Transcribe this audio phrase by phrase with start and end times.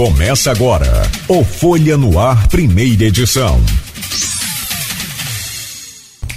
[0.00, 3.60] Começa agora o Folha no Ar, primeira edição.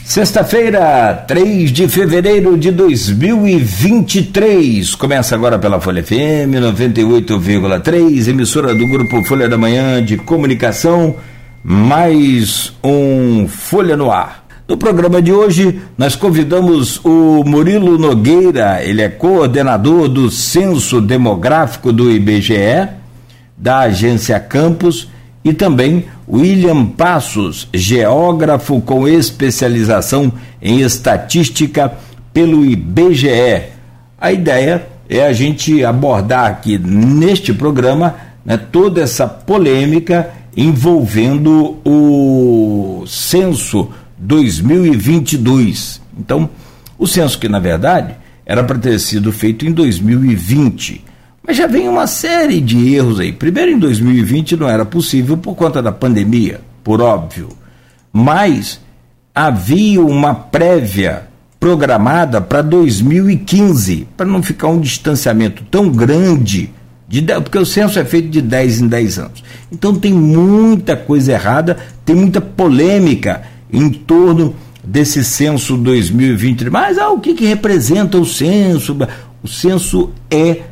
[0.03, 4.95] Sexta-feira, 3 de fevereiro de 2023.
[4.95, 11.15] Começa agora pela Folha FM 98,3, emissora do grupo Folha da Manhã de Comunicação.
[11.63, 14.45] Mais um Folha no Ar.
[14.67, 21.93] No programa de hoje, nós convidamos o Murilo Nogueira, ele é coordenador do Censo Demográfico
[21.93, 23.01] do IBGE
[23.57, 25.07] da agência Campos,
[25.43, 31.93] e também William Passos, geógrafo com especialização em estatística
[32.33, 33.63] pelo IBGE.
[34.17, 43.03] A ideia é a gente abordar aqui neste programa né, toda essa polêmica envolvendo o
[43.05, 46.01] censo 2022.
[46.17, 46.49] Então,
[46.97, 51.03] o censo que na verdade era para ter sido feito em 2020
[51.45, 53.33] mas já vem uma série de erros aí.
[53.33, 57.49] Primeiro, em 2020 não era possível por conta da pandemia, por óbvio.
[58.11, 58.79] Mas
[59.35, 61.27] havia uma prévia
[61.59, 66.71] programada para 2015, para não ficar um distanciamento tão grande,
[67.07, 69.43] de, porque o censo é feito de 10 em 10 anos.
[69.71, 76.69] Então tem muita coisa errada, tem muita polêmica em torno desse censo 2020.
[76.69, 78.97] Mas ah, o que, que representa o censo?
[79.41, 80.63] O censo é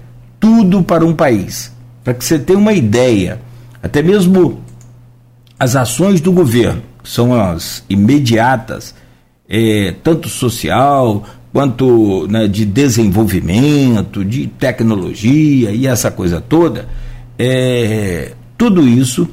[0.42, 1.72] tudo para um país.
[2.04, 3.40] Para que você tenha uma ideia,
[3.82, 4.60] até mesmo
[5.58, 8.96] as ações do governo, que são as imediatas,
[9.48, 16.88] é, tanto social quanto né, de desenvolvimento, de tecnologia e essa coisa toda,
[17.38, 19.28] é, tudo isso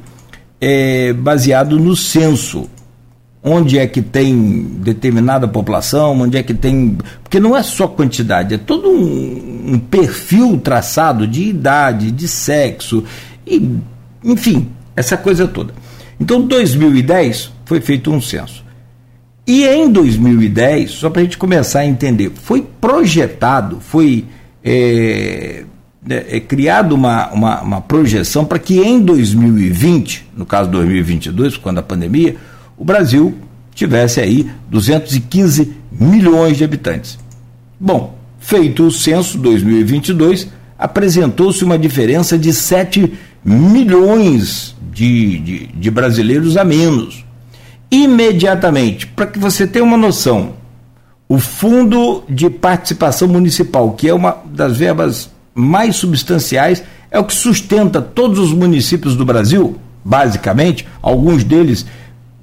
[0.60, 2.68] é baseado no censo
[3.42, 6.98] onde é que tem determinada população, onde é que tem.
[7.22, 13.04] Porque não é só quantidade, é todo um, um perfil traçado de idade, de sexo,
[13.46, 13.76] e,
[14.24, 15.72] enfim, essa coisa toda.
[16.20, 18.64] Então, 2010 foi feito um censo.
[19.46, 24.26] E em 2010, só para a gente começar a entender, foi projetado, foi
[24.62, 25.64] é,
[26.06, 31.78] é, é criado uma, uma, uma projeção para que em 2020, no caso 2022, quando
[31.78, 32.36] a pandemia,
[32.78, 33.34] o Brasil
[33.74, 37.18] tivesse aí 215 milhões de habitantes.
[37.78, 43.12] Bom, feito o censo 2022, apresentou-se uma diferença de 7
[43.44, 47.24] milhões de, de, de brasileiros a menos.
[47.90, 50.54] Imediatamente, para que você tenha uma noção,
[51.28, 57.34] o Fundo de Participação Municipal, que é uma das verbas mais substanciais, é o que
[57.34, 61.86] sustenta todos os municípios do Brasil, basicamente, alguns deles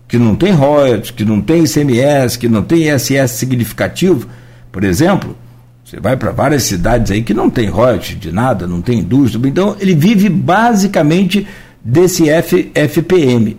[0.07, 4.27] que não tem royalties, que não tem ICMS, que não tem ISS significativo,
[4.71, 5.35] por exemplo,
[5.83, 9.47] você vai para várias cidades aí que não tem royalties de nada, não tem indústria,
[9.47, 11.47] então ele vive basicamente
[11.83, 13.57] desse F, FPM.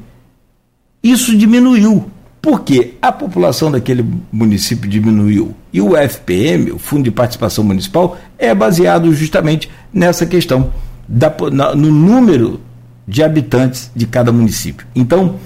[1.02, 2.10] Isso diminuiu,
[2.42, 5.54] porque a população daquele município diminuiu.
[5.72, 10.72] E o FPM, o Fundo de Participação Municipal, é baseado justamente nessa questão,
[11.06, 12.60] da, na, no número
[13.06, 14.84] de habitantes de cada município.
[14.94, 15.36] Então,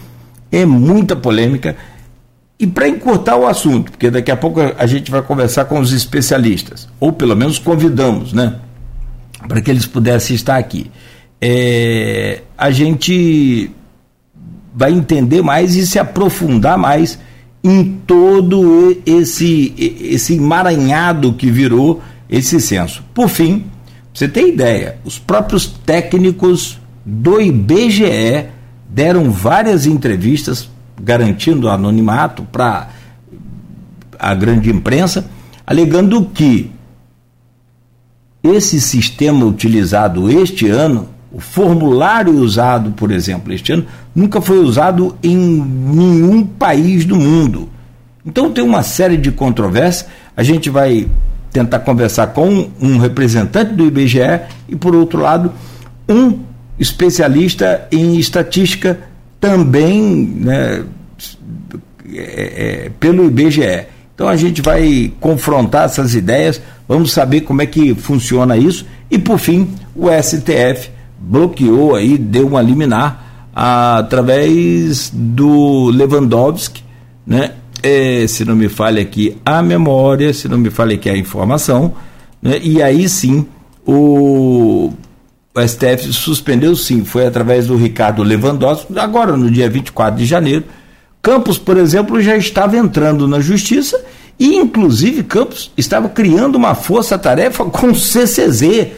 [0.50, 1.76] é muita polêmica.
[2.58, 5.92] E para encurtar o assunto, porque daqui a pouco a gente vai conversar com os
[5.92, 8.56] especialistas, ou pelo menos convidamos, né?
[9.48, 10.90] Para que eles pudessem estar aqui.
[11.40, 13.70] É, a gente
[14.74, 17.18] vai entender mais e se aprofundar mais
[17.64, 23.02] em todo esse, esse emaranhado que virou esse censo.
[23.14, 23.64] Por fim,
[24.12, 28.46] você tem ideia, os próprios técnicos do IBGE
[28.92, 30.68] deram várias entrevistas
[31.00, 32.88] garantindo anonimato para
[34.18, 35.24] a grande imprensa,
[35.66, 36.70] alegando que
[38.42, 45.16] esse sistema utilizado este ano, o formulário usado, por exemplo, este ano, nunca foi usado
[45.22, 47.68] em nenhum país do mundo.
[48.24, 50.10] Então tem uma série de controvérsias.
[50.36, 51.08] A gente vai
[51.52, 55.52] tentar conversar com um representante do IBGE e, por outro lado,
[56.08, 56.38] um
[56.80, 58.98] especialista em estatística
[59.38, 60.02] também
[60.40, 60.84] né,
[62.12, 63.86] é, é, pelo IBGE.
[64.14, 69.18] Então a gente vai confrontar essas ideias, vamos saber como é que funciona isso e
[69.18, 76.82] por fim o STF bloqueou aí, deu uma liminar através do Lewandowski,
[77.26, 77.52] né?
[77.82, 81.94] É, se não me falha aqui a memória, se não me falha aqui a informação,
[82.42, 82.58] né?
[82.62, 83.46] e aí sim
[83.86, 84.92] o
[85.54, 90.64] o STF suspendeu sim, foi através do Ricardo Lewandowski, agora no dia 24 de janeiro.
[91.20, 94.00] Campos, por exemplo, já estava entrando na justiça
[94.38, 98.88] e, inclusive, Campos estava criando uma força-tarefa com o CCZ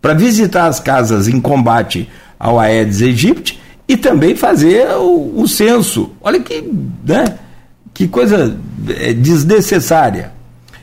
[0.00, 6.10] para visitar as casas em combate ao Aedes aegypti e também fazer o, o censo.
[6.20, 6.62] Olha que,
[7.04, 7.38] né,
[7.94, 8.56] que coisa
[8.88, 10.32] é, desnecessária.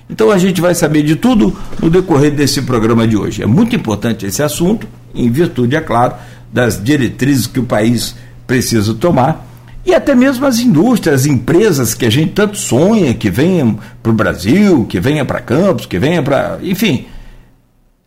[0.09, 3.43] Então a gente vai saber de tudo no decorrer desse programa de hoje.
[3.43, 6.15] É muito importante esse assunto, em virtude, é claro,
[6.51, 8.15] das diretrizes que o país
[8.45, 9.47] precisa tomar
[9.85, 14.11] e até mesmo as indústrias, as empresas que a gente tanto sonha que venham para
[14.11, 16.59] o Brasil, que venham para Campos, que venham para.
[16.61, 17.07] Enfim,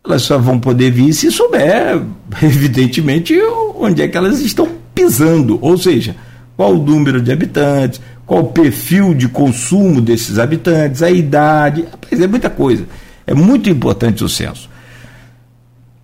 [0.05, 2.01] elas só vão poder vir se souber,
[2.41, 3.37] evidentemente,
[3.75, 6.15] onde é que elas estão pisando, ou seja,
[6.55, 12.21] qual o número de habitantes, qual o perfil de consumo desses habitantes, a idade, rapaz,
[12.21, 12.85] é muita coisa.
[13.25, 14.69] É muito importante o censo.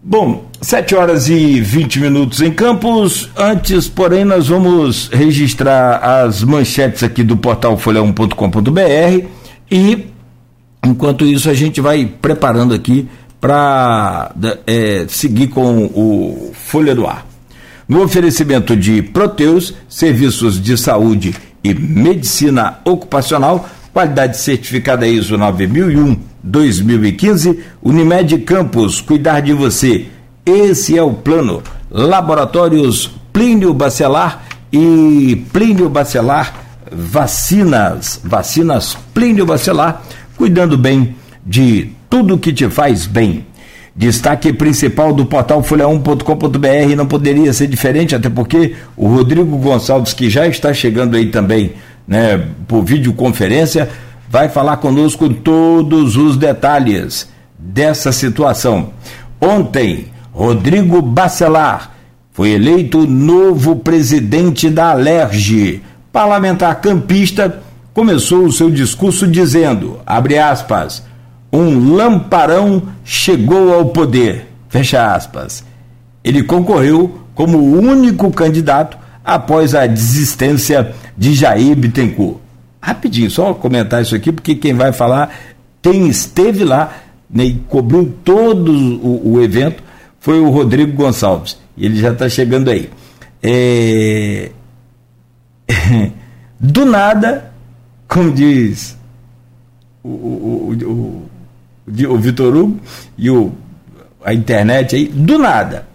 [0.01, 3.30] Bom, 7 horas e 20 minutos em Campos.
[3.36, 9.28] Antes, porém, nós vamos registrar as manchetes aqui do portal folha1.com.br
[9.69, 10.07] e,
[10.86, 13.10] enquanto isso, a gente vai preparando aqui
[13.42, 14.34] para
[14.66, 17.25] é, seguir com o Folha do Ar.
[17.86, 25.38] No oferecimento de Proteus, serviços de saúde e medicina ocupacional, qualidade certificada ISO
[26.46, 30.08] 9001-2015, Unimed Campos, cuidar de você.
[30.46, 31.62] Esse é o plano.
[31.92, 36.54] Laboratórios Plínio Bacelar e Plínio Bacelar
[36.92, 38.20] Vacinas.
[38.24, 40.02] Vacinas Plínio Bacelar,
[40.36, 41.16] cuidando bem
[41.46, 43.46] de tudo que te faz bem.
[43.96, 50.30] Destaque principal do portal folha1.com.br não poderia ser diferente, até porque o Rodrigo Gonçalves, que
[50.30, 51.74] já está chegando aí também,
[52.08, 53.90] né, por videoconferência,
[54.30, 58.92] vai falar conosco todos os detalhes dessa situação.
[59.42, 61.92] Ontem, Rodrigo Bacelar
[62.31, 65.81] foi eleito novo presidente da Alerj.
[66.12, 67.62] Parlamentar campista
[67.94, 71.04] começou o seu discurso dizendo, abre aspas,
[71.52, 74.48] um lamparão chegou ao poder.
[74.70, 75.64] Fecha aspas.
[76.24, 82.49] Ele concorreu como único candidato após a desistência de Jair Bittencourt.
[82.81, 85.36] Rapidinho, só comentar isso aqui, porque quem vai falar,
[85.81, 86.98] quem esteve lá
[87.30, 89.84] né, e cobriu todo o, o, evento
[90.20, 91.58] foi o Rodrigo Gonçalves.
[91.78, 92.90] Ele já está chegando aí.
[93.44, 94.52] É...
[96.60, 97.54] Do nada,
[98.08, 98.98] como diz
[100.04, 101.30] o, o, o
[102.08, 102.80] o Vitor Hugo
[103.18, 103.52] e o,
[104.24, 105.88] a internet aí, do nada,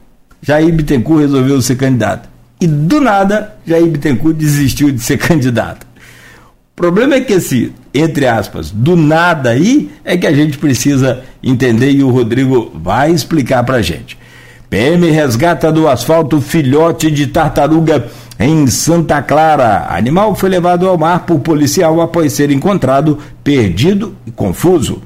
[0.43, 2.29] Jair Bittencourt resolveu ser candidato.
[2.61, 5.87] E do nada, Jair Bittencourt desistiu de ser candidato.
[6.75, 11.23] O problema é que esse, entre aspas, do nada aí, é que a gente precisa
[11.41, 14.19] entender e o Rodrigo vai explicar pra gente.
[14.69, 18.09] PM resgata do asfalto filhote de tartaruga
[18.41, 19.87] em Santa Clara.
[19.89, 25.01] Animal foi levado ao mar por policial após ser encontrado perdido e confuso.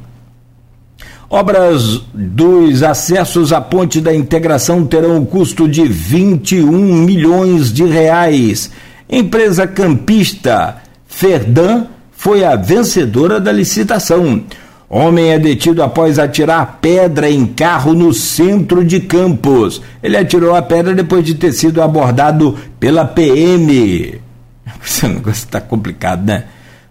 [1.29, 6.73] Obras dos acessos à ponte da integração terão um custo de 21
[7.05, 8.71] milhões de reais.
[9.07, 14.45] Empresa campista Ferdan foi a vencedora da licitação.
[14.89, 19.83] Homem é detido após atirar pedra em carro no centro de Campos.
[20.03, 24.21] Ele atirou a pedra depois de ter sido abordado pela PM.
[24.85, 26.45] Esse negócio está complicado, né?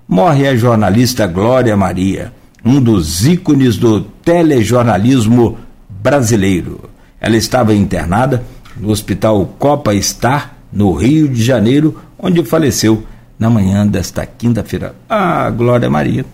[0.08, 2.34] Morre a jornalista Glória Maria
[2.68, 5.58] um dos ícones do telejornalismo
[5.90, 6.90] brasileiro.
[7.20, 8.44] Ela estava internada
[8.76, 13.04] no Hospital Copa Star, no Rio de Janeiro, onde faleceu
[13.38, 14.96] na manhã desta quinta-feira.
[15.08, 16.26] A Glória Maria,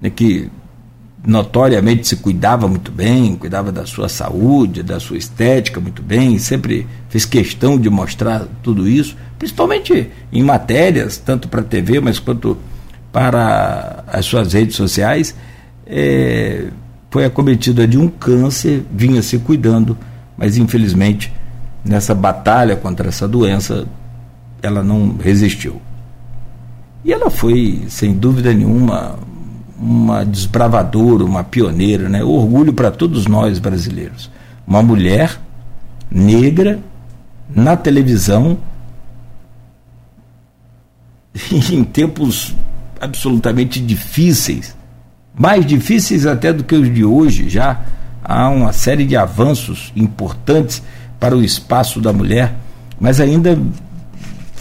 [0.00, 0.50] né, que
[1.24, 6.86] notoriamente se cuidava muito bem, cuidava da sua saúde, da sua estética muito bem, sempre
[7.08, 12.56] fez questão de mostrar tudo isso, principalmente em matérias, tanto para a TV, mas quanto
[13.12, 15.36] para as suas redes sociais
[15.86, 16.68] é,
[17.10, 19.96] foi acometida de um câncer, vinha se cuidando,
[20.36, 21.32] mas infelizmente
[21.84, 23.86] nessa batalha contra essa doença
[24.62, 25.80] ela não resistiu.
[27.04, 29.18] E ela foi, sem dúvida nenhuma,
[29.78, 32.22] uma desbravadora, uma pioneira, né?
[32.22, 34.30] orgulho para todos nós brasileiros.
[34.66, 35.40] Uma mulher
[36.10, 36.78] negra
[37.48, 38.58] na televisão
[41.70, 42.54] em tempos
[43.00, 44.76] absolutamente difíceis
[45.34, 47.80] mais difíceis até do que os de hoje, já
[48.22, 50.82] há uma série de avanços importantes
[51.18, 52.54] para o espaço da mulher,
[53.00, 53.58] mas ainda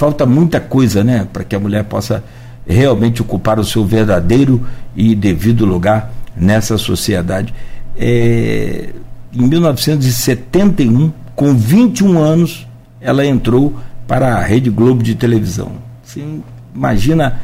[0.01, 2.23] falta muita coisa, né, para que a mulher possa
[2.67, 4.65] realmente ocupar o seu verdadeiro
[4.95, 7.53] e devido lugar nessa sociedade.
[7.95, 8.89] É,
[9.31, 12.67] em 1971, com 21 anos,
[12.99, 13.75] ela entrou
[14.07, 15.73] para a Rede Globo de televisão.
[16.03, 16.25] Você
[16.73, 17.39] imagina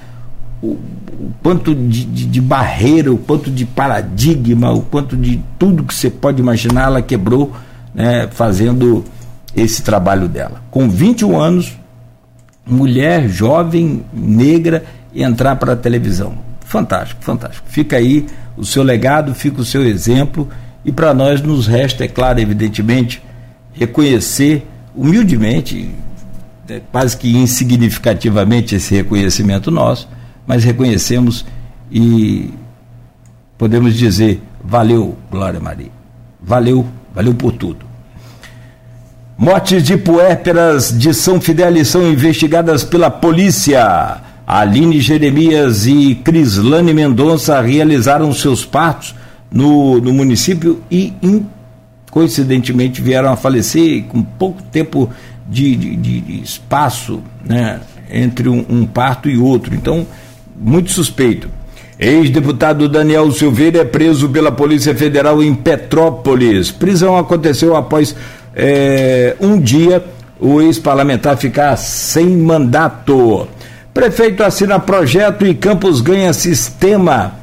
[0.59, 5.83] o, o quanto de, de, de, barreira, o quanto de paradigma, o quanto de tudo
[5.83, 7.53] que você pode imaginar, ela quebrou,
[7.93, 9.05] né, fazendo
[9.55, 10.63] esse trabalho dela.
[10.71, 11.77] Com 21 anos,
[12.67, 14.83] mulher jovem, negra,
[15.15, 16.38] entrar para a televisão.
[16.62, 17.65] Fantástico, fantástico.
[17.69, 20.50] Fica aí o seu legado, fica o seu exemplo,
[20.83, 23.21] e para nós nos resta, é claro, evidentemente,
[23.74, 25.91] reconhecer humildemente,
[26.67, 30.09] é, quase que insignificativamente esse reconhecimento nosso,
[30.45, 31.45] mas reconhecemos
[31.91, 32.53] e
[33.57, 35.91] podemos dizer: valeu, Glória Maria.
[36.41, 37.87] Valeu, valeu por tudo.
[39.39, 44.17] Mortes de puérperas de São Fidélis são investigadas pela polícia.
[44.48, 49.13] Aline Jeremias e Crislane Mendonça realizaram seus partos
[49.51, 51.46] no, no município e, in,
[52.10, 55.08] coincidentemente, vieram a falecer com pouco tempo
[55.48, 57.79] de, de, de espaço né,
[58.12, 59.75] entre um, um parto e outro.
[59.75, 60.08] Então,
[60.60, 61.48] muito suspeito.
[62.00, 66.72] Ex-deputado Daniel Silveira é preso pela Polícia Federal em Petrópolis.
[66.72, 68.15] Prisão aconteceu após
[68.59, 70.03] é, um dia
[70.39, 73.47] o ex-parlamentar ficar sem mandato.
[73.93, 77.35] Prefeito assina projeto e Campos ganha sistema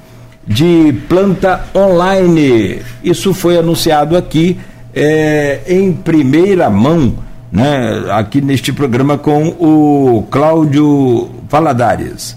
[0.45, 2.83] de planta online.
[3.03, 4.59] Isso foi anunciado aqui
[4.93, 7.15] é, em primeira mão,
[7.51, 12.37] né, aqui neste programa com o Cláudio Valadares.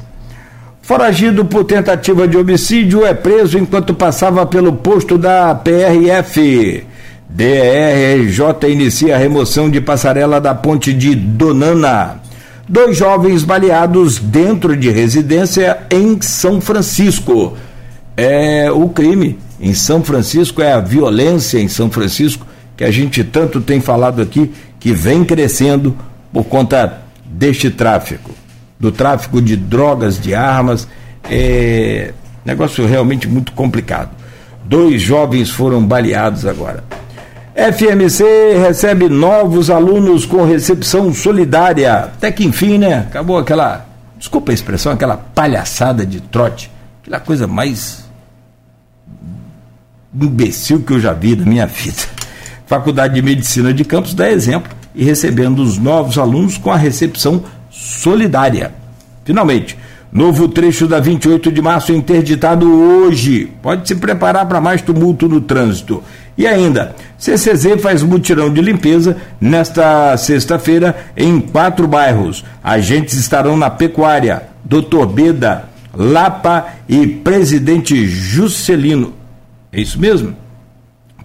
[0.84, 6.86] Foragido por tentativa de homicídio é preso enquanto passava pelo posto da PRF.
[7.30, 12.22] DRJ inicia a remoção de passarela da ponte de Donana.
[12.68, 17.58] Dois jovens baleados dentro de residência em São Francisco.
[18.16, 23.24] É o crime em São Francisco, é a violência em São Francisco, que a gente
[23.24, 25.96] tanto tem falado aqui, que vem crescendo
[26.32, 28.32] por conta deste tráfico
[28.80, 30.88] do tráfico de drogas, de armas.
[31.30, 32.14] É
[32.46, 34.10] negócio realmente muito complicado.
[34.64, 36.84] Dois jovens foram baleados agora.
[37.58, 38.24] FMC
[38.60, 41.96] recebe novos alunos com recepção solidária.
[41.96, 43.00] Até que enfim, né?
[43.00, 43.84] Acabou aquela,
[44.16, 46.70] desculpa a expressão, aquela palhaçada de trote.
[47.02, 48.06] Aquela coisa mais
[50.14, 52.04] imbecil que eu já vi na minha vida.
[52.68, 57.44] Faculdade de Medicina de Campos dá exemplo e recebendo os novos alunos com a recepção
[57.72, 58.72] solidária.
[59.26, 59.76] Finalmente,
[60.12, 63.52] novo trecho da 28 de março interditado hoje.
[63.64, 66.04] Pode se preparar para mais tumulto no trânsito.
[66.38, 72.46] E ainda, CCZ faz mutirão de limpeza nesta sexta-feira em quatro bairros.
[72.64, 79.14] Agentes estarão na Pecuária, Doutor Beda, Lapa e Presidente Juscelino.
[79.72, 80.36] É isso mesmo?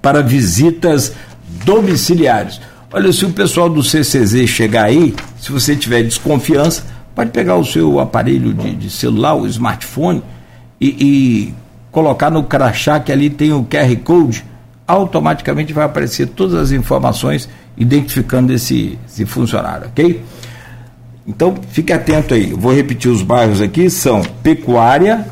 [0.00, 1.12] Para visitas
[1.64, 2.58] domiciliares.
[2.90, 7.64] Olha, se o pessoal do CCZ chegar aí, se você tiver desconfiança, pode pegar o
[7.64, 10.22] seu aparelho de, de celular, o smartphone,
[10.80, 11.54] e, e,
[11.90, 14.44] colocar no crachá que ali tem o QR Code,
[14.92, 20.22] automaticamente vai aparecer todas as informações identificando esse, esse funcionário, ok?
[21.26, 22.52] Então fique atento aí.
[22.52, 25.26] Vou repetir os bairros aqui: são Pecuária,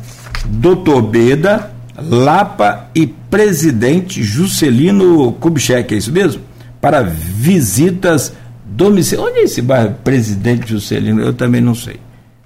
[0.45, 6.51] Doutor Beda, Lapa e Presidente Juscelino Kubitschek, é isso mesmo?
[6.81, 8.33] para visitas
[8.65, 9.31] domiciliares.
[9.31, 11.21] Onde é esse bairro Presidente Juscelino?
[11.21, 11.99] Eu também não sei.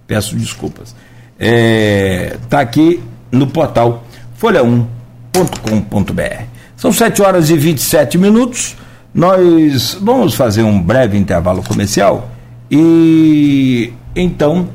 [0.05, 0.89] Peço desculpas.
[0.89, 0.97] Está
[1.39, 4.03] é, tá aqui no portal
[4.39, 6.54] folha1.com.br.
[6.85, 8.75] São 7 horas e 27 minutos.
[9.11, 12.29] Nós vamos fazer um breve intervalo comercial
[12.69, 14.69] e então,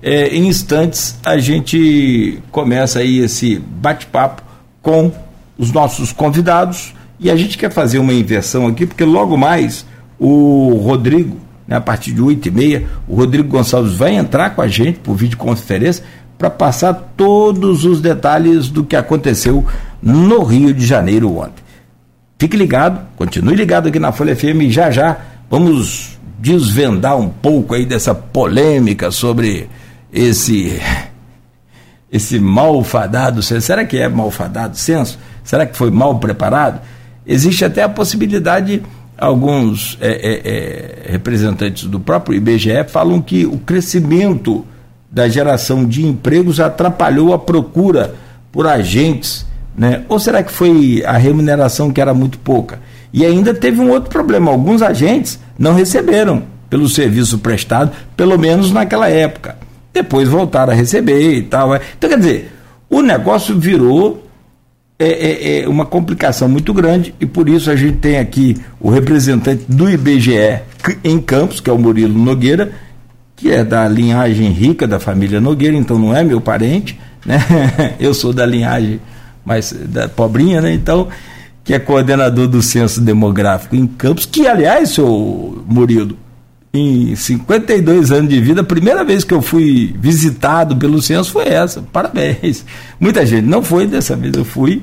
[0.00, 4.44] é, em instantes, a gente começa aí esse bate-papo
[4.80, 5.10] com
[5.58, 9.84] os nossos convidados e a gente quer fazer uma inversão aqui, porque logo mais
[10.20, 14.62] o Rodrigo, né, a partir de 8 e meia, o Rodrigo Gonçalves vai entrar com
[14.62, 16.04] a gente por videoconferência
[16.38, 19.64] para passar todos os detalhes do que aconteceu
[20.02, 21.64] no Rio de Janeiro ontem.
[22.38, 25.16] Fique ligado, continue ligado aqui na Folha FM e já já
[25.48, 29.68] vamos desvendar um pouco aí dessa polêmica sobre
[30.12, 30.80] esse
[32.12, 33.66] esse malfadado censo.
[33.66, 35.18] Será que é malfadado censo?
[35.42, 36.80] Será que foi mal preparado?
[37.26, 38.82] Existe até a possibilidade,
[39.18, 44.64] alguns é, é, é, representantes do próprio IBGE falam que o crescimento
[45.16, 48.14] da geração de empregos atrapalhou a procura
[48.52, 50.02] por agentes, né?
[50.10, 52.80] Ou será que foi a remuneração que era muito pouca?
[53.14, 58.70] E ainda teve um outro problema, alguns agentes não receberam pelo serviço prestado, pelo menos
[58.70, 59.56] naquela época.
[59.90, 61.74] Depois voltaram a receber e tal.
[61.74, 61.80] É.
[61.96, 62.52] Então, quer dizer,
[62.90, 64.22] o negócio virou
[64.98, 68.90] é, é, é, uma complicação muito grande e por isso a gente tem aqui o
[68.90, 70.60] representante do IBGE
[71.02, 72.70] em Campos, que é o Murilo Nogueira,
[73.36, 77.38] que é da linhagem rica da família Nogueira, então não é meu parente, né?
[78.00, 78.98] Eu sou da linhagem
[79.44, 80.72] mais da pobrinha, né?
[80.72, 81.08] Então,
[81.62, 86.16] que é coordenador do Censo Demográfico em Campos, que, aliás, seu Murilo,
[86.72, 91.48] em 52 anos de vida, a primeira vez que eu fui visitado pelo censo foi
[91.48, 91.82] essa.
[91.92, 92.64] Parabéns.
[93.00, 94.82] Muita gente não foi, dessa vez eu fui.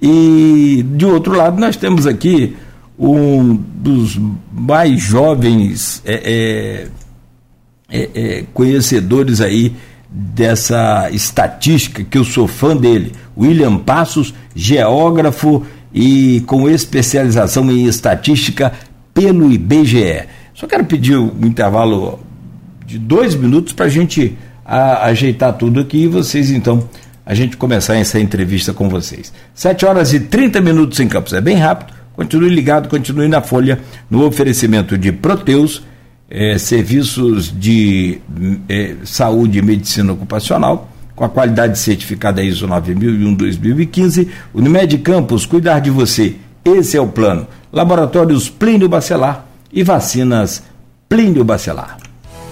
[0.00, 2.56] E de outro lado, nós temos aqui
[2.98, 4.20] um dos
[4.52, 6.88] mais jovens é, é,
[7.94, 9.74] é, é conhecedores aí
[10.10, 18.72] dessa estatística, que eu sou fã dele, William Passos, geógrafo e com especialização em estatística
[19.12, 20.24] pelo IBGE.
[20.54, 22.20] Só quero pedir um intervalo
[22.86, 26.88] de dois minutos para a gente ajeitar tudo aqui e vocês então
[27.26, 29.32] a gente começar essa entrevista com vocês.
[29.54, 31.92] Sete horas e 30 minutos em Campos, é bem rápido.
[32.14, 35.82] Continue ligado, continue na Folha, no oferecimento de Proteus,
[36.34, 38.18] eh, serviços de
[38.68, 45.90] eh, saúde e medicina ocupacional com a qualidade certificada ISO 9001-2015, Unimed Campos, cuidar de
[45.90, 46.34] você.
[46.64, 47.46] Esse é o plano.
[47.72, 50.64] Laboratórios Plínio Bacelar e vacinas
[51.08, 52.03] Plínio Bacelar.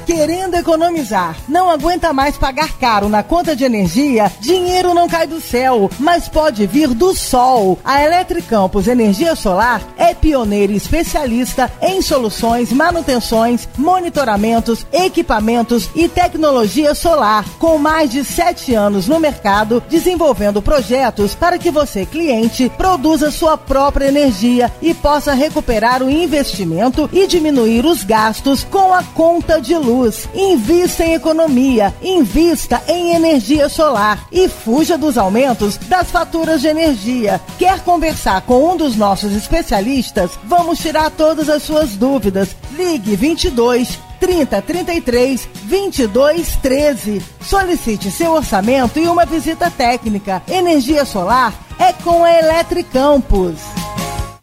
[0.05, 4.31] Querendo economizar, não aguenta mais pagar caro na conta de energia?
[4.41, 7.79] Dinheiro não cai do céu, mas pode vir do sol.
[7.85, 16.95] A Eletricampos Energia Solar é pioneira e especialista em soluções, manutenções, monitoramentos, equipamentos e tecnologia
[16.95, 23.31] solar, com mais de sete anos no mercado, desenvolvendo projetos para que você, cliente, produza
[23.31, 29.61] sua própria energia e possa recuperar o investimento e diminuir os gastos com a conta
[29.61, 30.29] de luz luz.
[30.35, 37.41] Invista em economia, invista em energia solar e fuja dos aumentos das faturas de energia.
[37.59, 40.31] Quer conversar com um dos nossos especialistas?
[40.45, 42.57] Vamos tirar todas as suas dúvidas.
[42.73, 47.23] Ligue 22 30 33 22 13.
[47.43, 50.43] Solicite seu orçamento e uma visita técnica.
[50.49, 53.57] Energia solar é com a Eletricampos.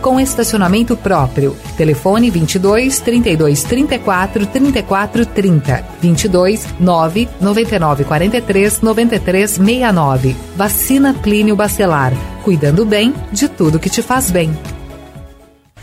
[0.00, 1.56] com estacionamento próprio.
[1.76, 10.36] Telefone 22 32 34 34 30 22 9 99 43 93 69.
[10.56, 12.12] Vacina Plínio Bacelar.
[12.42, 14.75] Cuidando bem de tudo que te faz bem.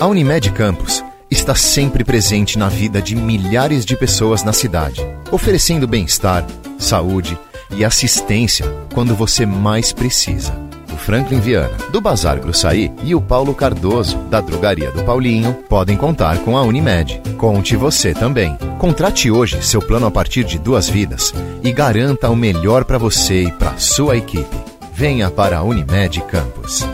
[0.00, 5.86] A Unimed Campos está sempre presente na vida de milhares de pessoas na cidade, oferecendo
[5.86, 6.46] bem-estar,
[6.78, 7.38] saúde
[7.70, 10.54] e assistência quando você mais precisa.
[10.90, 15.98] O Franklin Viana, do Bazar Grossaí, e o Paulo Cardoso, da Drogaria do Paulinho, podem
[15.98, 17.20] contar com a Unimed.
[17.36, 18.56] Conte você também.
[18.78, 23.42] Contrate hoje seu plano a partir de duas vidas e garanta o melhor para você
[23.42, 24.56] e para sua equipe.
[24.94, 26.86] Venha para a Unimed Campos.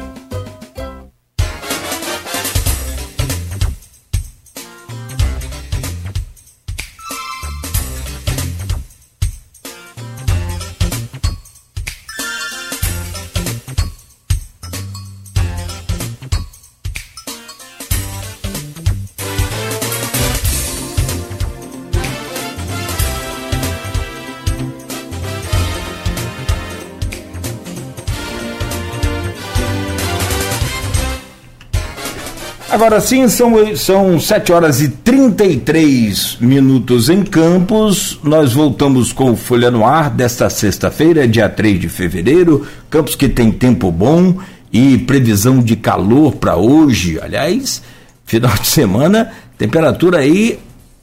[32.77, 38.21] Agora sim, são, são 7 horas e 33 minutos em Campos.
[38.23, 42.67] Nós voltamos com Folha no Ar desta sexta-feira, dia 3 de fevereiro.
[42.91, 44.37] Campos que tem tempo bom
[44.71, 47.19] e previsão de calor para hoje.
[47.19, 47.81] Aliás,
[48.27, 50.59] final de semana, temperatura aí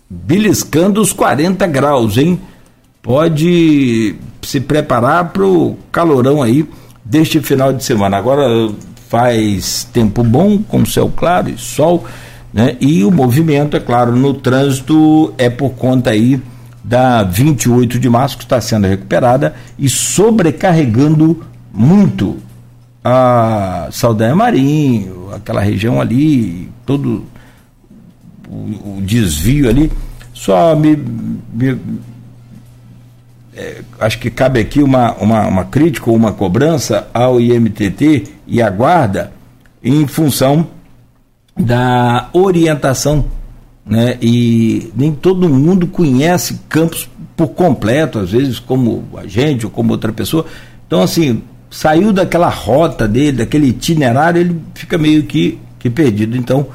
[0.07, 2.39] beliscando os 40 graus, hein?
[3.01, 6.69] Pode se preparar para o calorão aí
[7.03, 8.15] deste final de semana.
[8.15, 8.69] Agora
[9.13, 12.03] faz tempo bom, com céu claro e sol,
[12.51, 12.75] né?
[12.81, 16.41] E o movimento, é claro, no trânsito é por conta aí
[16.83, 22.37] da 28 de março que está sendo recuperada e sobrecarregando muito
[23.03, 27.23] a Saldanha Marinho, aquela região ali, todo
[28.49, 29.91] o, desvio ali,
[30.33, 30.97] só me,
[31.53, 31.77] me
[33.55, 38.61] é, acho que cabe aqui uma, uma, uma crítica ou uma cobrança ao IMTT e
[38.61, 39.31] à Guarda
[39.83, 40.67] em função
[41.57, 43.25] da orientação.
[43.85, 44.17] Né?
[44.21, 49.91] E nem todo mundo conhece Campos por completo, às vezes como a gente ou como
[49.91, 50.45] outra pessoa.
[50.87, 56.37] Então, assim, saiu daquela rota dele, daquele itinerário, ele fica meio que, que perdido.
[56.37, 56.67] Então,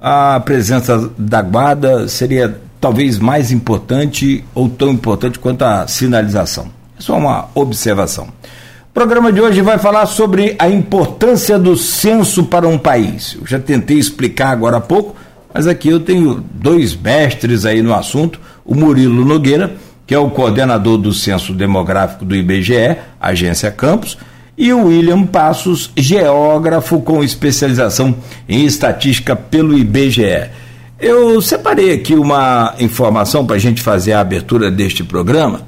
[0.00, 6.66] a presença da guarda seria talvez mais importante ou tão importante quanto a sinalização.
[6.98, 8.26] É só uma observação.
[8.26, 13.38] O programa de hoje vai falar sobre a importância do censo para um país.
[13.40, 15.16] Eu já tentei explicar agora há pouco,
[15.54, 20.28] mas aqui eu tenho dois mestres aí no assunto, o Murilo Nogueira, que é o
[20.28, 24.18] coordenador do Censo Demográfico do IBGE, Agência Campos,
[24.58, 28.14] e o William Passos, geógrafo com especialização
[28.46, 30.63] em estatística pelo IBGE.
[31.06, 35.60] Eu separei aqui uma informação para a gente fazer a abertura deste programa.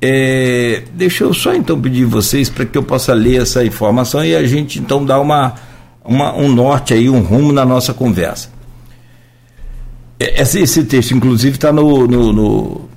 [0.00, 4.34] É, deixa eu só então pedir vocês para que eu possa ler essa informação e
[4.34, 5.54] a gente então dar uma,
[6.02, 8.48] uma um norte aí, um rumo na nossa conversa.
[10.18, 12.88] É, esse, esse texto, inclusive, está no, no, no,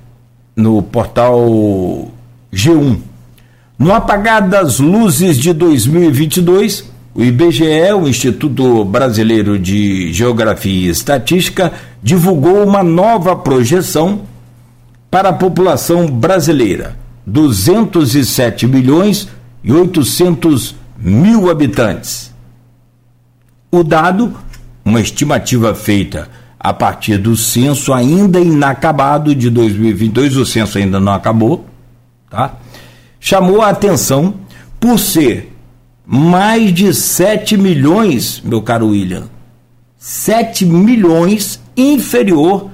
[0.56, 2.10] no portal
[2.50, 2.98] G1.
[3.78, 11.72] No apagar das luzes de 2022, o IBGE, o Instituto Brasileiro de Geografia e Estatística,
[12.02, 14.22] divulgou uma nova projeção
[15.08, 19.28] para a população brasileira: 207 milhões
[19.62, 22.34] e 800 mil habitantes.
[23.70, 24.34] O dado,
[24.84, 31.12] uma estimativa feita a partir do censo ainda inacabado de 2022, o censo ainda não
[31.12, 31.64] acabou,
[32.28, 32.54] tá?
[33.20, 34.34] chamou a atenção
[34.80, 35.53] por ser
[36.06, 39.24] mais de 7 milhões, meu caro William,
[39.98, 42.70] 7 milhões inferior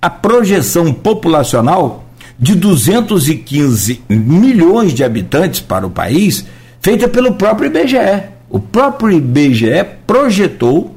[0.00, 2.04] à projeção populacional
[2.38, 6.44] de 215 milhões de habitantes para o país,
[6.80, 8.30] feita pelo próprio IBGE.
[8.48, 10.96] O próprio IBGE projetou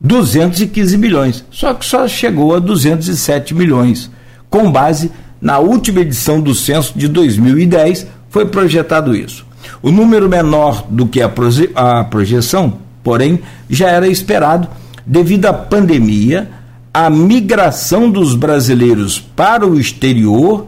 [0.00, 4.10] 215 milhões, só que só chegou a 207 milhões,
[4.50, 5.10] com base
[5.40, 9.44] na última edição do censo de 2010 foi projetado isso.
[9.82, 14.68] O número menor do que a, proje a projeção, porém, já era esperado
[15.06, 16.50] devido à pandemia,
[16.92, 20.66] à migração dos brasileiros para o exterior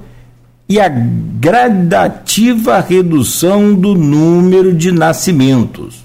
[0.69, 6.05] e à gradativa redução do número de nascimentos.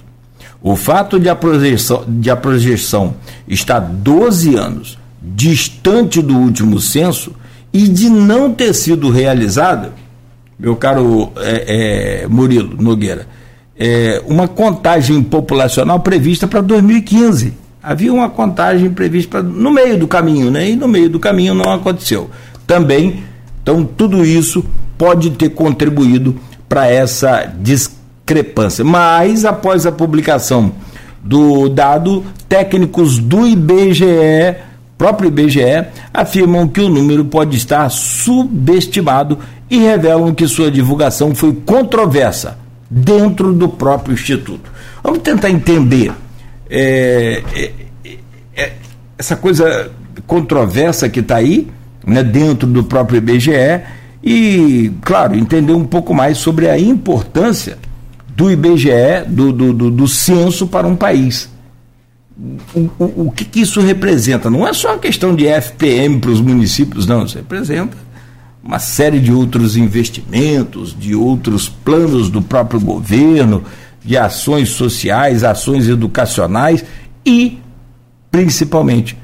[0.62, 3.14] O fato de a projeção, de a projeção
[3.48, 7.32] estar 12 anos distante do último censo
[7.72, 9.92] e de não ter sido realizada
[10.60, 13.26] meu caro é, é, Murilo Nogueira,
[13.78, 17.54] é, uma contagem populacional prevista para 2015.
[17.82, 20.68] Havia uma contagem prevista pra, no meio do caminho, né?
[20.68, 22.28] E no meio do caminho não aconteceu.
[22.66, 23.24] Também,
[23.62, 24.62] então, tudo isso
[24.98, 26.36] pode ter contribuído
[26.68, 28.84] para essa discrepância.
[28.84, 30.72] Mas, após a publicação
[31.24, 34.04] do dado, técnicos do IBGE
[35.00, 39.38] próprio IBGE afirmam que o número pode estar subestimado
[39.70, 42.58] e revelam que sua divulgação foi controversa
[42.90, 44.70] dentro do próprio Instituto.
[45.02, 46.12] Vamos tentar entender
[46.68, 47.72] é, é,
[48.56, 48.72] é,
[49.16, 49.90] essa coisa
[50.26, 51.68] controversa que está aí,
[52.04, 53.82] né, dentro do próprio IBGE,
[54.22, 57.78] e, claro, entender um pouco mais sobre a importância
[58.28, 61.48] do IBGE, do, do, do, do censo para um país
[62.74, 64.48] o, o, o que, que, isso representa?
[64.48, 67.24] Não é só uma questão de FPM para os municípios, não.
[67.24, 67.96] Isso representa
[68.62, 73.64] uma série de outros investimentos, de outros planos do próprio governo,
[74.04, 76.84] de ações sociais, ações educacionais
[77.24, 77.58] e,
[78.30, 79.16] principalmente,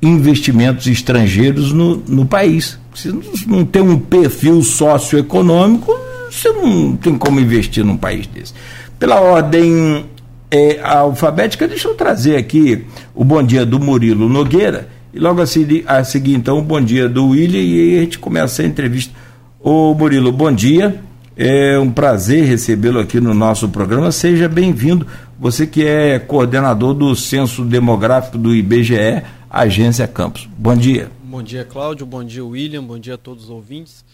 [0.00, 2.78] investimentos estrangeiros no, no país.
[2.94, 3.12] Se
[3.46, 5.92] não tem um perfil socioeconômico,
[6.30, 8.54] você não tem como investir num país desse.
[8.98, 10.06] Pela ordem
[10.50, 15.46] é, alfabética, deixa eu trazer aqui o bom dia do Murilo Nogueira e logo a
[15.46, 18.66] seguir, a seguir então o bom dia do William e aí a gente começa a
[18.66, 19.14] entrevista.
[19.60, 21.00] Ô Murilo, bom dia.
[21.36, 24.10] É um prazer recebê-lo aqui no nosso programa.
[24.10, 25.06] Seja bem-vindo.
[25.38, 30.48] Você que é coordenador do Censo Demográfico do IBGE, Agência Campos.
[30.58, 31.10] Bom dia.
[31.22, 32.04] Bom dia, Cláudio.
[32.04, 32.82] Bom dia, William.
[32.82, 34.04] Bom dia a todos os ouvintes.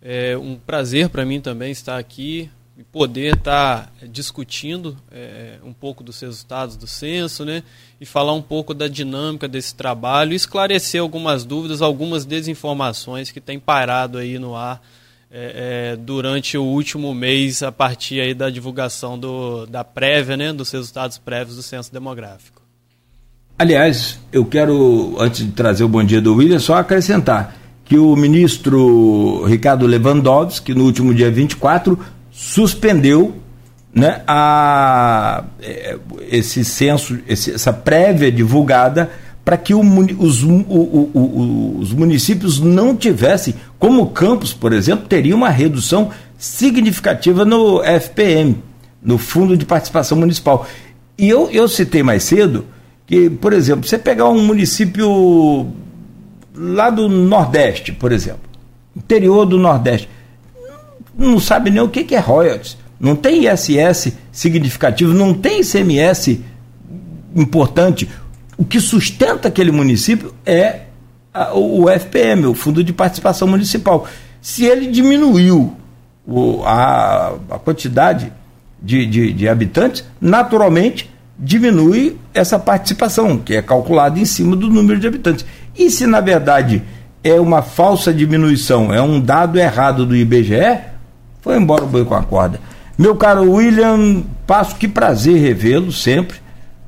[0.00, 2.48] É um prazer para mim também estar aqui
[2.84, 7.62] poder estar tá discutindo é, um pouco dos resultados do censo, né?
[8.00, 13.58] E falar um pouco da dinâmica desse trabalho, esclarecer algumas dúvidas, algumas desinformações que têm
[13.58, 14.82] parado aí no ar
[15.30, 20.52] é, é, durante o último mês a partir aí da divulgação do, da prévia, né,
[20.52, 22.62] dos resultados prévios do censo demográfico.
[23.58, 28.14] Aliás, eu quero, antes de trazer o bom dia do William, só acrescentar que o
[28.14, 31.98] ministro Ricardo Lewandowski, no último dia 24,
[32.36, 33.34] suspendeu
[33.94, 35.96] né, a, é,
[36.30, 39.10] esse censo, esse, essa prévia divulgada
[39.42, 39.80] para que o,
[40.18, 47.42] os, o, o, os municípios não tivessem, como Campos, por exemplo, teria uma redução significativa
[47.42, 48.62] no FPM,
[49.02, 50.66] no Fundo de Participação Municipal.
[51.16, 52.66] E eu, eu citei mais cedo
[53.06, 55.68] que, por exemplo, você pegar um município
[56.54, 58.50] lá do Nordeste, por exemplo,
[58.94, 60.08] interior do Nordeste,
[61.16, 66.40] não sabe nem o que, que é royalties, não tem ISS significativo, não tem ICMS
[67.34, 68.08] importante.
[68.56, 70.80] O que sustenta aquele município é
[71.32, 74.06] a, o FPM, o Fundo de Participação Municipal.
[74.40, 75.76] Se ele diminuiu
[76.26, 78.32] o, a, a quantidade
[78.82, 84.98] de, de, de habitantes, naturalmente diminui essa participação, que é calculada em cima do número
[84.98, 85.44] de habitantes.
[85.76, 86.82] E se na verdade
[87.22, 90.80] é uma falsa diminuição, é um dado errado do IBGE,
[91.46, 92.58] foi embora o boi com a corda.
[92.98, 96.38] Meu caro William, passo que prazer revê-lo sempre,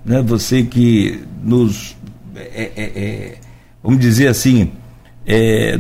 [0.05, 0.21] né?
[0.21, 1.97] Você que nos,
[2.35, 3.35] é, é, é,
[3.81, 4.73] vamos dizer assim,
[5.25, 5.79] é,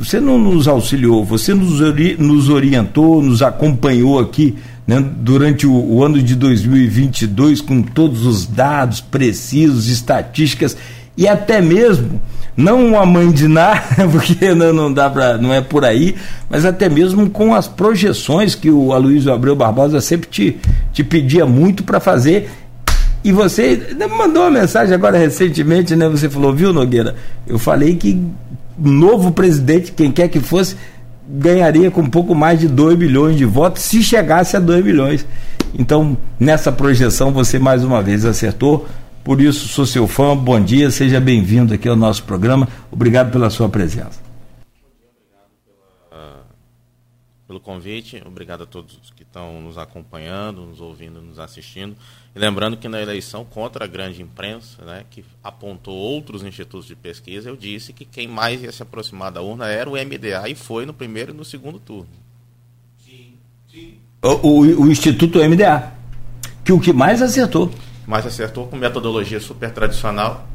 [0.00, 5.72] você não nos auxiliou, você nos, ori nos orientou, nos acompanhou aqui né, durante o,
[5.72, 10.76] o, ano de 2022 com todos os dados precisos, estatísticas
[11.18, 12.22] e até mesmo
[12.56, 13.46] não uma mãe de
[14.12, 16.14] porque não, não dá para, não é por aí,
[16.48, 20.56] mas até mesmo com as projeções que o Aloysio Abreu Barbosa sempre te,
[20.92, 22.48] te pedia muito para fazer.
[23.24, 26.08] E você mandou uma mensagem agora recentemente, né?
[26.08, 27.16] Você falou, viu, Nogueira?
[27.46, 28.24] Eu falei que
[28.78, 30.76] novo presidente, quem quer que fosse,
[31.28, 35.26] ganharia com um pouco mais de 2 bilhões de votos se chegasse a 2 bilhões.
[35.76, 38.86] Então, nessa projeção, você mais uma vez acertou.
[39.28, 40.34] Por isso, sou seu fã.
[40.34, 42.66] Bom dia, seja bem-vindo aqui ao nosso programa.
[42.90, 44.26] Obrigado pela sua presença.
[47.46, 51.94] pelo convite, obrigado a todos que estão nos acompanhando, nos ouvindo, nos assistindo.
[52.34, 56.96] E lembrando que na eleição contra a grande imprensa, né, que apontou outros institutos de
[56.96, 60.54] pesquisa, eu disse que quem mais ia se aproximar da urna era o MDA e
[60.54, 62.08] foi no primeiro e no segundo turno.
[63.04, 63.34] Sim,
[63.70, 63.94] sim.
[64.22, 65.92] O, o, o Instituto MDA,
[66.64, 67.70] que o que mais acertou.
[68.08, 70.48] Mais acertou com metodologia super tradicional,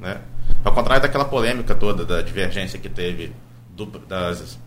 [0.00, 0.18] né?
[0.64, 3.32] Ao contrário daquela polêmica toda da divergência que teve
[3.68, 4.58] do, das,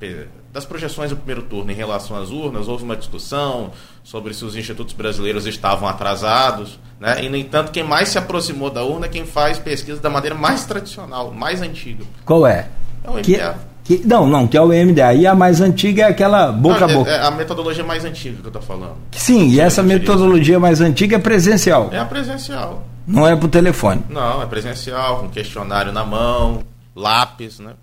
[0.52, 3.72] das projeções do primeiro turno em relação às urnas, houve uma discussão
[4.04, 7.24] sobre se os institutos brasileiros estavam atrasados, né?
[7.24, 10.36] e, no entanto, quem mais se aproximou da urna é quem faz pesquisa da maneira
[10.36, 12.04] mais tradicional, mais antiga.
[12.26, 12.68] Qual é?
[13.04, 13.58] É o MDA.
[13.88, 15.14] Que, não, não, que é o MDA.
[15.14, 17.10] E a mais antiga é aquela boca a boca.
[17.10, 18.98] É, é a metodologia mais antiga que eu estou falando.
[19.14, 21.90] Sim, e essa metodologia mais antiga é presencial.
[21.94, 22.86] É a presencial.
[23.08, 24.04] Não é por telefone.
[24.10, 27.76] Não, é presencial, com questionário na mão, lápis, né?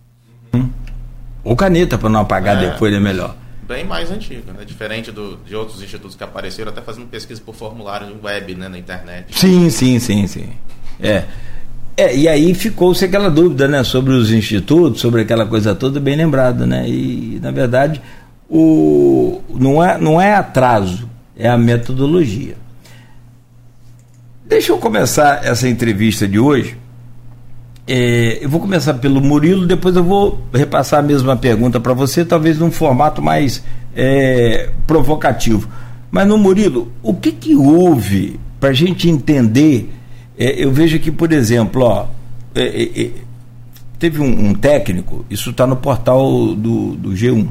[0.53, 0.69] Hum.
[1.43, 3.35] Ou caneta para não apagar é, depois é melhor.
[3.67, 4.63] Bem mais antigo, né?
[4.67, 8.77] Diferente do, de outros institutos que apareceram, até fazendo pesquisa por formulário web, né, na
[8.77, 9.39] internet.
[9.39, 10.51] Sim, sim, sim, sim.
[11.01, 11.25] É.
[11.97, 16.17] É, e aí ficou-se aquela dúvida, né, sobre os institutos, sobre aquela coisa toda, bem
[16.17, 16.89] lembrado, né?
[16.89, 18.03] E, na verdade,
[18.49, 22.57] o, não, é, não é atraso, é a metodologia.
[24.45, 26.77] Deixa eu começar essa entrevista de hoje
[27.87, 32.25] é, eu vou começar pelo Murilo, depois eu vou repassar a mesma pergunta para você,
[32.25, 33.63] talvez num formato mais
[33.95, 35.69] é, provocativo.
[36.11, 39.93] Mas no Murilo, o que, que houve para a gente entender?
[40.39, 42.07] É, eu vejo aqui, por exemplo, ó,
[42.55, 43.11] é, é, é,
[43.99, 47.49] teve um, um, técnico, isso está no portal do, do G1,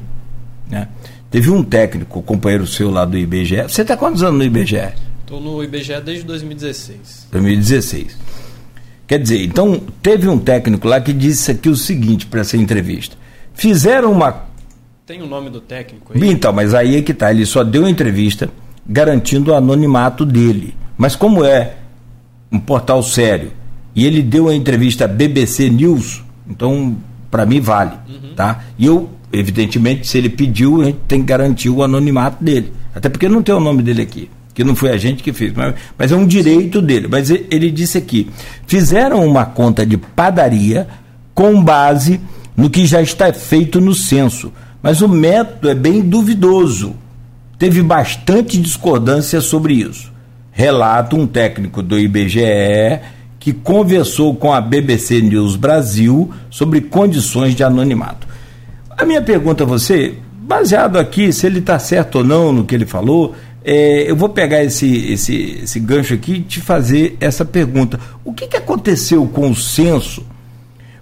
[0.69, 0.88] né?
[1.32, 3.63] Teve um técnico, companheiro seu lá do IBGE.
[3.63, 4.93] Você está quantos anos no IBGE?
[5.22, 7.28] Estou no IBGE desde 2016.
[7.32, 8.17] 2016.
[9.08, 13.17] Quer dizer, então teve um técnico lá que disse aqui o seguinte para essa entrevista.
[13.54, 14.46] Fizeram uma.
[15.08, 16.30] Tem o nome do técnico aí?
[16.30, 17.32] Então, mas aí é que tá.
[17.32, 18.50] Ele só deu entrevista
[18.88, 20.76] garantindo o anonimato dele.
[20.98, 21.78] Mas como é
[22.54, 23.52] um portal sério
[23.96, 26.96] e ele deu a entrevista à BBC News, então
[27.30, 28.36] para mim vale, uhum.
[28.36, 28.63] tá?
[28.78, 32.72] E eu, evidentemente, se ele pediu, a gente tem que garantir o anonimato dele.
[32.94, 35.52] Até porque não tem o nome dele aqui que não foi a gente que fez,
[35.54, 37.08] mas, mas é um direito dele.
[37.10, 38.30] Mas ele, ele disse aqui:
[38.68, 40.88] fizeram uma conta de padaria
[41.34, 42.22] com base
[42.56, 46.96] no que já está feito no censo, mas o método é bem duvidoso.
[47.58, 50.12] Teve bastante discordância sobre isso.
[50.54, 53.02] Relata um técnico do IBGE
[53.39, 58.26] que conversou com a BBC News Brasil sobre condições de anonimato.
[58.89, 62.74] A minha pergunta a você, baseado aqui, se ele está certo ou não no que
[62.74, 63.36] ele falou,
[63.66, 68.00] é, eu vou pegar esse, esse, esse gancho aqui e te fazer essa pergunta.
[68.24, 70.26] O que, que aconteceu com o censo?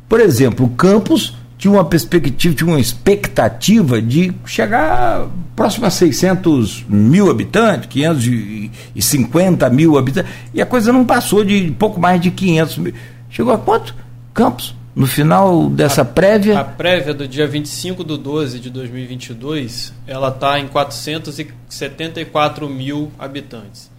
[0.08, 6.86] Por exemplo, o Campos tinha uma perspectiva, tinha uma expectativa de chegar próximo a 600
[6.90, 12.78] mil habitantes, 550 mil habitantes, e a coisa não passou de pouco mais de 500
[12.80, 12.96] mil.
[13.30, 13.94] Chegou a quanto?
[14.34, 16.60] Campos, no final dessa a, prévia?
[16.60, 23.92] A prévia do dia 25 de 12 de 2022, ela está em 474 mil habitantes.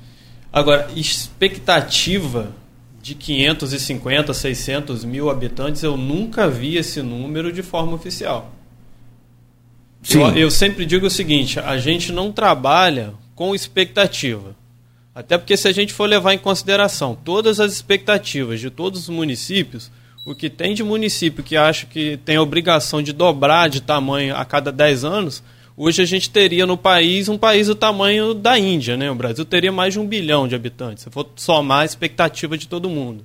[0.53, 2.61] Agora, expectativa
[3.03, 8.55] de 550, 600 mil habitantes, eu nunca vi esse número de forma oficial.
[10.09, 14.55] Eu, eu, sempre digo o seguinte: a gente não trabalha com expectativa.
[15.15, 19.09] Até porque, se a gente for levar em consideração todas as expectativas de todos os
[19.09, 19.91] municípios,
[20.25, 24.37] o que tem de município que acha que tem a obrigação de dobrar de tamanho
[24.37, 25.43] a cada 10 anos,
[25.77, 29.11] Hoje a gente teria no país um país do tamanho da Índia, né?
[29.11, 32.69] O Brasil teria mais de um bilhão de habitantes, se for somar a expectativa de
[32.69, 33.25] todo mundo.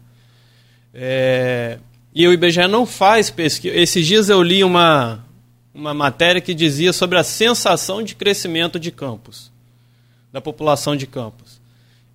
[0.94, 1.78] É...
[2.16, 3.76] E o IBGE não faz pesquisa.
[3.76, 5.24] Esses dias eu li uma,
[5.74, 9.52] uma matéria que dizia sobre a sensação de crescimento de campos,
[10.32, 11.62] da população de campos.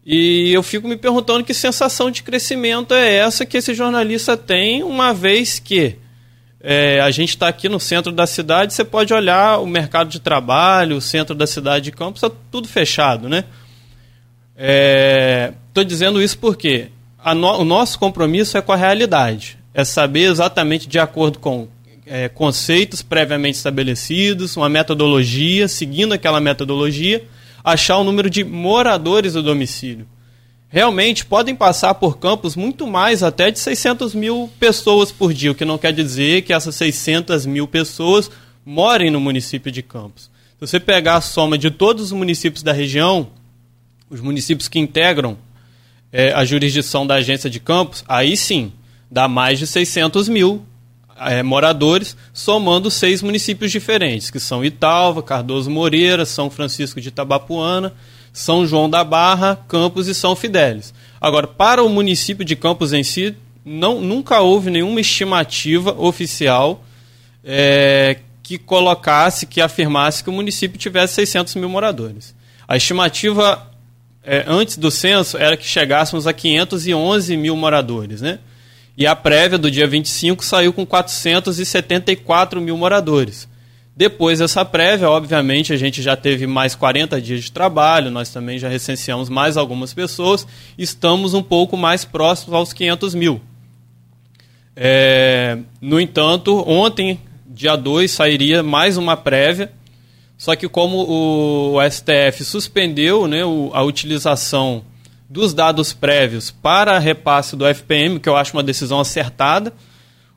[0.05, 4.83] E eu fico me perguntando que sensação de crescimento é essa que esse jornalista tem,
[4.83, 5.97] uma vez que
[6.63, 10.21] é, a gente está aqui no centro da cidade, você pode olhar o mercado de
[10.21, 13.45] trabalho, o centro da cidade de Campos, está tudo fechado, né?
[15.69, 16.89] Estou é, dizendo isso porque
[17.35, 21.67] no, o nosso compromisso é com a realidade, é saber exatamente de acordo com
[22.07, 27.25] é, conceitos previamente estabelecidos, uma metodologia, seguindo aquela metodologia,
[27.65, 30.07] achar o número de moradores do domicílio
[30.73, 35.55] realmente podem passar por campos muito mais até de 600 mil pessoas por dia, o
[35.55, 38.31] que não quer dizer que essas 600 mil pessoas
[38.65, 40.31] morem no município de Campos.
[40.59, 43.29] Se você pegar a soma de todos os municípios da região,
[44.09, 45.37] os municípios que integram
[46.11, 48.73] é, a jurisdição da agência de Campos, aí sim,
[49.11, 50.65] dá mais de 600 mil
[51.21, 57.93] é, moradores, somando seis municípios diferentes, que são Italva, Cardoso Moreira, São Francisco de Itabapuana,
[58.33, 60.95] são João da Barra, Campos e São Fidélis.
[61.21, 66.85] Agora, para o município de Campos em si, não, nunca houve nenhuma estimativa oficial
[67.45, 72.35] é, que colocasse, que afirmasse que o município tivesse 600 mil moradores.
[72.67, 73.71] A estimativa
[74.25, 78.39] é, antes do censo era que chegássemos a 511 mil moradores, né?
[78.97, 83.49] E a prévia do dia 25 saiu com 474 mil moradores.
[83.95, 88.59] Depois dessa prévia, obviamente, a gente já teve mais 40 dias de trabalho, nós também
[88.59, 90.47] já recenseamos mais algumas pessoas,
[90.79, 93.41] estamos um pouco mais próximos aos 500 mil.
[94.75, 99.71] É, no entanto, ontem, dia 2, sairia mais uma prévia,
[100.39, 104.83] só que como o STF suspendeu né, a utilização
[105.29, 109.73] dos dados prévios para repasse do FPM, que eu acho uma decisão acertada,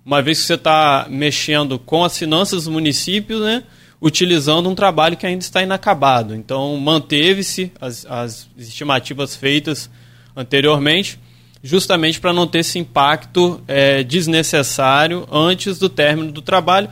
[0.06, 3.64] uma vez que você está mexendo com as finanças dos municípios, né,
[4.00, 6.36] utilizando um trabalho que ainda está inacabado.
[6.36, 9.90] Então, manteve-se as, as estimativas feitas
[10.36, 11.20] anteriormente,
[11.64, 16.88] justamente para não ter esse impacto é, desnecessário antes do término do trabalho.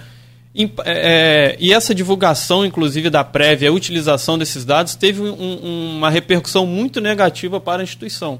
[0.55, 6.65] E, é, e essa divulgação, inclusive, da prévia, utilização desses dados, teve um, uma repercussão
[6.65, 8.39] muito negativa para a instituição.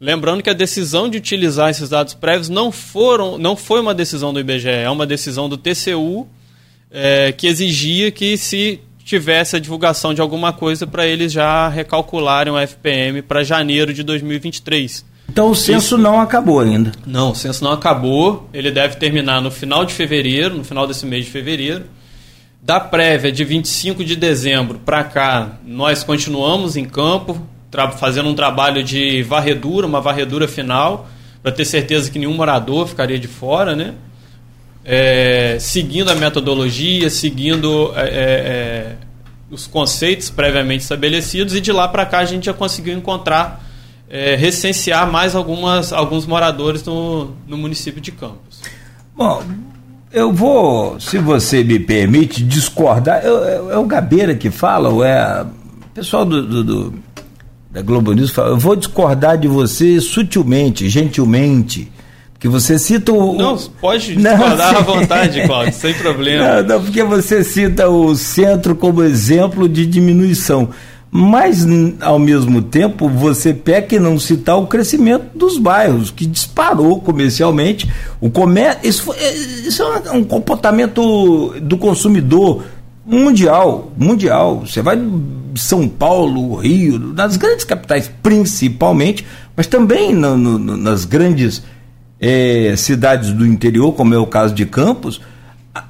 [0.00, 4.32] Lembrando que a decisão de utilizar esses dados prévios não, foram, não foi uma decisão
[4.32, 6.28] do IBGE, é uma decisão do TCU
[6.90, 12.52] é, que exigia que se tivesse a divulgação de alguma coisa para eles já recalcularem
[12.52, 15.04] o FPM para janeiro de 2023.
[15.30, 15.98] Então o censo Isso...
[15.98, 16.92] não acabou ainda?
[17.06, 18.48] Não, o censo não acabou.
[18.52, 21.84] Ele deve terminar no final de fevereiro, no final desse mês de fevereiro.
[22.62, 27.40] Da prévia de 25 de dezembro para cá, nós continuamos em campo,
[27.98, 31.08] fazendo um trabalho de varredura, uma varredura final,
[31.42, 33.94] para ter certeza que nenhum morador ficaria de fora, né?
[34.84, 38.96] É, seguindo a metodologia, seguindo é, é, é
[39.50, 43.64] os conceitos previamente estabelecidos, e de lá para cá a gente já conseguiu encontrar,
[44.08, 48.60] é, recensear mais algumas, alguns moradores no, no município de Campos.
[49.16, 49.42] Bom,
[50.12, 53.22] eu vou, se você me permite, discordar.
[53.24, 56.94] É, o Gabeira que fala, ou é o pessoal do, do, do
[57.70, 61.90] da Globo News fala, eu vou discordar de você sutilmente, gentilmente,
[62.38, 63.34] que você cita o...
[63.34, 66.62] Não, pode discordar não, à vontade, Cláudio, sem problema.
[66.62, 70.70] Não, não, porque você cita o centro como exemplo de diminuição,
[71.10, 71.66] mas
[72.00, 77.90] ao mesmo tempo você peca em não citar o crescimento dos bairros, que disparou comercialmente,
[78.20, 79.14] o comércio, isso,
[79.66, 82.62] isso é um comportamento do consumidor
[83.04, 84.60] mundial, mundial.
[84.66, 84.96] Você vai
[85.58, 91.62] São Paulo, Rio, nas grandes capitais principalmente, mas também no, no, nas grandes
[92.20, 95.20] é, cidades do interior, como é o caso de Campos.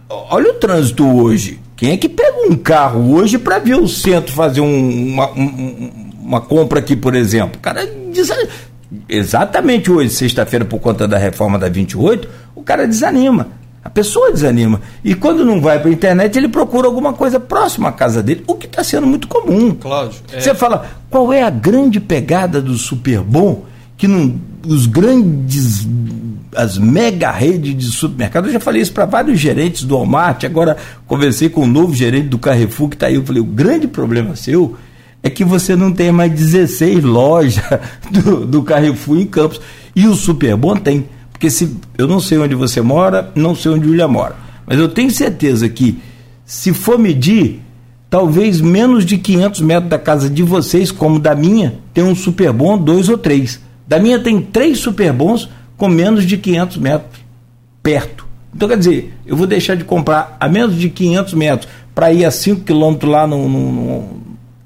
[0.08, 1.60] Olha o trânsito hoje.
[1.76, 5.90] Quem é que pega um carro hoje para ver o centro fazer um, uma, um,
[6.20, 7.58] uma compra aqui, por exemplo?
[7.58, 7.88] O cara
[9.08, 13.48] exatamente hoje, sexta-feira, por conta da reforma da 28, o cara desanima.
[13.82, 14.80] A pessoa desanima.
[15.02, 18.44] E quando não vai para a internet, ele procura alguma coisa próxima à casa dele,
[18.46, 19.74] o que está sendo muito comum.
[19.74, 20.20] Cláudio.
[20.32, 20.40] É...
[20.40, 23.64] Você fala, qual é a grande pegada do Super Bom
[23.96, 25.86] que não, os grandes
[26.54, 28.46] as mega redes de supermercado.
[28.46, 30.44] Eu já falei isso para vários gerentes do Walmart.
[30.44, 30.76] Agora
[31.06, 33.16] conversei com o um novo gerente do Carrefour que está aí.
[33.16, 34.76] Eu falei: o grande problema seu
[35.22, 37.62] é que você não tem mais 16 lojas
[38.10, 39.60] do, do Carrefour em Campos.
[39.94, 41.08] E o Superbom tem.
[41.38, 44.34] Porque se eu não sei onde você mora, não sei onde o mora.
[44.66, 45.96] Mas eu tenho certeza que,
[46.44, 47.60] se for medir,
[48.10, 52.76] talvez menos de 500 metros da casa de vocês, como da minha, tem um Superbom,
[52.76, 53.60] dois ou três.
[53.86, 57.20] Da minha tem três Superbons com menos de 500 metros
[57.84, 58.26] perto.
[58.52, 62.24] Então, quer dizer, eu vou deixar de comprar a menos de 500 metros para ir
[62.24, 64.08] a 5 quilômetros lá no, no, no,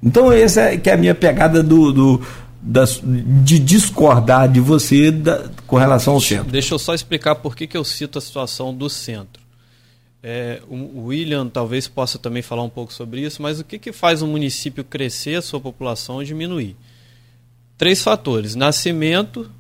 [0.02, 2.20] Então, essa é que é a minha pegada do, do
[2.62, 6.50] de discordar de você da, com relação ao centro.
[6.50, 9.42] Deixa eu só explicar por que, que eu cito a situação do centro.
[10.22, 13.90] É, o William talvez possa também falar um pouco sobre isso, mas o que, que
[13.90, 16.76] faz um município crescer a sua população diminuir?
[17.76, 19.50] Três fatores: nascimento,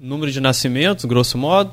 [0.00, 1.72] número de nascimentos, grosso modo,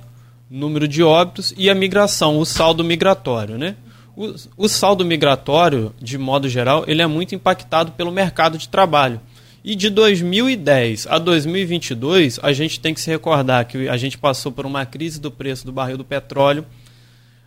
[0.49, 3.77] número de óbitos e a migração, o saldo migratório, né?
[4.15, 9.21] O, o saldo migratório, de modo geral, ele é muito impactado pelo mercado de trabalho.
[9.63, 14.51] E de 2010 a 2022, a gente tem que se recordar que a gente passou
[14.51, 16.65] por uma crise do preço do barril do petróleo,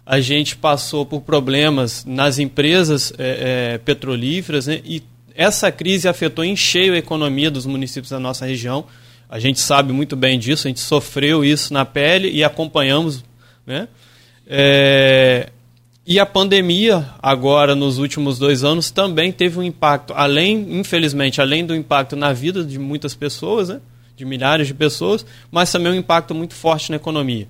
[0.05, 4.81] a gente passou por problemas nas empresas é, é, petrolíferas, né?
[4.85, 5.03] e
[5.35, 8.87] essa crise afetou em cheio a economia dos municípios da nossa região.
[9.29, 13.23] A gente sabe muito bem disso, a gente sofreu isso na pele e acompanhamos.
[13.67, 13.89] Né?
[14.47, 15.51] É,
[16.07, 21.67] e a pandemia, agora nos últimos dois anos, também teve um impacto, além, infelizmente, além
[21.67, 23.81] do impacto na vida de muitas pessoas, né?
[24.17, 27.49] de milhares de pessoas, mas também um impacto muito forte na economia.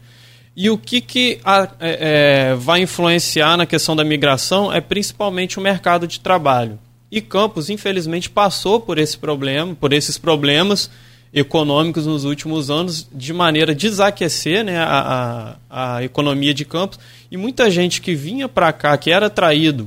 [0.56, 5.58] E o que, que a, é, é, vai influenciar na questão da migração é principalmente
[5.58, 6.78] o mercado de trabalho.
[7.10, 10.90] E Campos, infelizmente, passou por esse problema, por esses problemas
[11.32, 16.98] econômicos nos últimos anos de maneira a desaquecer né, a, a, a economia de Campos.
[17.30, 19.86] E muita gente que vinha para cá, que era atraído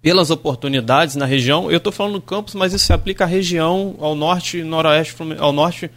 [0.00, 4.14] pelas oportunidades na região, eu estou falando Campos, mas isso se aplica à região, ao
[4.14, 5.90] norte, noroeste, ao norte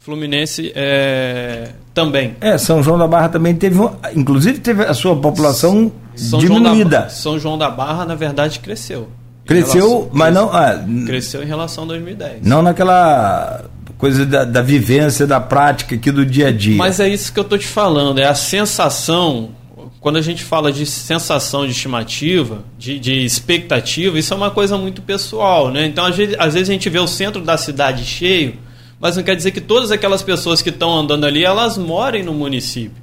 [0.00, 2.34] Fluminense é, também.
[2.40, 3.78] É, São João da Barra também teve,
[4.16, 6.74] inclusive teve a sua população São diminuída.
[6.74, 9.10] João da, São João da Barra, na verdade, cresceu.
[9.44, 10.50] Cresceu, relação, mas não.
[10.50, 12.46] Ah, cresceu em relação a 2010.
[12.46, 13.64] Não naquela
[14.00, 16.76] coisa da, da, vivência, da prática aqui do dia a dia.
[16.76, 19.50] Mas é isso que eu estou te falando, é a sensação.
[20.00, 24.78] Quando a gente fala de sensação de estimativa, de, de expectativa, isso é uma coisa
[24.78, 25.84] muito pessoal, né?
[25.84, 28.56] Então, às vezes, às vezes a gente vê o centro da cidade cheio,
[28.98, 32.32] mas não quer dizer que todas aquelas pessoas que estão andando ali, elas morem no
[32.32, 33.02] município.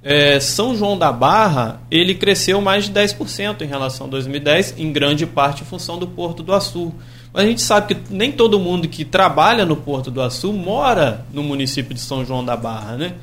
[0.00, 4.92] É, São João da Barra, ele cresceu mais de 10% em relação a 2010, em
[4.92, 6.94] grande parte em função do Porto do Açu.
[7.32, 11.26] Mas a gente sabe que nem todo mundo que trabalha no Porto do Açu mora
[11.32, 13.14] no município de São João da Barra, né?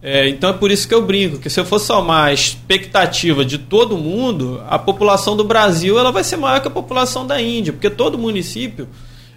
[0.00, 3.44] É, então é por isso que eu brinco, que se eu for somar a expectativa
[3.44, 7.42] de todo mundo, a população do Brasil ela vai ser maior que a população da
[7.42, 8.88] Índia, porque todo município,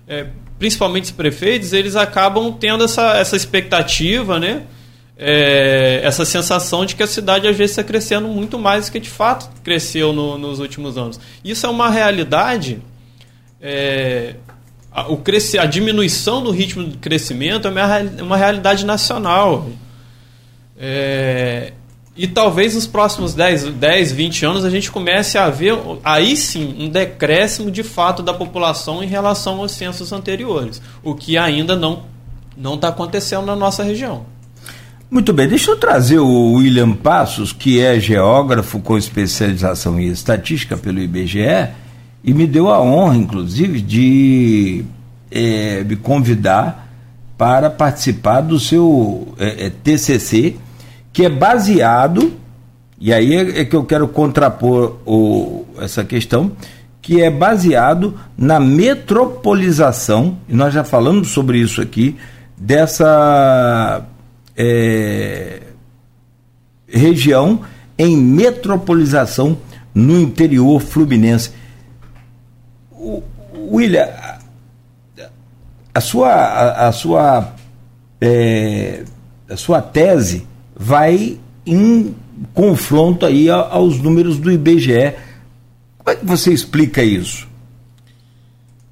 [0.08, 0.28] é,
[0.60, 4.64] principalmente os prefeitos, eles acabam tendo essa, essa expectativa, né?
[5.18, 9.00] É, essa sensação de que a cidade às vezes está crescendo muito mais do que
[9.00, 11.20] de fato cresceu no, nos últimos anos.
[11.44, 12.82] Isso é uma realidade
[13.62, 14.36] é,
[14.92, 19.70] a, o cresce, a diminuição do ritmo de crescimento é uma, uma realidade nacional.
[20.78, 21.74] É,
[22.16, 26.76] e talvez nos próximos 10, 10, 20 anos a gente comece a ver, aí sim,
[26.78, 32.04] um decréscimo de fato da população em relação aos censos anteriores, o que ainda não
[32.74, 34.26] está acontecendo na nossa região.
[35.10, 40.78] Muito bem, deixa eu trazer o William Passos, que é geógrafo com especialização em estatística
[40.78, 41.70] pelo IBGE,
[42.24, 44.86] e me deu a honra, inclusive, de
[45.32, 46.90] é, me convidar
[47.38, 50.56] para participar do seu é, é, TCC,
[51.12, 52.34] que é baseado,
[53.00, 56.52] e aí é, é, que eu quero contrapor o, essa questão,
[57.02, 62.16] que é baseado na metropolização, e nós já falamos sobre isso aqui,
[62.56, 64.06] dessa
[64.56, 65.62] é,
[66.88, 67.62] região
[67.98, 69.58] em metropolização
[69.96, 71.52] no interior fluminense.
[73.02, 73.24] O,
[73.76, 74.08] William,
[75.94, 77.54] a, sua, a, a sua,
[78.20, 79.04] é,
[79.50, 82.16] a sua tese vai em
[82.54, 85.16] confronto aí aos números do IBGE.
[85.98, 87.48] Como é que você explica isso?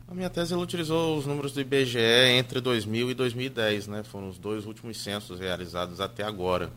[0.07, 1.99] A minha tese ela utilizou os números do IBGE
[2.37, 4.03] entre 2000 e 2010, né?
[4.03, 6.71] Foram os dois últimos censos realizados até agora.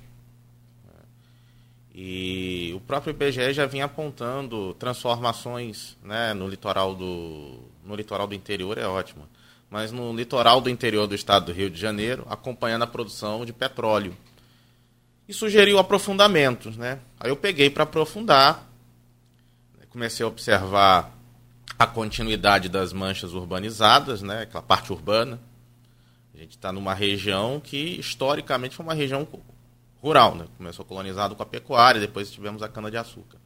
[1.94, 8.34] E o próprio IBGE já vinha apontando transformações né, no, litoral do, no litoral do
[8.34, 9.28] interior, é ótimo,
[9.68, 13.52] mas no litoral do interior do estado do Rio de Janeiro, acompanhando a produção de
[13.52, 14.16] petróleo.
[15.28, 16.76] E sugeriu aprofundamentos.
[16.76, 16.98] Né?
[17.20, 18.68] Aí eu peguei para aprofundar,
[19.92, 21.14] comecei a observar
[21.78, 25.38] a continuidade das manchas urbanizadas, né, aquela parte urbana.
[26.34, 29.26] A gente está numa região que historicamente foi uma região
[30.02, 30.46] rural, né?
[30.58, 33.38] Começou colonizado com a pecuária, depois tivemos a cana-de-açúcar.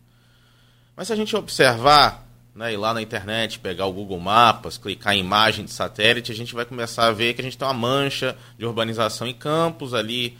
[0.96, 5.14] Mas se a gente observar, né, ir lá na internet, pegar o Google Maps, clicar
[5.14, 7.74] em imagem de satélite, a gente vai começar a ver que a gente tem uma
[7.74, 10.38] mancha de urbanização em campos ali,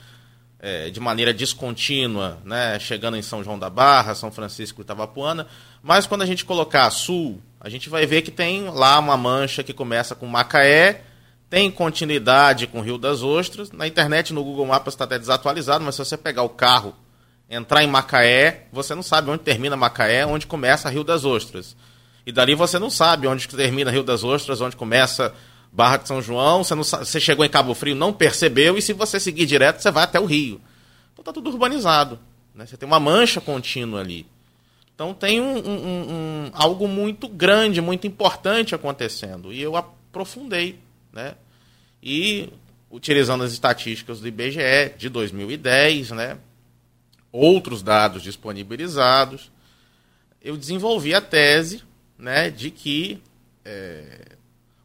[0.59, 5.47] é, de maneira descontínua, né, chegando em São João da Barra, São Francisco e Itabapuana.
[5.83, 9.63] Mas quando a gente colocar sul, a gente vai ver que tem lá uma mancha
[9.63, 11.03] que começa com Macaé
[11.57, 13.73] tem continuidade com o Rio das Ostras.
[13.73, 16.95] Na internet, no Google Maps está até desatualizado, mas se você pegar o carro,
[17.49, 21.75] entrar em Macaé, você não sabe onde termina Macaé, onde começa Rio das Ostras.
[22.27, 25.33] E dali você não sabe onde termina Rio das Ostras, onde começa
[25.73, 26.63] Barra de São João.
[26.63, 29.81] Você, não sabe, você chegou em Cabo Frio, não percebeu, e se você seguir direto,
[29.81, 30.61] você vai até o Rio.
[31.15, 32.19] Então está tudo urbanizado.
[32.55, 32.67] Né?
[32.67, 34.27] Você tem uma mancha contínua ali.
[34.95, 39.55] Então tem um, um, um, algo muito grande, muito importante acontecendo.
[39.55, 40.85] E eu aprofundei
[41.17, 41.35] né?
[42.03, 42.53] E
[42.91, 46.39] utilizando as estatísticas do IBGE de 2010, né?
[47.33, 49.51] Outros dados disponibilizados,
[50.41, 51.83] eu desenvolvi a tese,
[52.19, 53.21] né, de que
[53.65, 54.37] é,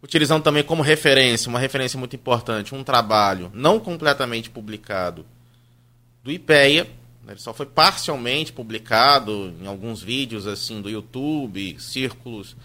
[0.02, 5.26] utilizando também como referência, uma referência muito importante, um trabalho não completamente publicado
[6.24, 6.86] do IPEA,
[7.24, 12.56] né, ele só foi parcialmente publicado em alguns vídeos assim do YouTube, círculos,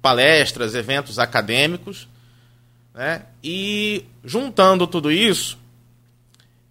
[0.00, 2.08] palestras, eventos acadêmicos,
[2.96, 3.24] né?
[3.44, 5.58] E juntando tudo isso,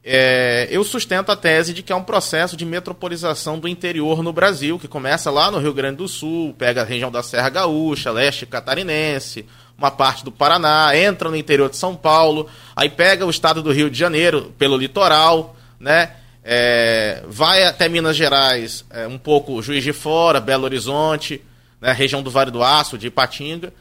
[0.03, 4.33] é, eu sustento a tese de que é um processo de metropolização do interior no
[4.33, 8.11] Brasil, que começa lá no Rio Grande do Sul, pega a região da Serra Gaúcha,
[8.11, 9.45] leste catarinense,
[9.77, 13.71] uma parte do Paraná, entra no interior de São Paulo, aí pega o estado do
[13.71, 16.11] Rio de Janeiro pelo litoral, né?
[16.43, 21.41] É, vai até Minas Gerais, é, um pouco Juiz de Fora, Belo Horizonte,
[21.81, 23.73] né, região do Vale do Aço, de Ipatinga,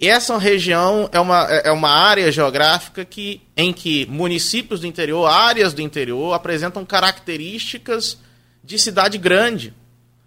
[0.00, 5.72] essa região é uma, é uma área geográfica que, em que municípios do interior, áreas
[5.72, 8.18] do interior, apresentam características
[8.62, 9.72] de cidade grande.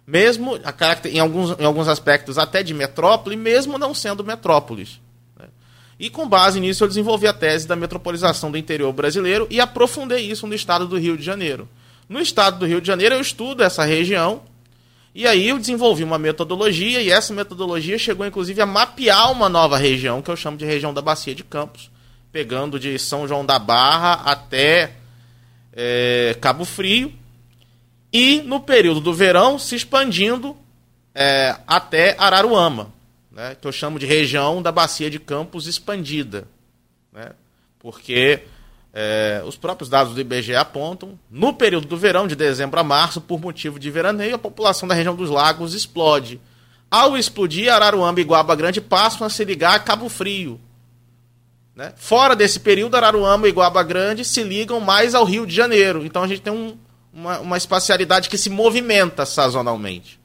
[0.04, 5.00] Mesmo a em, alguns, em alguns aspectos até de metrópole, mesmo não sendo metrópoles.
[5.38, 5.46] Né?
[6.00, 10.28] E com base nisso eu desenvolvi a tese da metropolização do interior brasileiro e aprofundei
[10.28, 11.68] isso no estado do Rio de Janeiro.
[12.08, 14.42] No estado do Rio de Janeiro eu estudo essa região
[15.14, 19.76] e aí eu desenvolvi uma metodologia e essa metodologia chegou inclusive a mapear uma nova
[19.76, 21.90] região que eu chamo de região da Bacia de Campos,
[22.30, 24.92] pegando de São João da Barra até
[25.72, 27.12] é, Cabo Frio
[28.12, 30.56] e no período do verão se expandindo
[31.14, 32.92] é, até Araruama,
[33.30, 36.46] né, que eu chamo de região da Bacia de Campos expandida,
[37.12, 37.32] né,
[37.78, 38.44] porque
[38.92, 43.20] é, os próprios dados do IBGE apontam, no período do verão, de dezembro a março,
[43.20, 46.40] por motivo de veraneio, a população da região dos lagos explode.
[46.90, 50.60] Ao explodir, Araruama e Guaba Grande passam a se ligar a Cabo Frio.
[51.74, 51.92] Né?
[51.96, 56.04] Fora desse período, Araruama e Guaba Grande se ligam mais ao Rio de Janeiro.
[56.04, 56.76] Então a gente tem um,
[57.12, 60.18] uma, uma espacialidade que se movimenta sazonalmente.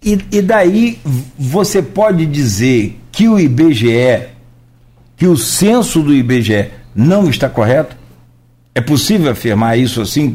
[0.00, 1.00] E, e daí
[1.36, 4.37] você pode dizer que o IBGE
[5.18, 7.96] que o censo do IBGE não está correto?
[8.74, 10.28] É possível afirmar isso assim,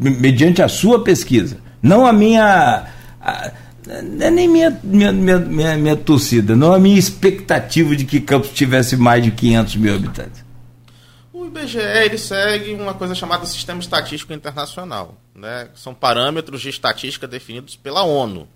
[0.00, 1.58] mediante a sua pesquisa?
[1.82, 2.86] Não a minha.
[3.20, 3.52] A,
[3.86, 8.48] é nem minha, minha, minha, minha, minha torcida, não a minha expectativa de que Campos
[8.48, 10.42] tivesse mais de 500 mil habitantes.
[11.30, 15.20] O IBGE ele segue uma coisa chamada Sistema Estatístico Internacional.
[15.34, 15.68] Né?
[15.74, 18.48] São parâmetros de estatística definidos pela ONU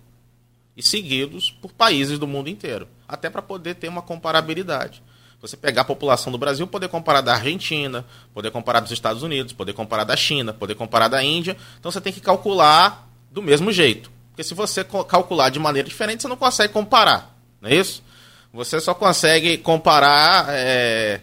[0.75, 5.03] e seguidos por países do mundo inteiro, até para poder ter uma comparabilidade.
[5.41, 9.53] Você pegar a população do Brasil, poder comparar da Argentina, poder comparar dos Estados Unidos,
[9.53, 11.55] poder comparar da China, poder comparar da Índia.
[11.79, 14.11] Então você tem que calcular do mesmo jeito.
[14.31, 17.35] Porque se você calcular de maneira diferente, você não consegue comparar.
[17.61, 18.03] Não é isso?
[18.53, 20.47] Você só consegue comparar.
[20.49, 21.21] É...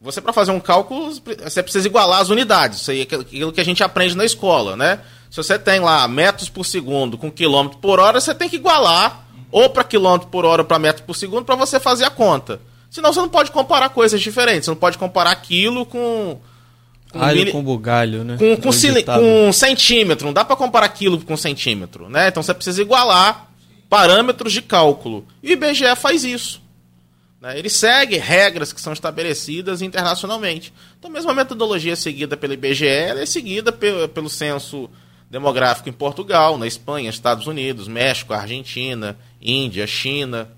[0.00, 2.80] Você, para fazer um cálculo, você precisa igualar as unidades.
[2.80, 5.00] Isso aí é aquilo que a gente aprende na escola, né?
[5.30, 9.26] Se você tem lá metros por segundo com quilômetro por hora, você tem que igualar
[9.50, 12.60] ou para quilômetro por hora ou para metro por segundo para você fazer a conta.
[12.90, 14.64] Senão você não pode comparar coisas diferentes.
[14.64, 16.38] Você não pode comparar quilo com.
[17.12, 17.52] com Alho mili...
[17.52, 18.36] com bugalho, né?
[18.36, 18.70] Com, com,
[19.44, 20.26] com centímetro.
[20.26, 22.08] Não dá para comparar quilo com centímetro.
[22.08, 22.28] Né?
[22.28, 23.48] Então você precisa igualar
[23.88, 25.24] parâmetros de cálculo.
[25.42, 26.60] E o IBGE faz isso.
[27.40, 27.58] Né?
[27.58, 30.72] Ele segue regras que são estabelecidas internacionalmente.
[30.98, 34.90] Então, mesmo a metodologia seguida pelo IBGE é seguida pelo, pelo censo
[35.30, 40.50] demográfico em Portugal, na Espanha, Estados Unidos, México, Argentina, Índia, China.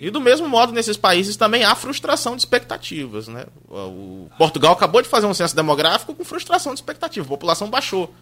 [0.00, 3.28] E do mesmo modo, nesses países também há frustração de expectativas.
[3.28, 3.44] Né?
[3.68, 7.26] O Portugal acabou de fazer um censo demográfico com frustração de expectativa.
[7.26, 8.12] A população baixou.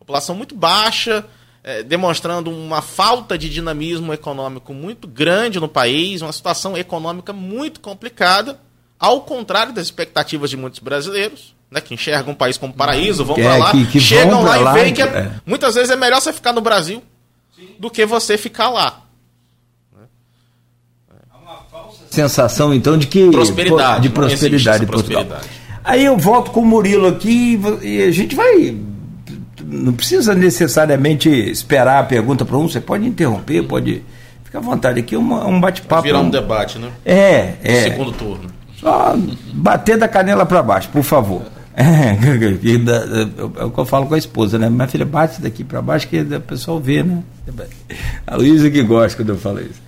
[0.00, 1.24] população muito baixa,
[1.62, 7.78] é, demonstrando uma falta de dinamismo econômico muito grande no país, uma situação econômica muito
[7.78, 8.58] complicada,
[8.98, 13.36] ao contrário das expectativas de muitos brasileiros né, que enxergam um país como paraíso, vão
[13.36, 15.96] é, para lá, que, que chegam lá e veem que é, é, muitas vezes é
[15.96, 17.02] melhor você ficar no Brasil
[17.56, 17.70] Sim.
[17.78, 19.01] do que você ficar lá.
[22.12, 25.46] Sensação então de que prosperidade, de prosperidade, prosperidade.
[25.84, 28.76] Aí eu volto com o Murilo aqui e a gente vai
[29.64, 34.02] não precisa necessariamente esperar a pergunta para um, você pode interromper, pode
[34.44, 36.02] fica à vontade aqui é um bate-papo.
[36.02, 36.90] Virar um debate, né?
[37.04, 37.82] É, é.
[37.84, 38.50] Segundo turno.
[38.78, 39.16] Só
[39.52, 41.42] bater da canela para baixo, por favor.
[41.74, 41.82] É,
[42.12, 44.68] é, o que eu falo com a esposa, né?
[44.68, 47.22] Minha filha bate daqui para baixo que o pessoal vê, né?
[48.26, 49.80] A Luísa que gosta quando eu falo isso.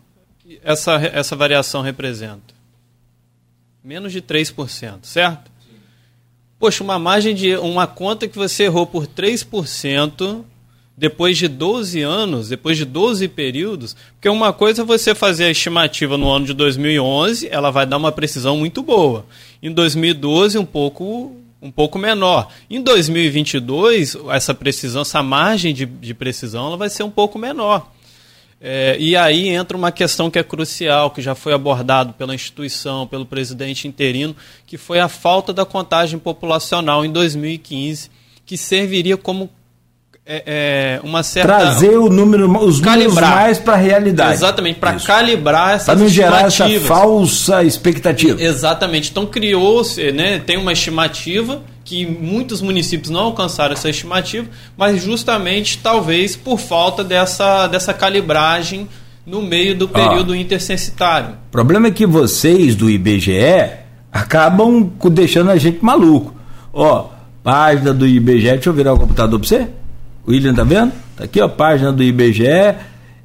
[0.61, 2.52] essa, essa variação representa?
[3.83, 5.51] Menos de 3%, certo?
[5.59, 5.75] Sim.
[6.57, 10.45] Poxa, uma margem de uma conta que você errou por 3%
[10.95, 15.51] depois de 12 anos, depois de 12 períodos, porque uma coisa é você fazer a
[15.51, 19.25] estimativa no ano de 2011, ela vai dar uma precisão muito boa.
[19.61, 22.49] Em 2012, um pouco um pouco menor.
[22.69, 27.92] Em 2022, essa precisão, essa margem de, de precisão, ela vai ser um pouco menor.
[28.65, 33.05] É, e aí entra uma questão que é crucial, que já foi abordado pela instituição,
[33.05, 34.33] pelo presidente interino,
[34.65, 38.09] que foi a falta da contagem populacional em 2015,
[38.45, 39.49] que serviria como
[40.25, 41.49] é, é, uma certa.
[41.49, 43.09] Trazer o número, os calibrar.
[43.09, 44.33] números mais para a realidade.
[44.33, 48.41] Exatamente, para calibrar essa Para não gerar essa falsa expectativa.
[48.41, 49.11] Exatamente.
[49.11, 54.47] Então criou-se, né, tem uma estimativa que muitos municípios não alcançaram essa estimativa,
[54.77, 58.87] mas justamente talvez por falta dessa, dessa calibragem
[59.25, 61.31] no meio do período ah, intercensitário.
[61.49, 63.71] O problema é que vocês do IBGE
[64.09, 66.33] acabam deixando a gente maluco.
[66.71, 67.09] Ó,
[67.43, 69.67] página do IBGE, deixa eu virar o computador para você.
[70.27, 70.91] William tá vendo?
[71.15, 72.45] Tá aqui, ó, página do IBGE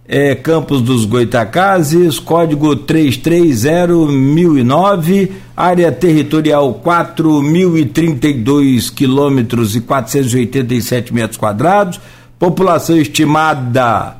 [0.08, 12.00] é, Campos dos Goitacazes, código 330009, área territorial 4.032 quilômetros e 487 metros quadrados,
[12.38, 14.16] população estimada,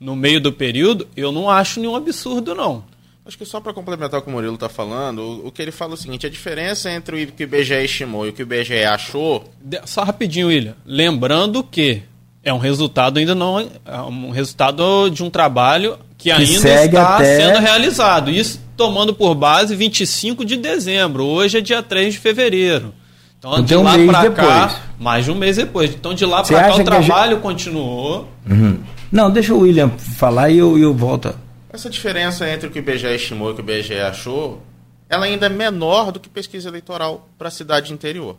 [0.00, 2.84] no meio do período, eu não acho nenhum absurdo, não.
[3.24, 5.70] Acho que só para complementar o que o Murilo está falando, o, o, que ele
[5.70, 8.42] fala é o seguinte: a diferença entre o que o IBGE estimou e o que
[8.42, 9.44] o IBGE achou.
[9.86, 10.76] Só rapidinho, William.
[10.84, 12.02] Lembrando que
[12.44, 13.58] é um resultado ainda não.
[13.58, 17.36] É um resultado de um trabalho que, que ainda está até...
[17.36, 18.30] sendo realizado.
[18.30, 21.24] Isso tomando por base 25 de dezembro.
[21.24, 22.92] Hoje é dia 3 de fevereiro.
[23.38, 25.90] Então, de lá um para cá, mais de um mês depois.
[25.90, 27.42] Então, de lá para cá, o trabalho gente...
[27.42, 28.28] continuou.
[28.48, 28.78] Uhum.
[29.12, 31.34] Não, deixa o William falar e eu, eu volto.
[31.70, 34.62] Essa diferença entre o que o IBGE estimou e o que o IBGE achou,
[35.10, 38.36] ela ainda é menor do que pesquisa eleitoral para a cidade interior.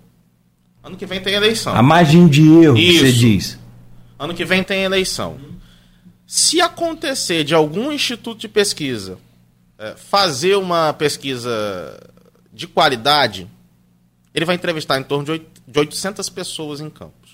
[0.84, 1.76] Ano que vem tem eleição.
[1.76, 3.00] A margem de erro, Isso.
[3.00, 3.60] você diz.
[4.18, 5.40] Ano que vem tem eleição.
[6.26, 9.18] Se acontecer de algum instituto de pesquisa
[9.78, 11.52] é, fazer uma pesquisa
[12.52, 13.48] de qualidade,
[14.34, 17.26] ele vai entrevistar em torno de 800 pessoas em campo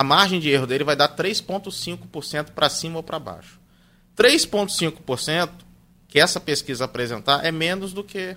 [0.00, 3.60] a margem de erro dele vai dar 3,5% para cima ou para baixo.
[4.16, 5.50] 3,5%
[6.08, 8.34] que essa pesquisa apresentar é menos do que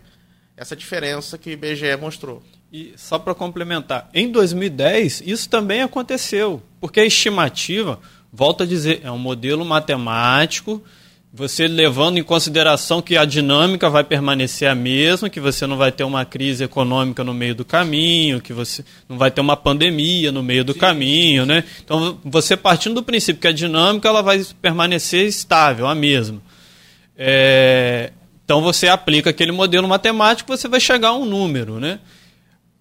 [0.58, 2.43] essa diferença que o IBGE mostrou.
[2.74, 7.99] E só para complementar, em 2010 isso também aconteceu, porque a estimativa,
[8.32, 10.84] volto a dizer, é um modelo matemático
[11.36, 15.91] você levando em consideração que a dinâmica vai permanecer a mesma, que você não vai
[15.91, 20.32] ter uma crise econômica no meio do caminho, que você não vai ter uma pandemia
[20.32, 21.63] no meio do sim, caminho, né?
[21.84, 26.39] Então, você partindo do princípio que a dinâmica ela vai permanecer estável, a mesma.
[27.17, 28.11] É,
[28.45, 31.99] então, você aplica aquele modelo matemático, você vai chegar a um número, né?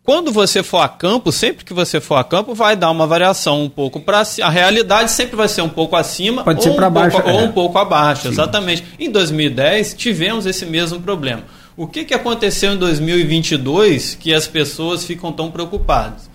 [0.04, 3.62] Quando você for a campo, sempre que você for a campo, vai dar uma variação
[3.62, 6.90] um pouco para a realidade sempre vai ser um pouco acima Pode ou, ser um
[6.90, 7.32] baixo, pouco, é.
[7.32, 8.28] ou um pouco abaixo, Sim.
[8.30, 8.84] exatamente.
[8.98, 11.44] Em 2010 tivemos esse mesmo problema.
[11.76, 16.28] O que, que aconteceu em 2022 que as pessoas ficam tão preocupadas?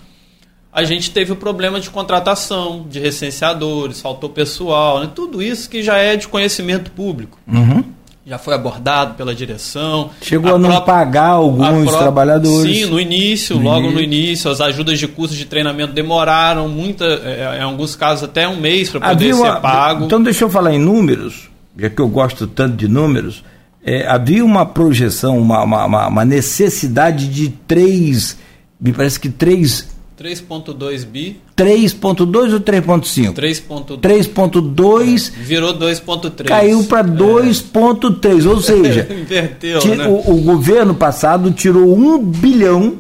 [0.72, 5.12] A gente teve o problema de contratação, de recenseadores, faltou pessoal, né?
[5.14, 7.38] tudo isso que já é de conhecimento público.
[7.46, 7.97] Uhum
[8.28, 10.10] já foi abordado pela direção.
[10.22, 12.80] Chegou a, a não própria, pagar alguns a trabalhadores.
[12.80, 17.06] Sim, no início, no logo no início, as ajudas de custo de treinamento demoraram, muita,
[17.06, 20.06] é, é, em alguns casos até um mês para poder havia ser pago.
[20.06, 21.50] Então deixa eu falar em números,
[21.80, 23.46] já que eu gosto tanto de números.
[23.82, 28.38] É, havia uma projeção, uma, uma, uma necessidade de três,
[28.78, 31.40] me parece que três 3.2 bi.
[31.56, 33.34] 3.2 ou 3.5?
[33.34, 34.00] 3.2.
[34.00, 35.32] 3.2.
[35.38, 36.46] É, virou 2.3.
[36.46, 38.50] Caiu para 2.3, é.
[38.50, 40.08] ou seja, Inverteu, né?
[40.08, 42.98] o, o, governo passado tirou um bilhão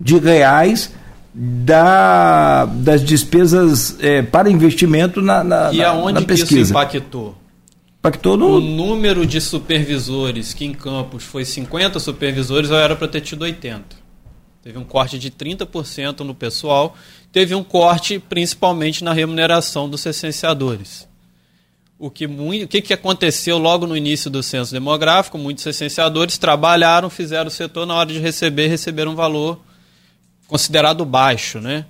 [0.00, 0.92] de reais
[1.32, 6.54] da, das despesas é, para investimento na, na, e aonde na pesquisa.
[6.54, 7.36] que isso impactou?
[8.00, 8.56] Impactou no...
[8.56, 13.42] O número de supervisores que em Campos foi 50 supervisores, eu era para ter tido
[13.42, 13.97] 80.
[14.62, 16.96] Teve um corte de 30% no pessoal,
[17.32, 21.08] teve um corte principalmente na remuneração dos licenciadores.
[21.98, 25.36] O que, muito, o que, que aconteceu logo no início do censo demográfico?
[25.36, 29.60] Muitos licenciadores trabalharam, fizeram o setor, na hora de receber, receberam um valor
[30.46, 31.86] considerado baixo, né?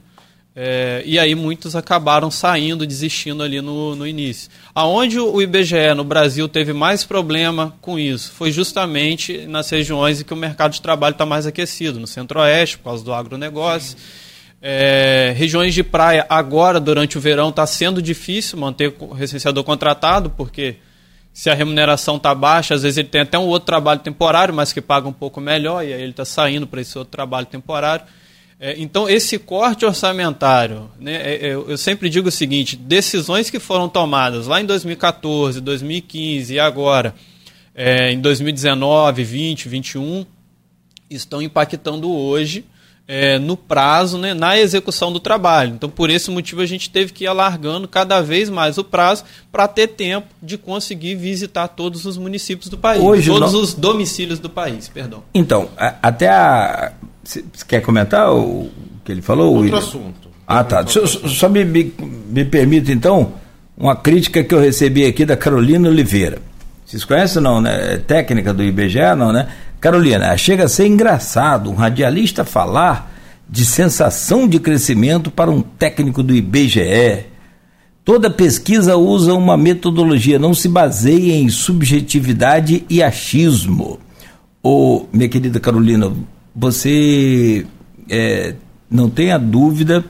[0.61, 4.51] É, e aí muitos acabaram saindo, desistindo ali no, no início.
[4.75, 10.25] Aonde o IBGE no Brasil teve mais problema com isso foi justamente nas regiões em
[10.25, 13.97] que o mercado de trabalho está mais aquecido, no centro-oeste, por causa do agronegócio.
[14.61, 20.29] É, regiões de praia, agora, durante o verão, está sendo difícil manter o recenseador contratado,
[20.31, 20.75] porque
[21.33, 24.73] se a remuneração está baixa, às vezes ele tem até um outro trabalho temporário, mas
[24.73, 28.05] que paga um pouco melhor, e aí ele está saindo para esse outro trabalho temporário.
[28.61, 33.61] É, então, esse corte orçamentário, né, é, é, eu sempre digo o seguinte: decisões que
[33.61, 37.15] foram tomadas lá em 2014, 2015 e agora,
[37.75, 40.27] é, em 2019, 20, 21,
[41.09, 42.65] estão impactando hoje
[43.09, 45.73] é, no prazo, né, na execução do trabalho.
[45.75, 49.25] Então, por esse motivo, a gente teve que ir alargando cada vez mais o prazo
[49.51, 54.39] para ter tempo de conseguir visitar todos os municípios do país, hoje, todos os domicílios
[54.39, 55.23] do país, perdão.
[55.35, 55.71] Então,
[56.03, 56.93] até a
[57.29, 58.71] você quer comentar o
[59.05, 59.57] que ele falou?
[59.57, 60.29] Outro assunto.
[60.47, 60.87] Ah, tá.
[60.87, 61.93] Só, só me, me,
[62.27, 63.35] me permita, então,
[63.77, 66.41] uma crítica que eu recebi aqui da Carolina Oliveira.
[66.89, 67.95] Vocês conhecem não, né?
[67.95, 69.49] É técnica do IBGE, não, né?
[69.79, 73.13] Carolina, chega a ser engraçado um radialista falar
[73.47, 77.27] de sensação de crescimento para um técnico do IBGE.
[78.03, 83.99] Toda pesquisa usa uma metodologia, não se baseia em subjetividade e achismo.
[84.63, 86.11] Ô, minha querida Carolina,
[86.57, 87.67] você
[88.09, 88.55] é,
[88.91, 90.03] não tenha dúvida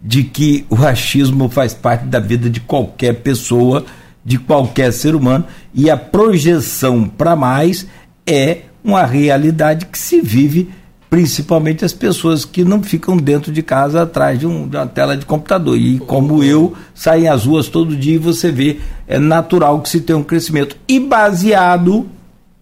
[0.00, 3.84] de que o achismo faz parte da vida de qualquer pessoa,
[4.24, 5.44] de qualquer ser humano,
[5.74, 7.86] e a projeção para mais
[8.26, 10.70] é uma realidade que se vive
[11.14, 15.16] principalmente as pessoas que não ficam dentro de casa atrás de, um, de uma tela
[15.16, 15.78] de computador.
[15.78, 20.00] E como eu, saem às ruas todo dia e você vê, é natural que se
[20.00, 20.76] tenha um crescimento.
[20.88, 22.08] E baseado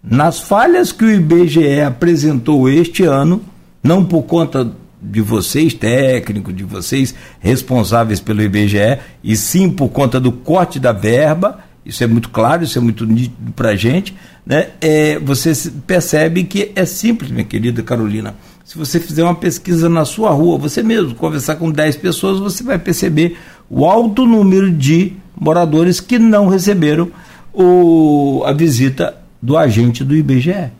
[0.03, 3.41] nas falhas que o IBGE apresentou este ano,
[3.81, 4.71] não por conta
[5.03, 10.91] de vocês técnicos, de vocês responsáveis pelo IBGE, e sim por conta do corte da
[10.91, 14.69] verba, isso é muito claro, isso é muito nítido para a gente, né?
[14.79, 15.51] É, você
[15.85, 18.35] percebe que é simples, minha querida Carolina.
[18.63, 22.63] Se você fizer uma pesquisa na sua rua, você mesmo, conversar com 10 pessoas, você
[22.63, 23.37] vai perceber
[23.69, 27.11] o alto número de moradores que não receberam
[27.53, 30.71] o, a visita do agente do IBGE.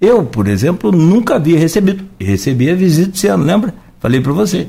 [0.00, 2.06] Eu, por exemplo, nunca havia recebido.
[2.20, 3.74] Recebi a visita esse ano, lembra?
[3.98, 4.68] Falei para você.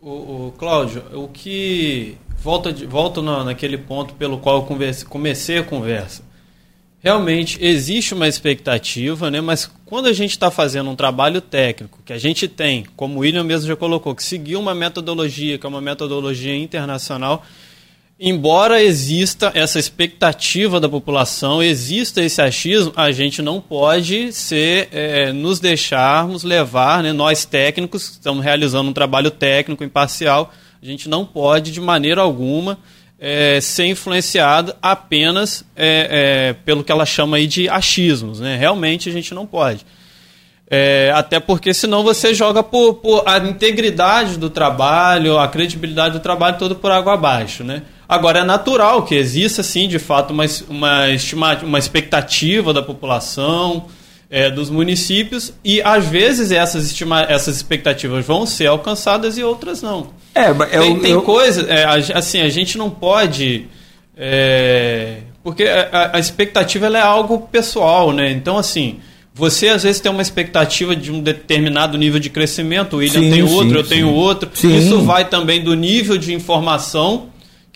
[0.00, 0.10] O,
[0.46, 2.16] o, Cláudio, o que.
[2.36, 6.22] Volta, volta na, naquele ponto pelo qual eu converse, comecei a conversa.
[7.00, 9.40] Realmente existe uma expectativa, né?
[9.40, 13.18] mas quando a gente está fazendo um trabalho técnico, que a gente tem, como o
[13.20, 17.44] William mesmo já colocou, que seguiu uma metodologia, que é uma metodologia internacional,
[18.20, 25.32] embora exista essa expectativa da população, exista esse achismo, a gente não pode ser, é,
[25.32, 30.52] nos deixarmos levar, né, nós técnicos, estamos realizando um trabalho técnico imparcial,
[30.82, 32.78] a gente não pode de maneira alguma
[33.20, 38.38] é, ser influenciado apenas é, é pelo que ela chama aí de achismos.
[38.40, 38.56] Né?
[38.56, 39.84] Realmente a gente não pode.
[40.70, 46.20] É, até porque senão você joga por, por, a integridade do trabalho, a credibilidade do
[46.20, 47.82] trabalho todo por água abaixo, né?
[48.08, 53.84] Agora é natural que exista sim, de fato, uma, uma, estima, uma expectativa da população,
[54.30, 59.82] é, dos municípios e às vezes essas, estima, essas expectativas vão ser alcançadas e outras
[59.82, 60.08] não.
[60.34, 61.22] É, eu, tem, tem eu...
[61.22, 61.84] coisa, é,
[62.14, 63.66] assim, a gente não pode
[64.16, 68.30] é, porque a, a expectativa é algo pessoal, né?
[68.30, 69.00] Então assim
[69.34, 73.30] você às vezes tem uma expectativa de um determinado nível de crescimento, o William sim,
[73.30, 74.50] tem outro, sim, eu tenho outro.
[74.52, 74.76] Sim.
[74.76, 77.28] Isso vai também do nível de informação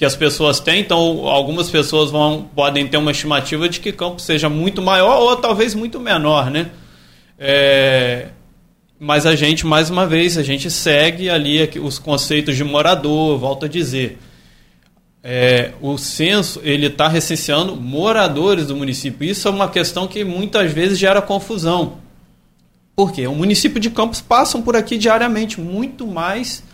[0.02, 0.80] que as pessoas têm.
[0.80, 5.36] Então, algumas pessoas vão, podem ter uma estimativa de que campo seja muito maior ou
[5.36, 6.72] talvez muito menor, né?
[7.38, 8.30] É,
[8.98, 13.66] mas a gente, mais uma vez, a gente segue ali os conceitos de morador, volto
[13.66, 14.18] a dizer
[15.22, 19.24] é, o censo ele está recenseando moradores do município.
[19.24, 21.98] Isso é uma questão que muitas vezes gera confusão.
[22.96, 23.28] Por quê?
[23.28, 26.64] O município de Campos passam por aqui diariamente muito mais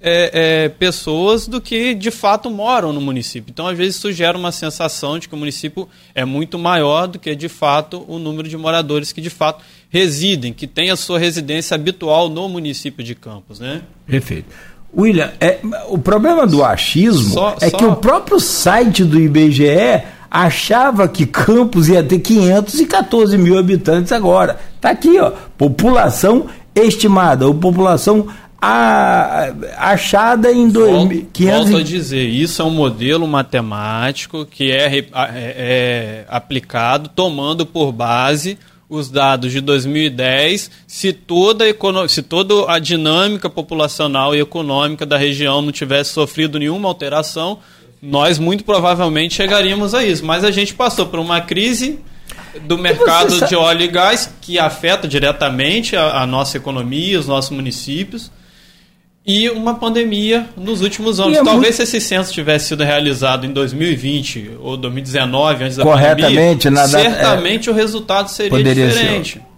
[0.00, 3.50] é, é, pessoas do que de fato moram no município.
[3.50, 7.18] Então, às vezes, isso gera uma sensação de que o município é muito maior do
[7.18, 11.18] que de fato o número de moradores que de fato residem, que têm a sua
[11.18, 13.58] residência habitual no município de Campos.
[13.58, 13.82] Né?
[14.06, 14.54] Perfeito.
[14.96, 17.76] William, é, o problema do achismo só, é só...
[17.76, 24.58] que o próprio site do IBGE achava que Campos ia ter 514 mil habitantes agora.
[24.76, 28.26] Está aqui, ó, população estimada, ou população
[28.60, 31.50] a, achada em 2015.
[31.50, 37.92] Volto a dizer, isso é um modelo matemático que é, é, é aplicado tomando por
[37.92, 45.04] base os dados de 2010, se toda, a se toda a dinâmica populacional e econômica
[45.04, 47.58] da região não tivesse sofrido nenhuma alteração,
[48.00, 50.24] nós muito provavelmente chegaríamos a isso.
[50.24, 51.98] Mas a gente passou por uma crise
[52.62, 57.50] do mercado de óleo e gás que afeta diretamente a, a nossa economia, os nossos
[57.50, 58.30] municípios
[59.26, 61.36] e uma pandemia nos últimos anos.
[61.36, 61.74] É Talvez muito...
[61.74, 66.88] se esse censo tivesse sido realizado em 2020 ou 2019, antes da Corretamente, pandemia, nada,
[66.88, 67.72] certamente é...
[67.72, 69.32] o resultado seria Poderia diferente.
[69.34, 69.56] Ser.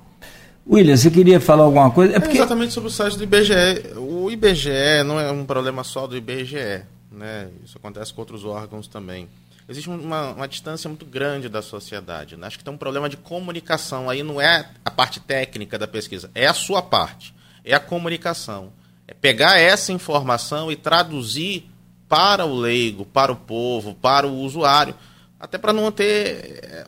[0.70, 2.16] William, você queria falar alguma coisa?
[2.16, 2.36] É porque...
[2.36, 3.52] É exatamente sobre o site do IBGE.
[3.96, 6.82] O IBGE não é um problema só do IBGE.
[7.10, 7.48] Né?
[7.64, 9.28] Isso acontece com outros órgãos também.
[9.68, 12.36] Existe uma, uma distância muito grande da sociedade.
[12.36, 12.46] Né?
[12.46, 14.08] Acho que tem um problema de comunicação.
[14.08, 17.34] Aí não é a parte técnica da pesquisa, é a sua parte.
[17.64, 18.70] É a comunicação.
[19.08, 21.68] É pegar essa informação e traduzir
[22.06, 24.94] para o leigo, para o povo, para o usuário,
[25.40, 26.60] até para não ter.
[26.62, 26.86] É,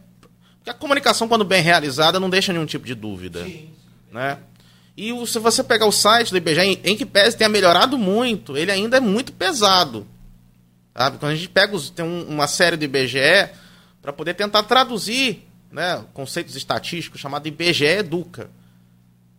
[0.58, 3.44] porque a comunicação, quando bem realizada, não deixa nenhum tipo de dúvida.
[3.44, 3.70] Sim.
[4.12, 4.38] Né?
[4.96, 8.56] E se você pegar o site do IBGE, em, em que pese tenha melhorado muito,
[8.56, 10.06] ele ainda é muito pesado.
[10.94, 11.18] Sabe?
[11.18, 13.48] Quando a gente pega os, tem um, uma série do IBGE
[14.02, 18.50] para poder tentar traduzir né, conceitos estatísticos chamado IBGE Educa.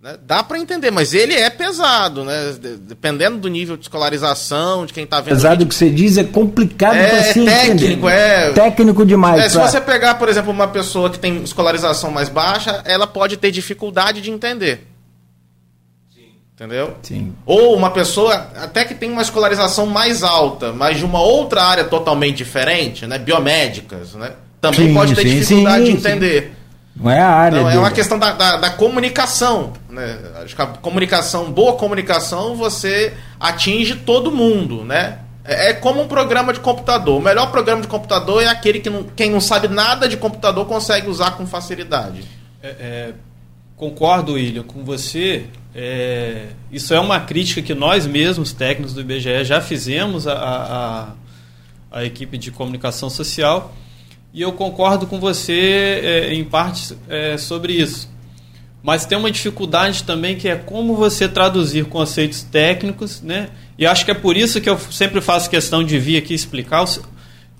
[0.02, 0.18] Né?
[0.26, 2.56] Dá para entender, mas ele é pesado, né?
[2.82, 5.36] Dependendo do nível de escolarização, de quem está vendo.
[5.36, 8.12] Pesado que você diz é complicado é, para se técnico, entender.
[8.12, 9.43] é técnico demais.
[9.43, 13.38] É, se você pegar, por exemplo, uma pessoa que tem escolarização mais baixa, ela pode
[13.38, 14.88] ter dificuldade de entender.
[16.56, 16.95] Entendeu?
[17.04, 17.34] Sim.
[17.45, 21.84] Ou uma pessoa até que tem uma escolarização mais alta, mas de uma outra área
[21.84, 23.20] totalmente diferente, né?
[23.20, 24.32] Biomédicas, né?
[24.60, 26.61] Também Sim, pode ter sim, dificuldade sim, de entender.
[26.96, 27.62] Não é a área.
[27.62, 29.74] Não, é uma questão da, da, da comunicação.
[29.89, 30.20] Né?
[30.44, 35.20] Acho que a comunicação, boa comunicação, você atinge todo mundo, né?
[35.44, 37.20] É é como um programa de computador.
[37.20, 40.66] O melhor programa de computador é aquele que não, quem não sabe nada de computador
[40.66, 42.24] consegue usar com facilidade.
[42.62, 43.14] É, é,
[43.76, 45.46] concordo, William, com você.
[45.74, 50.74] É, isso é uma crítica que nós mesmos, técnicos do IBGE, já fizemos à a,
[51.94, 53.74] a, a, equipe de comunicação social.
[54.34, 58.10] E eu concordo com você é, em parte é, sobre isso.
[58.82, 63.50] Mas tem uma dificuldade também que é como você traduzir conceitos técnicos, né?
[63.78, 66.86] E acho que é por isso que eu sempre faço questão de vir aqui explicar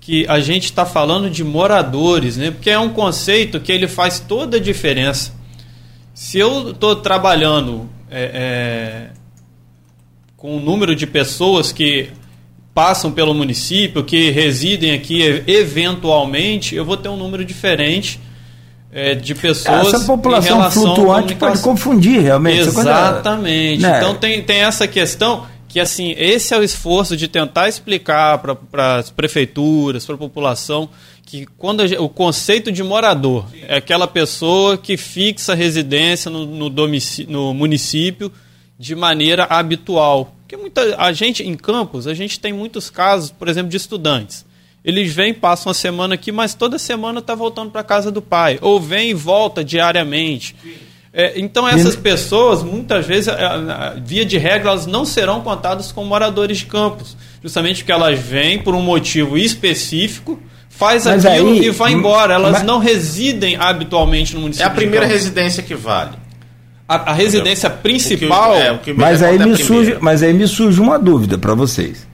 [0.00, 2.50] que a gente está falando de moradores, né?
[2.50, 5.32] Porque é um conceito que ele faz toda a diferença.
[6.12, 9.10] Se eu estou trabalhando é, é,
[10.36, 12.10] com o número de pessoas que
[12.74, 18.18] passam pelo município, que residem aqui eventualmente, eu vou ter um número diferente
[18.92, 23.98] é, de pessoas essa população flutuante pode confundir realmente exatamente coisa, né?
[23.98, 28.98] então tem, tem essa questão que assim esse é o esforço de tentar explicar para
[28.98, 30.90] as prefeituras para a população
[31.24, 33.60] que quando a, o conceito de morador Sim.
[33.66, 36.68] é aquela pessoa que fixa residência no, no,
[37.28, 38.30] no município
[38.78, 43.48] de maneira habitual porque muita a gente em campos a gente tem muitos casos por
[43.48, 44.44] exemplo de estudantes
[44.84, 48.58] eles vêm, passam uma semana aqui, mas toda semana está voltando para casa do pai.
[48.60, 50.56] Ou vem e volta diariamente.
[51.12, 56.08] É, então essas pessoas, muitas vezes, é, via de regra, elas não serão contadas como
[56.08, 57.16] moradores de campos.
[57.40, 62.34] Justamente porque elas vêm por um motivo específico, faz mas aquilo aí, e vai embora.
[62.34, 62.62] Elas mas...
[62.64, 64.64] não residem habitualmente no município.
[64.64, 66.16] É a primeira residência que vale.
[66.92, 68.52] A, a residência principal.
[68.52, 71.54] O que, é, o mas, aí me surge, mas aí me surge uma dúvida para
[71.54, 72.06] vocês.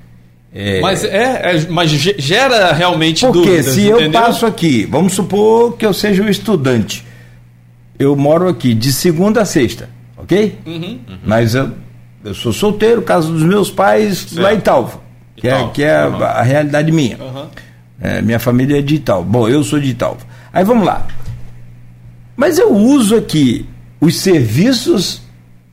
[0.55, 0.81] É...
[0.81, 3.67] Mas, é, é, mas gera realmente Porque dúvidas.
[3.67, 4.01] se entendeu?
[4.01, 7.05] eu passo aqui, vamos supor que eu seja um estudante,
[7.99, 10.59] eu moro aqui de segunda a sexta, ok?
[10.65, 11.01] Uhum.
[11.09, 11.19] Uhum.
[11.25, 11.71] Mas eu,
[12.25, 14.41] eu sou solteiro, casa dos meus pais certo.
[14.41, 15.01] lá em Talva,
[15.37, 16.23] que é, que é uhum.
[16.23, 17.19] a, a, realidade minha.
[18.01, 19.29] É, minha família é de Italva.
[19.29, 20.21] Bom, eu sou de Italva.
[20.53, 21.07] Aí vamos lá.
[22.37, 23.67] Mas eu uso aqui
[24.01, 25.23] os serviços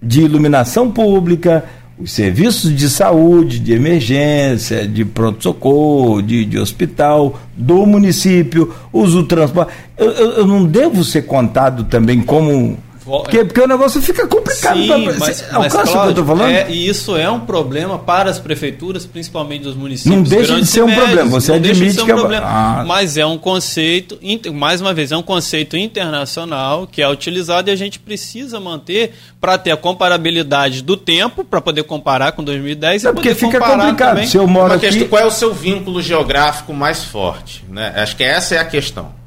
[0.02, 1.64] de iluminação pública,
[1.98, 9.26] os serviços de saúde, de emergência, de pronto-socorro, de, de hospital do município, uso o
[9.26, 9.72] transporte.
[9.98, 14.78] Eu, eu, eu, não devo ser contado também como porque, porque o negócio fica complicado.
[14.78, 16.52] Sim, pra, mas, é o mas, caso Cláudio, que eu estou falando?
[16.52, 20.16] É, e isso é um problema para as prefeituras, principalmente dos municípios.
[20.16, 22.46] Não deixa de ser um médios, problema, você admite um que é problema.
[22.48, 22.84] Ah.
[22.86, 24.20] Mas é um conceito,
[24.54, 29.14] mais uma vez, é um conceito internacional que é utilizado e a gente precisa manter
[29.40, 34.16] para ter a comparabilidade do tempo, para poder comparar com 2010 é porque fica complicado.
[34.16, 34.28] Também.
[34.28, 34.88] Se eu moro aqui...
[34.88, 37.64] Questão, qual é o seu vínculo geográfico mais forte?
[37.70, 37.94] Né?
[37.96, 39.25] Acho que essa é a questão.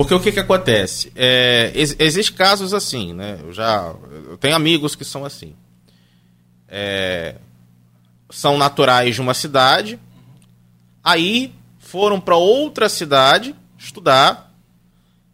[0.00, 1.12] Porque o que, que acontece?
[1.14, 3.38] É, ex Existem casos assim, né?
[3.42, 3.94] Eu já
[4.30, 5.54] eu tenho amigos que são assim.
[6.66, 7.34] É,
[8.30, 10.00] são naturais de uma cidade,
[11.04, 14.50] aí foram para outra cidade estudar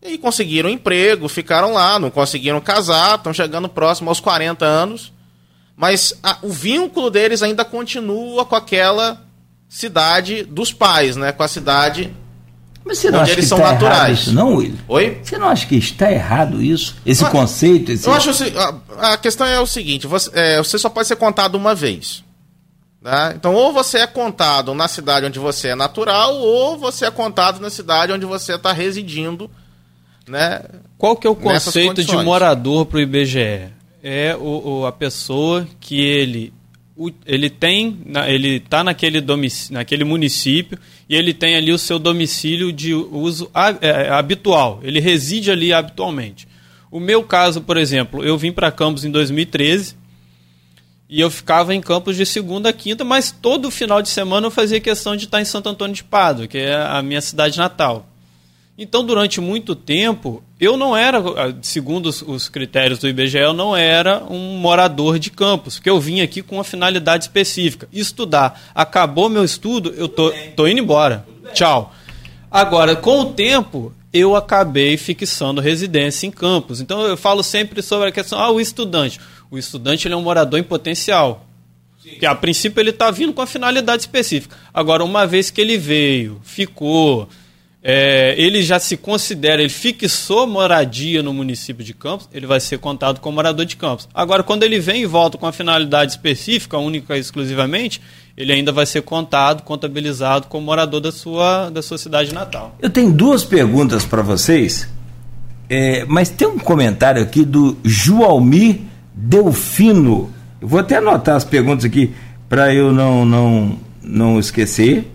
[0.03, 5.12] e conseguiram emprego, ficaram lá, não conseguiram casar, estão chegando próximo aos 40 anos,
[5.77, 9.25] mas a, o vínculo deles ainda continua com aquela
[9.69, 11.31] cidade dos pais, né?
[11.31, 12.12] Com a cidade
[12.87, 14.20] mas você não acha eles que são está naturais.
[14.20, 14.76] Isso, não, Will?
[14.87, 15.18] Oi?
[15.20, 16.95] Você não acha que está errado isso?
[17.05, 17.91] Esse Mas, conceito?
[17.91, 18.07] Esse...
[18.07, 21.57] Eu acho a, a questão é o seguinte: você, é, você só pode ser contado
[21.57, 22.22] uma vez.
[23.03, 23.34] Né?
[23.37, 27.61] Então, ou você é contado na cidade onde você é natural, ou você é contado
[27.61, 29.51] na cidade onde você está residindo.
[30.28, 30.62] Né?
[30.97, 33.68] Qual que é o conceito de morador para o IBGE?
[34.01, 36.53] É o, o, a pessoa que ele
[37.26, 39.22] ele tem, ele está naquele,
[39.70, 40.78] naquele município
[41.09, 43.51] e ele tem ali o seu domicílio de uso
[43.82, 46.49] é, habitual, ele reside ali habitualmente.
[46.90, 49.97] O meu caso, por exemplo, eu vim para Campos em 2013
[51.09, 54.51] e eu ficava em Campos de segunda a quinta, mas todo final de semana eu
[54.51, 58.09] fazia questão de estar em Santo Antônio de Pádua, que é a minha cidade natal.
[58.79, 61.18] Então, durante muito tempo, eu não era,
[61.62, 65.99] segundo os, os, critérios do IBGE, eu não era um morador de campus, porque eu
[65.99, 68.61] vim aqui com uma finalidade específica, estudar.
[68.74, 71.27] Acabou meu estudo, eu tô, tô indo embora.
[71.55, 71.95] Tchau.
[72.51, 76.81] Agora, com o tempo, eu acabei fixando residência em campos.
[76.81, 79.20] Então eu falo sempre sobre a questão, ah, o estudante.
[79.51, 81.47] O estudante ele é um morador em potencial.
[82.18, 84.57] Que a princípio ele está vindo com a finalidade específica.
[84.72, 87.29] Agora, uma vez que ele veio, ficou,
[87.89, 92.78] é, ele já se considera, ele fixou moradia no município de Campos, ele vai ser
[92.78, 94.09] contado como morador de Campos.
[94.12, 98.03] Agora, quando ele vem e volta com a finalidade específica, única e exclusivamente,
[98.37, 102.74] ele ainda vai ser contado, contabilizado como morador da sua, da sua cidade natal.
[102.82, 104.89] Eu tenho duas perguntas para vocês,
[105.70, 108.80] é, mas tem um comentário aqui do Joalmir
[109.14, 110.34] Delfino.
[110.61, 112.12] Eu vou até anotar as perguntas aqui
[112.49, 115.09] para eu não, não, não esquecer.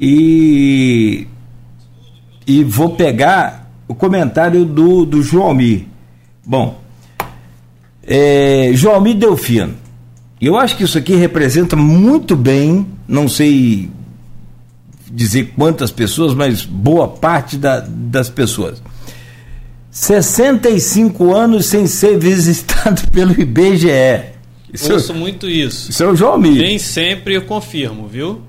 [0.00, 1.26] E,
[2.46, 5.84] e vou pegar o comentário do, do Joalmir.
[6.44, 6.80] Bom,
[8.06, 9.74] é, Joalmir Delfino.
[10.40, 13.90] Eu acho que isso aqui representa muito bem, não sei
[15.10, 18.82] dizer quantas pessoas, mas boa parte da, das pessoas.
[19.90, 24.30] 65 anos sem ser visitado pelo IBGE.
[24.72, 25.90] Isso, Ouço muito isso.
[25.90, 26.62] Isso é o João Mir.
[26.62, 28.40] Nem sempre eu confirmo, viu?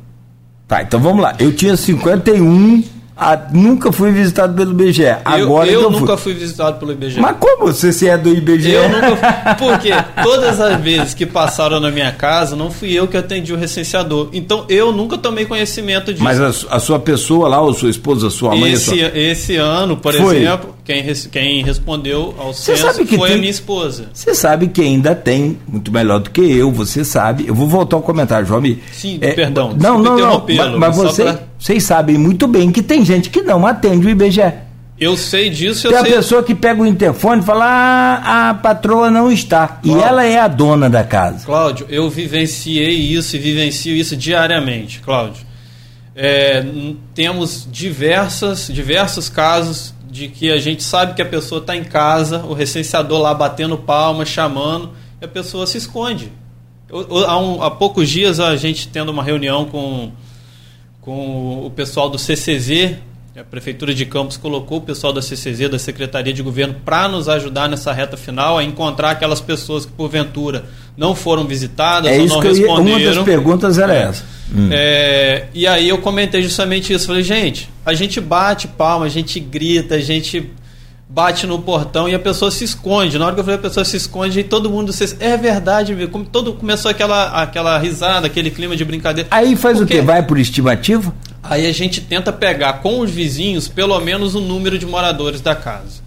[0.67, 1.35] Tá, então vamos lá.
[1.39, 2.83] Eu tinha 51
[3.23, 5.05] ah, nunca fui visitado pelo IBGE.
[5.23, 6.33] Agora eu, eu nunca fui.
[6.33, 7.19] fui visitado pelo IBGE.
[7.19, 8.71] Mas como você se é do IBGE?
[8.71, 9.55] Eu nunca.
[9.59, 9.91] Porque
[10.23, 14.29] todas as vezes que passaram na minha casa, não fui eu que atendi o recenseador.
[14.33, 16.23] Então eu nunca tomei conhecimento disso.
[16.23, 18.71] Mas a, a sua pessoa lá, ou sua esposa, sua mãe.
[18.71, 19.11] Esse, sua...
[19.13, 20.37] esse ano, por foi.
[20.37, 23.37] exemplo, quem, quem respondeu ao você censo foi tem...
[23.37, 24.09] a minha esposa.
[24.11, 27.45] Você sabe que ainda tem, muito melhor do que eu, você sabe.
[27.47, 28.63] Eu vou voltar ao comentário, João.
[28.91, 29.75] Sim, é, perdão.
[29.79, 30.45] Não, não, não.
[30.47, 31.39] Mas, mas você, pra...
[31.59, 34.53] vocês sabem muito bem que tem gente que não atende o IBGE.
[34.99, 36.13] Eu sei disso, eu Tem sei.
[36.13, 39.67] a pessoa que pega o interfone e fala: ah, a patroa não está.
[39.67, 41.43] Cláudio, e ela é a dona da casa.
[41.43, 45.43] Cláudio, eu vivenciei isso e vivencio isso diariamente, Cláudio.
[46.15, 46.63] É,
[47.15, 52.43] temos diversas, diversos casos de que a gente sabe que a pessoa está em casa,
[52.47, 56.31] o recenseador lá batendo palma, chamando, e a pessoa se esconde.
[56.87, 60.11] Eu, há, um, há poucos dias a gente tendo uma reunião com,
[61.01, 62.95] com o pessoal do CCZ,
[63.35, 67.27] a Prefeitura de Campos colocou o pessoal da CCZ, da Secretaria de Governo, para nos
[67.27, 72.27] ajudar nessa reta final a encontrar aquelas pessoas que, porventura, não foram visitadas é ou
[72.27, 72.99] não responderam.
[72.99, 74.03] Ia, uma das perguntas era é.
[74.03, 74.23] essa.
[74.53, 74.69] Hum.
[74.71, 77.07] É, e aí eu comentei justamente isso.
[77.07, 80.51] Falei, gente, a gente bate palma, a gente grita, a gente
[81.13, 83.19] bate no portão e a pessoa se esconde.
[83.19, 85.17] Na hora que eu falei, a pessoa se esconde e todo mundo se...
[85.19, 89.27] É verdade, como todo começou aquela, aquela risada, aquele clima de brincadeira.
[89.29, 89.95] Aí faz Porque...
[89.95, 90.01] o quê?
[90.01, 91.13] Vai por estimativa?
[91.43, 95.53] Aí a gente tenta pegar com os vizinhos pelo menos o número de moradores da
[95.53, 96.01] casa.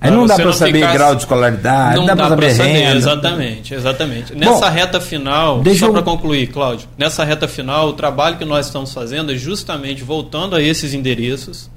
[0.00, 0.92] Aí não dá para saber ficar...
[0.94, 2.96] grau de escolaridade, não dá, dá para saber, renda.
[2.96, 4.34] Exatamente, exatamente.
[4.34, 5.92] Nessa Bom, reta final, só eu...
[5.92, 10.56] para concluir, Cláudio, nessa reta final, o trabalho que nós estamos fazendo é justamente voltando
[10.56, 11.70] a esses endereços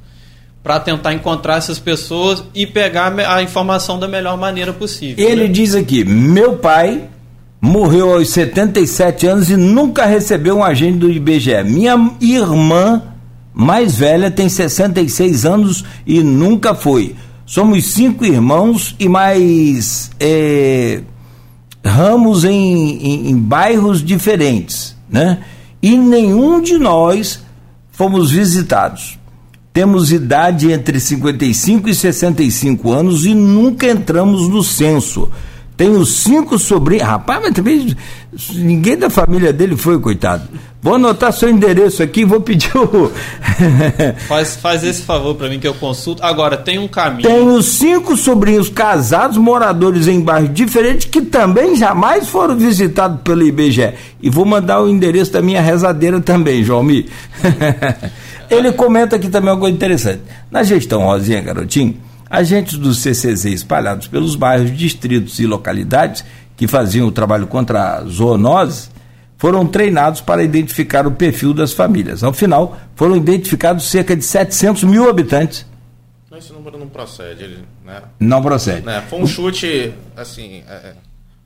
[0.65, 5.23] para tentar encontrar essas pessoas e pegar a informação da melhor maneira possível.
[5.23, 5.47] Ele né?
[5.47, 7.07] diz aqui: meu pai
[7.61, 11.63] morreu aos 77 anos e nunca recebeu um agente do IBGE.
[11.63, 13.03] Minha irmã
[13.53, 17.15] mais velha tem 66 anos e nunca foi.
[17.45, 21.03] Somos cinco irmãos e mais é,
[21.85, 25.43] ramos em, em, em bairros diferentes, né?
[25.79, 27.39] E nenhum de nós
[27.91, 29.19] fomos visitados.
[29.75, 35.29] Temos idade entre 55 e 65 anos e nunca entramos no censo.
[35.75, 37.05] Tenho cinco sobrinhos.
[37.05, 37.93] Rapaz, mas também
[38.53, 40.47] ninguém da família dele foi, coitado.
[40.81, 43.11] Vou anotar seu endereço aqui vou pedir o.
[44.29, 46.23] faz, faz esse favor para mim que eu consulto.
[46.23, 47.27] Agora, tem um caminho.
[47.27, 53.93] Tenho cinco sobrinhos casados, moradores em bairros diferentes, que também jamais foram visitados pelo IBGE.
[54.21, 57.09] E vou mandar o endereço da minha rezadeira também, Joalmi.
[58.49, 60.21] Ele comenta aqui também algo interessante.
[60.49, 61.99] Na gestão Rosinha Garotinho
[62.29, 66.25] Agentes do CCZ espalhados pelos bairros, distritos e localidades
[66.57, 68.89] que faziam o trabalho contra a zoonose
[69.37, 72.23] foram treinados para identificar o perfil das famílias.
[72.23, 75.65] Ao final, foram identificados cerca de 700 mil habitantes.
[76.35, 77.43] Esse número não procede.
[77.43, 78.01] Ele, né?
[78.19, 78.85] Não procede.
[78.85, 79.03] Né?
[79.09, 80.95] Foi um chute, assim, é, é,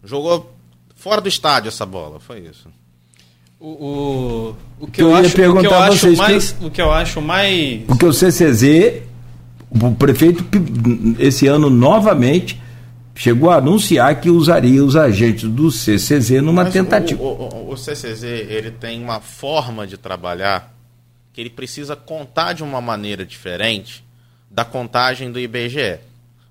[0.04, 0.56] jogou
[0.96, 2.70] fora do estádio essa bola, foi isso.
[3.60, 6.66] O, o, o que eu, eu acho, o que eu acho mais, que...
[6.66, 9.04] o que eu acho mais, porque o CCZ
[9.70, 10.44] o prefeito,
[11.20, 12.60] esse ano, novamente,
[13.16, 17.22] chegou a anunciar que usaria os agentes do CCZ numa Mas tentativa.
[17.22, 20.74] O, o, o, CCZ ele tem uma forma de trabalhar
[21.32, 24.04] que ele precisa contar de uma maneira diferente
[24.50, 26.00] da contagem do IBGE.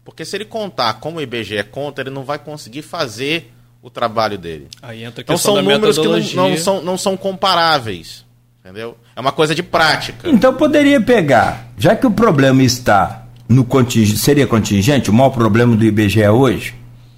[0.04, 3.52] Porque se ele contar como o IBGE conta, ele não vai conseguir fazer
[3.88, 4.68] o trabalho dele.
[4.82, 8.24] Aí entra a então são números que não, não, são, não são comparáveis.
[8.62, 8.96] Entendeu?
[9.16, 10.28] É uma coisa de prática.
[10.28, 15.74] Então poderia pegar, já que o problema está no contingente, seria contingente, o maior problema
[15.74, 16.74] do IBGE hoje?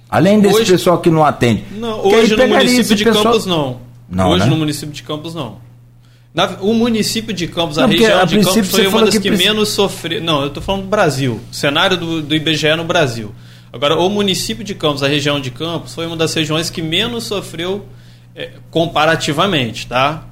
[0.09, 1.63] Além desse Hoje- pessoal que não atende.
[1.71, 3.81] Não, hoje no município de pessoal- Campos não.
[4.09, 4.49] Não, hoje né?
[4.49, 5.57] no município de Campos não.
[6.33, 9.17] Na- o município de Campos, a Não, porque, região a de Campos foi uma das
[9.17, 10.21] que que, menos sofreu.
[10.21, 11.39] Não, eu estou falando do Brasil.
[11.51, 13.33] O cenário do, do IBGE no Brasil.
[13.73, 17.23] Agora, o município de Campos, a região de Campos, foi uma das regiões que menos
[17.23, 17.85] sofreu
[18.35, 20.25] eh, comparativamente, tá?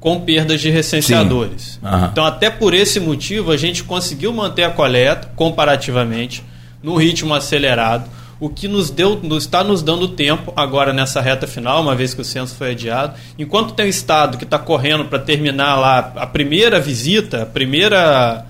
[0.00, 1.78] Com perdas de recenseadores.
[1.82, 2.08] Aham.
[2.10, 6.42] Então, até por esse motivo, a gente conseguiu manter a coleta comparativamente
[6.82, 8.10] no ritmo acelerado,
[8.40, 12.12] o que nos deu, nos está nos dando tempo agora nessa reta final, uma vez
[12.12, 13.14] que o censo foi adiado.
[13.38, 18.44] Enquanto tem o estado que está correndo para terminar lá a primeira visita, a primeira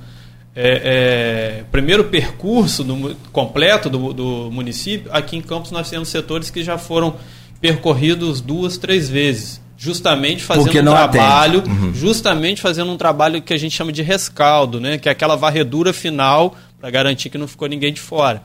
[0.55, 6.51] é, é, primeiro percurso do completo do, do município, aqui em Campos nós temos setores
[6.51, 7.16] que já foram
[7.61, 11.95] percorridos duas, três vezes, justamente fazendo um trabalho, Uhum.
[11.95, 14.99] justamente fazendo um trabalho que a gente chama de rescaldo, né?
[14.99, 18.43] que é aquela varredura final para garantir que não ficou ninguém de fora.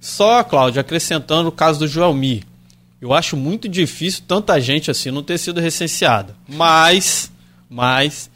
[0.00, 2.42] Só, Cláudio, acrescentando o caso do Joelmi.
[3.00, 6.34] Eu acho muito difícil tanta gente assim não ter sido recenseada.
[6.48, 7.30] Mas,
[7.68, 8.30] mas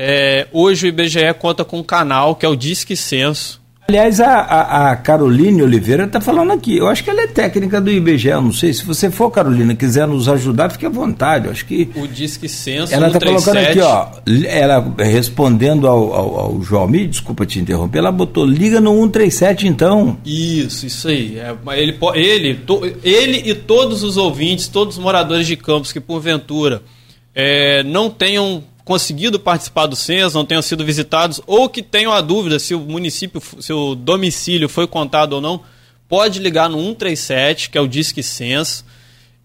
[0.00, 3.60] é, hoje o IBGE conta com um canal que é o Disque Censo.
[3.90, 6.76] Aliás, a, a, a Caroline Oliveira está falando aqui.
[6.76, 8.28] Eu acho que ela é técnica do IBGE.
[8.28, 8.70] Eu não sei.
[8.74, 11.46] Se você for, Carolina, quiser nos ajudar, fique à vontade.
[11.46, 11.88] Eu acho que.
[11.96, 13.34] O Disque Censo Ela está 137.
[13.34, 14.46] colocando aqui, ó.
[14.46, 20.18] Ela respondendo ao, ao, ao Joalmi, desculpa te interromper, ela botou liga no 137 então.
[20.22, 21.38] Isso, isso aí.
[21.38, 25.98] É, ele, ele, to- ele e todos os ouvintes, todos os moradores de campos que
[25.98, 26.82] porventura
[27.34, 32.22] é, não tenham conseguido participar do censo, não tenham sido visitados, ou que tenham a
[32.22, 35.60] dúvida se o município, se o domicílio foi contado ou não,
[36.08, 38.86] pode ligar no 137, que é o Disque Censo,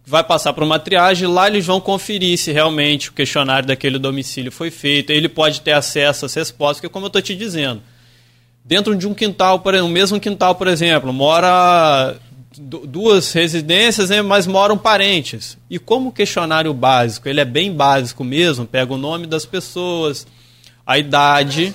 [0.05, 4.49] vai passar por uma triagem, lá eles vão conferir se realmente o questionário daquele domicílio
[4.49, 7.81] foi feito, ele pode ter acesso às respostas, porque como eu estou te dizendo,
[8.63, 12.15] dentro de um quintal, por exemplo, o mesmo quintal, por exemplo, mora
[12.57, 15.57] duas residências, né, mas moram parentes.
[15.69, 20.27] E como o questionário básico, ele é bem básico mesmo, pega o nome das pessoas,
[20.85, 21.73] a idade.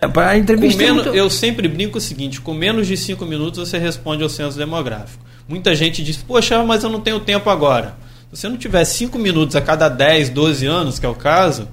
[0.00, 0.82] É, para a Com entrevista.
[0.82, 4.22] é menos, muito- Eu sempre brinco o seguinte: com menos de cinco minutos você responde
[4.22, 5.22] ao censo demográfico.
[5.48, 7.96] Muita gente diz, poxa, mas eu não tenho tempo agora.
[8.32, 11.68] Se você não tiver cinco minutos a cada 10, 12 anos, que é o caso,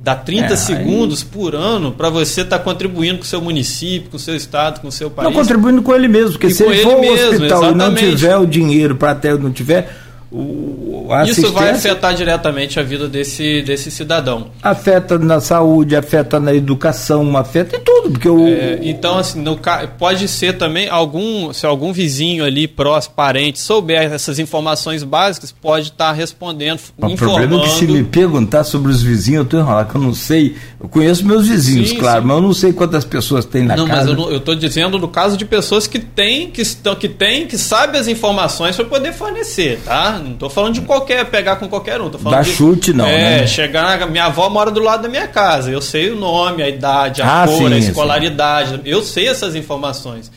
[0.00, 4.10] dá 30 É, aí- segundos por ano para você estar contribuindo com o seu município,
[4.10, 5.28] com o seu estado, com o seu país.
[5.28, 8.16] Não contribuindo com ele mesmo, porque E se ele for ao hospital e não exatamente.
[8.16, 9.90] tiver o dinheiro para até não tiver
[10.30, 14.48] o, Isso vai afetar diretamente a vida desse, desse cidadão.
[14.62, 19.58] afeta na saúde, afeta na educação, afeta em tudo, porque o É, então, assim, no
[19.98, 25.88] pode ser também algum, se algum vizinho ali, próximo, parente, souber essas informações básicas, pode
[25.88, 27.16] estar respondendo, o informando.
[27.48, 30.14] problema é que se me perguntar sobre os vizinhos, eu tô enrolado, que eu não
[30.14, 30.56] sei.
[30.80, 32.28] Eu conheço meus vizinhos, Sim, claro, sim.
[32.28, 34.14] mas eu não sei quantas pessoas tem na Não, casa.
[34.14, 37.56] mas eu, tô dizendo no caso de pessoas que têm, que estão, que têm, que
[37.56, 40.17] sabem as informações para poder fornecer, tá?
[40.18, 42.10] Não tô falando de qualquer, pegar com qualquer um.
[42.10, 43.46] Tô falando Dá de, chute, não, É, né?
[43.46, 44.06] chegar.
[44.10, 45.70] Minha avó mora do lado da minha casa.
[45.70, 47.88] Eu sei o nome, a idade, a Ah, cor, sim, a sim.
[47.88, 48.80] escolaridade.
[48.84, 50.30] Eu sei essas informações.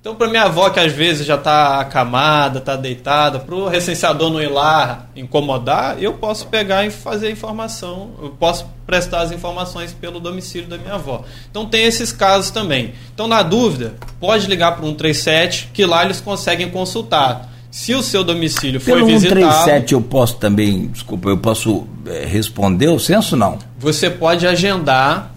[0.00, 4.30] Então, para minha avó, que às vezes já está acamada, está deitada, para o recenseador
[4.30, 9.30] não ir lá incomodar, eu posso pegar e fazer a informação, eu posso prestar as
[9.30, 11.22] informações pelo domicílio da minha avó.
[11.48, 12.94] Então, tem esses casos também.
[13.14, 17.51] Então, na dúvida, pode ligar para o 137, que lá eles conseguem consultar.
[17.72, 22.26] Se o seu domicílio foi Pelo visitado, 137 eu posso também, desculpa, eu posso eh,
[22.26, 23.58] responder o censo não?
[23.78, 25.32] você pode agendar,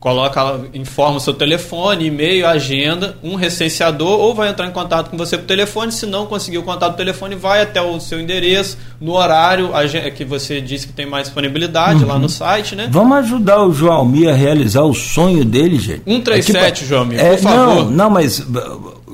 [0.00, 5.16] coloca, informa o seu telefone, e-mail, agenda, um recenseador, ou vai entrar em contato com
[5.16, 8.76] você por telefone, se não conseguir o contato do telefone, vai até o seu endereço,
[9.00, 9.70] no horário
[10.14, 12.88] que você disse que tem mais disponibilidade lá no site, né?
[12.90, 16.02] Vamos ajudar o Joalmir a realizar o sonho dele, gente.
[16.04, 17.84] 137, Joalmir, é, por favor.
[17.84, 18.44] Não, não, mas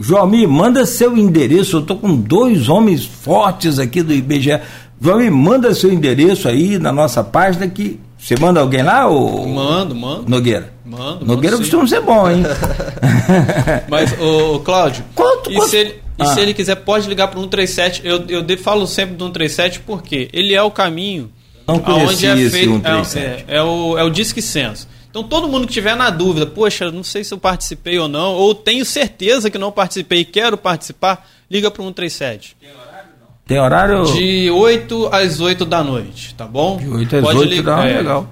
[0.01, 1.79] Joalmir, manda seu endereço.
[1.79, 4.61] Eu tô com dois homens fortes aqui do IBGE.
[5.01, 9.95] Joalmir, manda seu endereço aí na nossa página que você manda alguém lá ou Mando,
[9.95, 10.25] mando.
[10.29, 10.73] Nogueira?
[10.85, 12.43] Mando, Nogueira mando costuma ser bom, hein?
[13.89, 16.27] Mas, ô, ô, Cláudio, Quanto- e, quanto- Se, ele, e Ah.
[16.27, 18.03] se ele quiser, pode ligar para o 137.
[18.05, 21.31] Eu, eu de- falo sempre do 137 porque ele é o caminho
[21.67, 22.73] Não conhecia é esse feito.
[22.73, 23.45] 137.
[23.49, 24.89] É, é, é o, é o Disque Censo.
[25.15, 28.33] Então, todo mundo que tiver na dúvida, poxa, não sei se eu participei ou não,
[28.33, 32.57] ou tenho certeza que não participei e quero participar, liga para o 137.
[33.47, 34.07] Tem horário?
[34.13, 36.79] De 8 às 8 da noite, tá bom?
[36.79, 38.29] De 8 às Pode 8 ligar- dá, é, legal.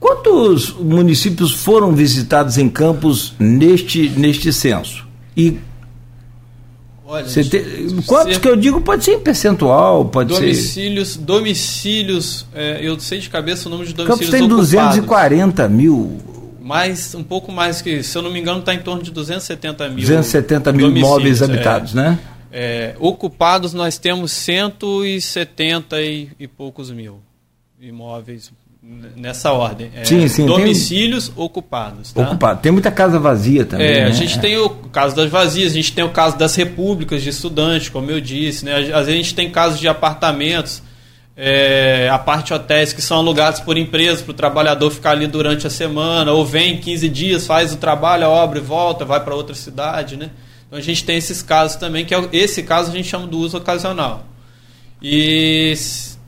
[0.00, 5.06] Quantos municípios foram visitados em Campos neste, neste censo?
[5.36, 5.58] E
[7.12, 7.26] Olha,
[8.06, 11.18] quantos que eu digo pode ser em percentual, pode domicílios, ser.
[11.18, 14.30] Domicílios, é, eu sei de cabeça o número de domicílios.
[14.30, 14.70] Campos tem ocupados.
[14.70, 16.18] 240 mil.
[16.58, 19.88] Mais, um pouco mais que, se eu não me engano, está em torno de 270
[19.90, 19.98] mil.
[19.98, 21.44] 270 mil imóveis é.
[21.44, 22.18] habitados, é, né?
[22.50, 27.20] É, ocupados nós temos 170 e, e poucos mil
[27.78, 28.50] imóveis
[28.82, 29.92] nessa ordem.
[29.94, 31.44] É, sim, sim, domicílios tem...
[31.44, 32.12] ocupados.
[32.12, 32.22] Tá?
[32.22, 32.60] Ocupado.
[32.60, 33.86] Tem muita casa vazia também.
[33.86, 34.06] É, né?
[34.06, 37.28] a gente tem o caso das vazias, a gente tem o caso das repúblicas de
[37.28, 38.64] estudantes, como eu disse.
[38.64, 38.74] Né?
[38.76, 40.82] Às vezes a gente tem casos de apartamentos,
[41.36, 45.66] é, a parte hotéis que são alugados por empresas para o trabalhador ficar ali durante
[45.66, 49.34] a semana, ou vem 15 dias, faz o trabalho, a obra e volta, vai para
[49.34, 50.16] outra cidade.
[50.16, 50.30] Né?
[50.66, 53.38] Então a gente tem esses casos também, que é, esse caso a gente chama do
[53.38, 54.26] uso ocasional.
[55.00, 55.72] E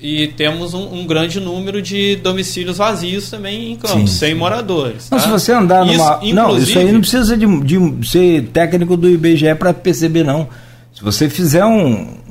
[0.00, 4.34] e temos um, um, grande número de domicílios vazios também em Campos, sim, sem sim.
[4.34, 5.08] moradores.
[5.08, 5.16] Tá?
[5.16, 6.20] Não, se você andar numa.
[6.22, 10.48] Isso, não, isso aí não precisa de, de ser técnico do IBGE para perceber, não.
[10.92, 12.22] Se você fizer um.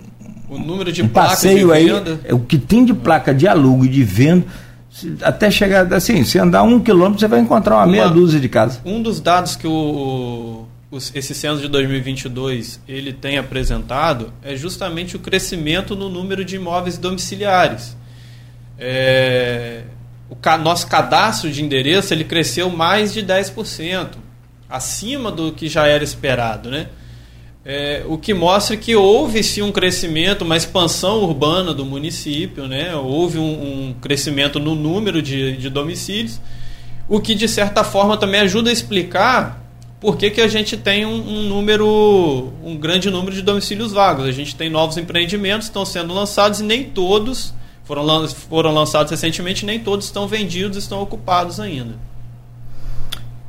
[0.49, 1.90] O número de um passeio de aí,
[2.26, 4.45] é o que tem de placa de alugo e de venda,
[5.23, 8.48] até chegar assim, se andar um quilômetro, você vai encontrar uma, uma meia dúzia de
[8.48, 8.80] casas.
[8.85, 10.65] Um dos dados que o,
[10.98, 16.98] esse censo de 2022 ele tem apresentado é justamente o crescimento no número de imóveis
[16.98, 17.95] domiciliares.
[18.78, 19.84] É,
[20.30, 24.10] o ca, nosso cadastro de endereço ele cresceu mais de 10%,
[24.70, 26.70] acima do que já era esperado.
[26.70, 26.88] Né?
[27.65, 32.95] É, o que mostra que houve sim um crescimento, uma expansão urbana do município, né?
[32.95, 36.41] houve um, um crescimento no número de, de domicílios,
[37.07, 39.62] o que de certa forma também ajuda a explicar
[40.03, 44.25] por que, que a gente tem um, um, número, um grande número de domicílios vagos.
[44.25, 47.53] A gente tem novos empreendimentos que estão sendo lançados e nem todos
[47.85, 51.95] foram, foram lançados recentemente, nem todos estão vendidos, estão ocupados ainda.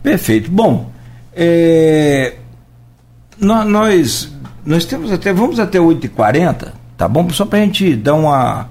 [0.01, 0.49] Perfeito.
[0.49, 0.93] Bom,
[1.35, 2.37] é,
[3.37, 4.33] nós,
[4.65, 7.29] nós temos até, vamos até 8h40, tá bom?
[7.31, 8.69] Só para a gente dar uma,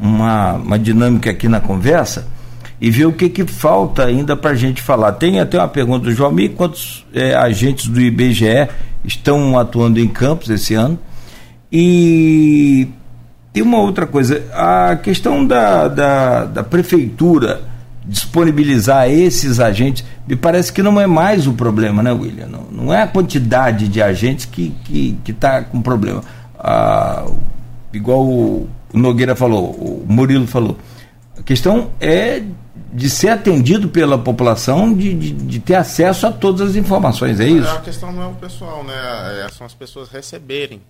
[0.00, 2.26] uma, uma dinâmica aqui na conversa
[2.80, 5.12] e ver o que, que falta ainda para a gente falar.
[5.12, 8.68] Tem até uma pergunta do João Mi, quantos é, agentes do IBGE
[9.04, 10.98] estão atuando em campos esse ano?
[11.70, 12.88] E
[13.52, 17.62] tem uma outra coisa, a questão da, da, da prefeitura
[18.08, 22.46] disponibilizar esses agentes, me parece que não é mais o problema, né, William?
[22.46, 26.22] Não, não é a quantidade de agentes que está que, que tá com problema.
[26.58, 27.26] Ah,
[27.92, 30.78] igual o Nogueira falou, o Murilo falou.
[31.38, 32.42] A questão é
[32.92, 37.46] de ser atendido pela população, de, de, de, ter acesso a todas as informações, é
[37.46, 37.68] isso?
[37.68, 38.94] A questão não é o pessoal, né?
[39.44, 40.80] É, são as pessoas receberem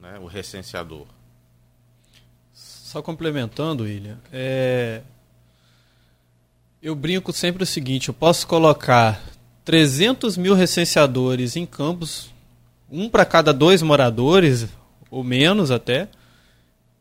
[0.00, 1.06] né, o recenseador.
[2.52, 5.02] Só complementando, William, é...
[6.82, 9.22] eu brinco sempre o seguinte: eu posso colocar
[9.64, 12.30] 300 mil recenseadores em campos,
[12.90, 14.66] um para cada dois moradores,
[15.08, 16.08] ou menos até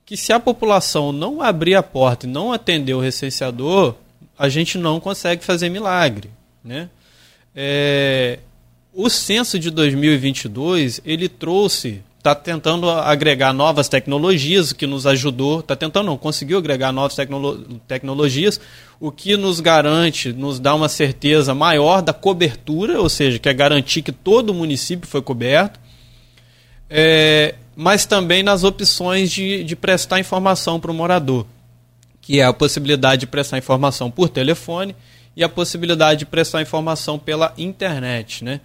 [0.09, 3.93] que se a população não abrir a porta e não atender o recenseador,
[4.39, 6.31] a gente não consegue fazer milagre.
[6.63, 6.89] Né?
[7.55, 8.39] É,
[8.91, 15.59] o censo de 2022 ele trouxe, está tentando agregar novas tecnologias, o que nos ajudou,
[15.59, 18.59] está tentando não, conseguiu agregar novas tecnolo tecnologias,
[18.99, 23.53] o que nos garante, nos dá uma certeza maior da cobertura, ou seja, que é
[23.53, 25.79] garantir que todo o município foi coberto.
[26.89, 31.45] É, mas também nas opções de, de prestar informação para o morador,
[32.19, 34.93] que é a possibilidade de prestar informação por telefone
[35.33, 38.43] e a possibilidade de prestar informação pela internet.
[38.43, 38.59] Né?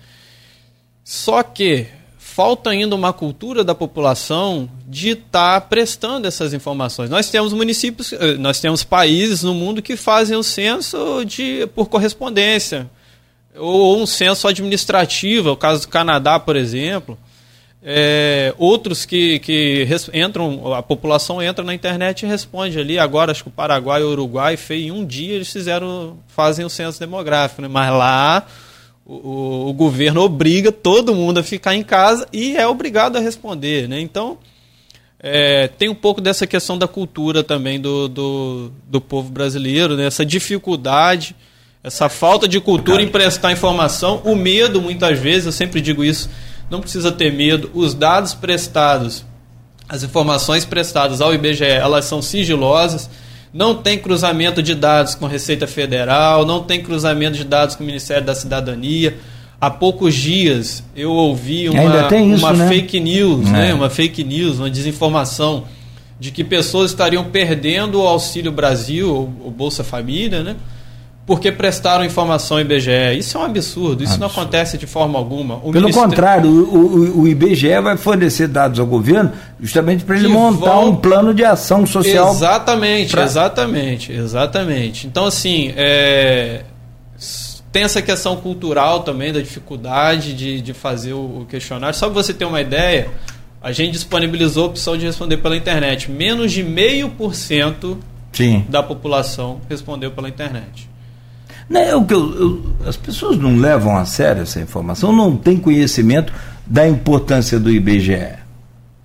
[1.04, 1.86] Só que
[2.18, 7.08] falta ainda uma cultura da população de estar tá prestando essas informações.
[7.08, 11.88] Nós temos municípios, eh, nós temos países no mundo que fazem o censo de, por
[11.88, 12.90] correspondência,
[13.54, 17.16] ou um censo administrativo, o caso do Canadá, por exemplo.
[17.86, 22.98] É, outros que, que entram, a população entra na internet e responde ali.
[22.98, 26.70] Agora, acho que o Paraguai e o Uruguai, em um dia eles fizeram, fazem o
[26.70, 27.68] censo demográfico, né?
[27.68, 28.46] mas lá
[29.04, 33.86] o, o, governo obriga todo mundo a ficar em casa e é obrigado a responder.
[33.86, 34.00] Né?
[34.00, 34.38] Então,
[35.20, 40.06] é, tem um pouco dessa questão da cultura também do, do, do povo brasileiro, né?
[40.06, 41.36] essa dificuldade,
[41.82, 46.30] essa falta de cultura em prestar informação, o medo, muitas vezes, eu sempre digo isso
[46.74, 47.70] não precisa ter medo.
[47.72, 49.24] Os dados prestados,
[49.88, 53.08] as informações prestadas ao IBGE, elas são sigilosas.
[53.52, 57.86] Não tem cruzamento de dados com Receita Federal, não tem cruzamento de dados com o
[57.86, 59.16] Ministério da Cidadania.
[59.60, 61.80] Há poucos dias eu ouvi uma,
[62.34, 62.68] isso, uma né?
[62.68, 63.70] fake news, né?
[63.70, 63.74] É.
[63.74, 65.64] uma fake news, uma desinformação
[66.18, 70.56] de que pessoas estariam perdendo o Auxílio Brasil, o Bolsa Família, né?
[71.26, 73.18] Porque prestaram informação ao IBGE.
[73.18, 74.20] Isso é um absurdo, isso absurdo.
[74.20, 75.56] não acontece de forma alguma.
[75.62, 80.28] O Pelo contrário, o, o, o, IBGE vai fornecer dados ao governo justamente para ele
[80.28, 80.90] montar vão...
[80.90, 82.30] um plano de ação social.
[82.30, 83.24] Exatamente, pra...
[83.24, 85.06] exatamente, exatamente.
[85.06, 86.62] Então, assim, é...
[87.72, 91.96] tem essa questão cultural também, da dificuldade de, de fazer o questionário.
[91.96, 93.08] Só para você ter uma ideia,
[93.62, 96.10] a gente disponibilizou a opção de responder pela internet.
[96.10, 97.98] Menos de meio por cento
[98.68, 100.92] da população respondeu pela internet.
[101.68, 105.58] Né, o que eu, eu, as pessoas não levam a sério essa informação, não têm
[105.58, 106.32] conhecimento
[106.66, 108.38] da importância do IBGE.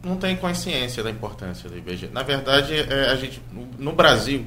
[0.04, 2.10] Não tem consciência da importância do IBGE.
[2.12, 3.42] Na verdade, é, a gente,
[3.78, 4.46] no Brasil,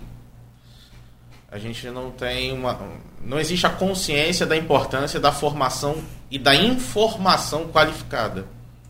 [1.50, 2.78] a gente não tem uma.
[3.22, 8.46] Não existe a consciência da importância da formação e da informação qualificada.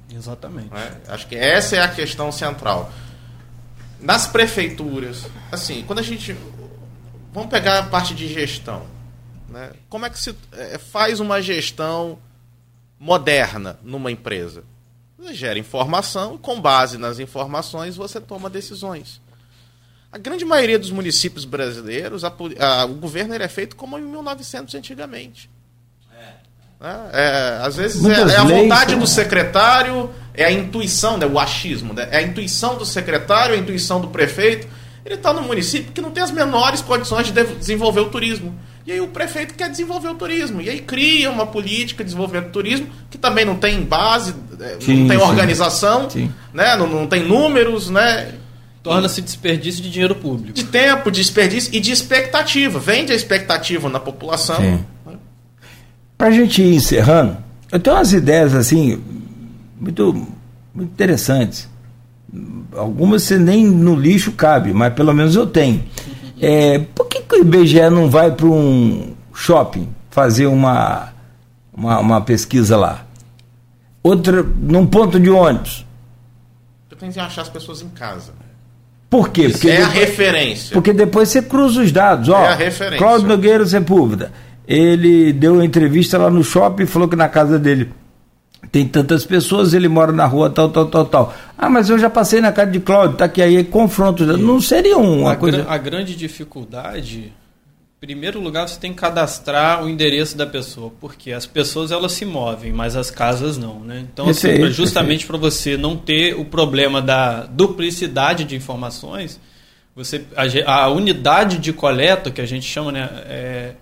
[0.09, 0.70] Exatamente.
[0.73, 1.12] É?
[1.12, 2.93] Acho que essa é a questão central.
[4.01, 6.36] Nas prefeituras, assim, quando a gente.
[7.32, 8.82] Vamos pegar a parte de gestão.
[9.52, 9.72] Né?
[9.88, 12.18] Como é que se é, faz uma gestão
[12.98, 14.64] moderna numa empresa?
[15.18, 19.20] Você gera informação e, com base nas informações, você toma decisões.
[20.10, 24.74] A grande maioria dos municípios brasileiros, a, a, o governo é feito como em 1900
[24.74, 25.50] antigamente.
[26.80, 31.38] É, é, às vezes é, é, a vontade do secretário, é a intuição, né, o
[31.38, 34.66] achismo, né, é a intuição do secretário, a intuição do prefeito.
[35.04, 38.58] Ele está no município que não tem as menores condições de desenvolver o turismo.
[38.86, 40.60] E aí o prefeito quer desenvolver o turismo.
[40.60, 44.76] E aí cria uma política de desenvolvimento do turismo que também não tem base, é,
[44.80, 45.24] sim, não tem sim.
[45.24, 46.32] organização, sim.
[46.52, 46.76] Né?
[46.76, 48.34] Não, não tem números, né?
[48.82, 50.52] Torna-se desperdício de dinheiro público.
[50.52, 52.80] De tempo, de desperdício e de expectativa.
[52.80, 54.56] Vende a expectativa na população.
[54.56, 54.84] Sim.
[56.18, 57.36] Para a gente ir encerrando,
[57.70, 59.00] eu tenho umas ideias assim,
[59.80, 60.12] muito,
[60.74, 61.68] muito interessantes.
[62.76, 65.84] Algumas você nem no lixo cabe, mas pelo menos eu tenho.
[66.40, 71.12] É, por que, o IBGE não vai para um shopping fazer uma,
[71.72, 73.04] uma, uma, pesquisa lá?
[74.02, 75.86] Outra, num ponto de ônibus.
[76.90, 78.32] Eu tenho que achar as pessoas em casa.
[79.09, 79.48] Por quê?
[79.48, 80.74] Porque é depois, a referência.
[80.74, 82.28] Porque depois você cruza os dados.
[82.28, 82.98] É Ó, a referência.
[82.98, 84.32] Cláudio Nogueira Sepúlveda.
[84.66, 87.92] Ele deu uma entrevista lá no shopping e falou que na casa dele
[88.73, 91.35] tem tantas pessoas, ele mora na rua tal, tal, tal, tal.
[91.59, 94.24] Ah, mas eu já passei na casa de Cláudio, tá aqui aí, confronto.
[94.24, 95.66] Não seria uma a coisa.
[95.69, 101.32] a grande dificuldade, em primeiro lugar, você tem que cadastrar o endereço da pessoa, porque
[101.32, 104.07] as pessoas elas se movem, mas as casas não, né?
[104.11, 109.39] Então, assim, justamente para você não ter o problema da duplicidade de informações,
[109.94, 110.24] você
[110.65, 113.73] a, a unidade de coleta que a gente chama, né, é,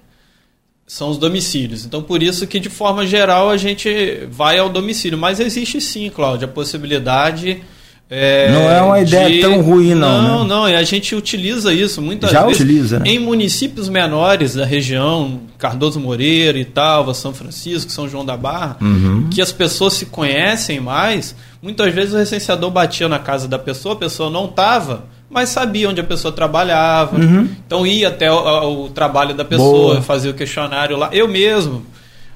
[0.91, 1.85] são os domicílios.
[1.85, 5.17] Então, por isso que, de forma geral, a gente vai ao domicílio.
[5.17, 7.63] Mas existe sim, Cláudio, a possibilidade.
[8.11, 9.41] É, não é uma ideia de...
[9.41, 10.21] tão ruim, não.
[10.21, 10.49] Não, né?
[10.49, 12.61] não, e a gente utiliza isso muitas Já vezes.
[12.61, 13.05] utiliza, né?
[13.09, 19.29] Em municípios menores da região, Cardoso Moreira, Italva, São Francisco, São João da Barra, uhum.
[19.31, 21.37] que as pessoas se conhecem mais.
[21.63, 25.89] Muitas vezes o recenseador batia na casa da pessoa, a pessoa não estava mas sabia
[25.89, 27.17] onde a pessoa trabalhava.
[27.17, 27.49] Uhum.
[27.65, 30.03] Então ia até o, o trabalho da pessoa, Boa.
[30.03, 31.09] fazia o questionário lá.
[31.13, 31.87] Eu mesmo,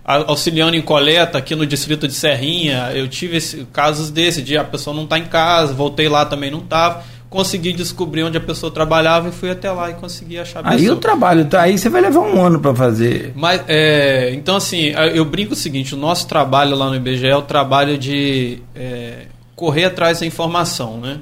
[0.04, 4.62] auxiliando em coleta aqui no distrito de Serrinha, eu tive esse, casos desse, de a
[4.62, 7.02] pessoa não está em casa, voltei lá também não estava.
[7.28, 10.80] Consegui descobrir onde a pessoa trabalhava e fui até lá e consegui achar a pessoa.
[10.80, 13.32] Aí o trabalho, tá, aí você vai levar um ano para fazer.
[13.34, 17.36] Mas, é, então, assim, eu brinco o seguinte: o nosso trabalho lá no IBGE é
[17.36, 19.22] o trabalho de é,
[19.56, 21.18] correr atrás da informação, né?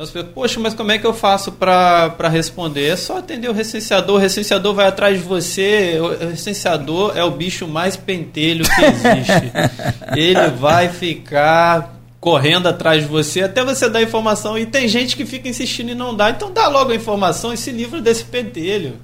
[0.00, 2.86] Então você poxa, mas como é que eu faço para responder?
[2.86, 7.30] É só atender o recenseador, o recenseador vai atrás de você, o recenseador é o
[7.30, 9.52] bicho mais pentelho que existe.
[10.16, 14.56] Ele vai ficar correndo atrás de você até você dar informação.
[14.56, 16.30] E tem gente que fica insistindo e não dá.
[16.30, 18.94] Então dá logo a informação e se livra desse pentelho.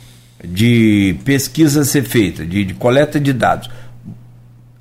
[0.44, 3.70] de pesquisa ser feita, de, de coleta de dados.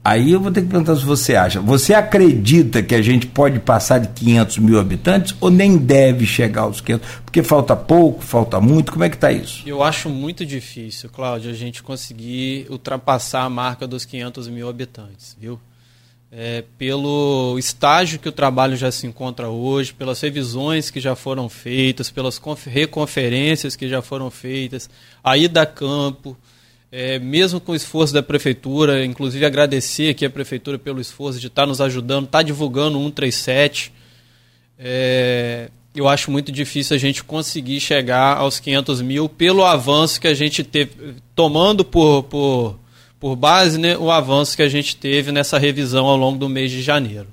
[0.04, 1.60] Aí eu vou ter que perguntar se você acha.
[1.60, 6.62] Você acredita que a gente pode passar de 500 mil habitantes ou nem deve chegar
[6.62, 7.08] aos 500?
[7.24, 8.90] Porque falta pouco, falta muito.
[8.90, 9.62] Como é que está isso?
[9.64, 15.36] Eu acho muito difícil, Cláudio, a gente conseguir ultrapassar a marca dos 500 mil habitantes,
[15.40, 15.60] viu?
[16.34, 21.46] É, pelo estágio que o trabalho já se encontra hoje, pelas revisões que já foram
[21.46, 24.88] feitas, pelas reconferências que já foram feitas,
[25.22, 26.34] a ida a campo,
[26.90, 31.48] é, mesmo com o esforço da prefeitura, inclusive agradecer aqui a prefeitura pelo esforço de
[31.48, 33.92] estar nos ajudando, estar tá divulgando o 137.
[34.78, 40.28] É, eu acho muito difícil a gente conseguir chegar aos 500 mil pelo avanço que
[40.28, 42.81] a gente teve, tomando por, por
[43.22, 46.72] por base né, o avanço que a gente teve nessa revisão ao longo do mês
[46.72, 47.28] de janeiro.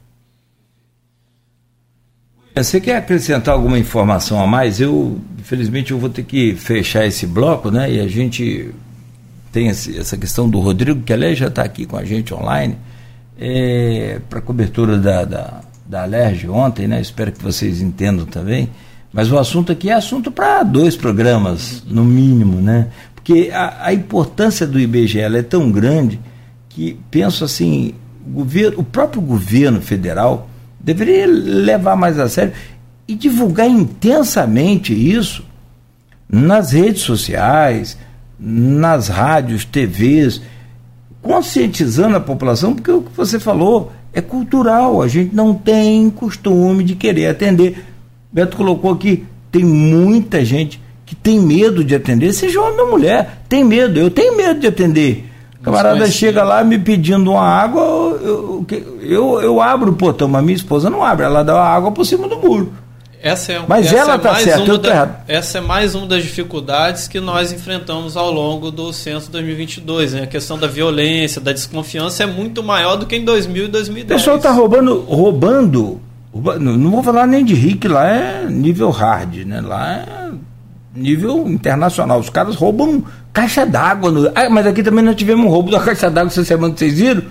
[2.56, 4.80] Você quer acrescentar alguma informação a mais?
[4.80, 7.91] Eu, infelizmente, eu vou ter que fechar esse bloco, né?
[7.91, 8.70] E a gente
[9.52, 12.78] tem essa questão do Rodrigo, que aliás já está aqui com a gente online,
[13.40, 17.02] é, para cobertura da, da, da Alerj ontem, né?
[17.02, 18.70] Espero que vocês entendam também.
[19.11, 22.90] Mas o assunto aqui é assunto para dois programas, no mínimo, né?
[23.30, 26.19] Porque a, a importância do IBGE é tão grande
[26.68, 27.93] que penso assim,
[28.26, 30.49] o, governo, o próprio governo federal
[30.80, 32.53] deveria levar mais a sério
[33.07, 35.45] e divulgar intensamente isso
[36.27, 37.99] nas redes sociais,
[38.39, 40.41] nas rádios, TVs,
[41.22, 46.84] conscientizando a população, porque o que você falou é cultural, a gente não tem costume
[46.84, 47.85] de querer atender.
[48.34, 53.41] Beto colocou aqui, tem muita gente que tem medo de atender, seja homem ou mulher,
[53.49, 55.27] tem medo, eu tenho medo de atender.
[55.60, 58.64] O camarada chega lá me pedindo uma água, eu,
[59.02, 62.06] eu, eu, abro o portão, mas minha esposa não abre, ela dá a água por
[62.06, 62.72] cima do muro.
[63.19, 65.15] Essa é, mas essa ela está é certa, eu da, errado.
[65.27, 70.14] Essa é mais uma das dificuldades que nós enfrentamos ao longo do censo 2022.
[70.14, 70.22] Né?
[70.23, 74.06] A questão da violência, da desconfiança é muito maior do que em 2000 e 2010.
[74.06, 75.99] O pessoal está roubando, roubando,
[76.31, 79.60] roubando, não vou falar nem de rico, lá é nível hard, né?
[79.60, 80.19] lá é
[80.95, 82.20] nível internacional.
[82.20, 84.11] Os caras roubam caixa d'água.
[84.11, 84.32] No...
[84.36, 87.24] Ah, mas aqui também nós tivemos um roubo da caixa d'água essa semana, vocês viram?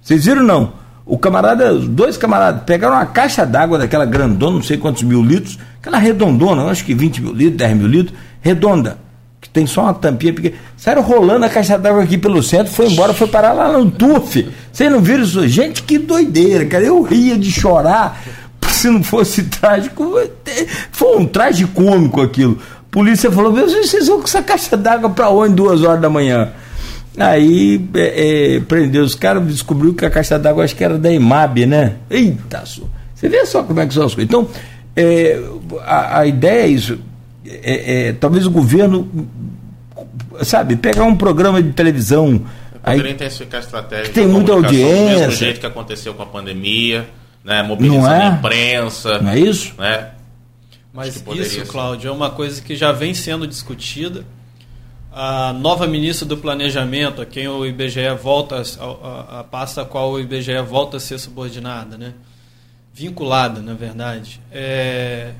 [0.00, 0.72] Vocês viram não?
[1.04, 5.22] O camarada, os dois camaradas pegaram uma caixa d'água daquela grandona, não sei quantos mil
[5.22, 8.98] litros, aquela redondona, acho que 20 mil litros, 10 mil litros, redonda,
[9.40, 10.56] que tem só uma tampinha pequena.
[10.76, 14.48] Saíram rolando a caixa d'água aqui pelo centro, foi embora, foi parar lá no TUF.
[14.72, 15.46] Vocês não viram isso?
[15.46, 16.82] Gente, que doideira, cara.
[16.82, 18.20] Eu ria de chorar
[18.68, 20.18] se não fosse trágico.
[20.90, 22.60] Foi um traje cômico aquilo
[22.96, 26.50] polícia falou: vocês vão com essa caixa d'água para onde duas horas da manhã?
[27.18, 31.12] Aí é, é, prendeu os caras, descobriu que a caixa d'água acho que era da
[31.12, 31.96] IMAB, né?
[32.08, 32.64] Eita,
[33.14, 34.28] você vê só como é que são as coisas.
[34.28, 34.48] Então,
[34.94, 35.38] é,
[35.84, 36.98] a, a, ideia é isso.
[37.46, 39.08] É, é, talvez o governo,
[40.42, 42.42] sabe, pegar um programa de televisão.
[42.82, 44.12] Poderia intensificar a estratégia.
[44.12, 45.14] Tem muita audiência.
[45.14, 47.06] Do mesmo jeito que aconteceu com a pandemia,
[47.44, 47.62] né?
[47.62, 49.18] Mobilizando a imprensa.
[49.18, 49.74] Não é isso?
[49.78, 50.06] Né?
[50.96, 54.24] Mas isso, Cláudio, é uma coisa que já vem sendo discutida.
[55.12, 59.84] A nova ministra do Planejamento, a quem o IBGE volta, a, a, a pasta a
[59.84, 62.14] qual o IBGE volta a ser subordinada, né?
[62.96, 65.32] vinculada, na verdade, é,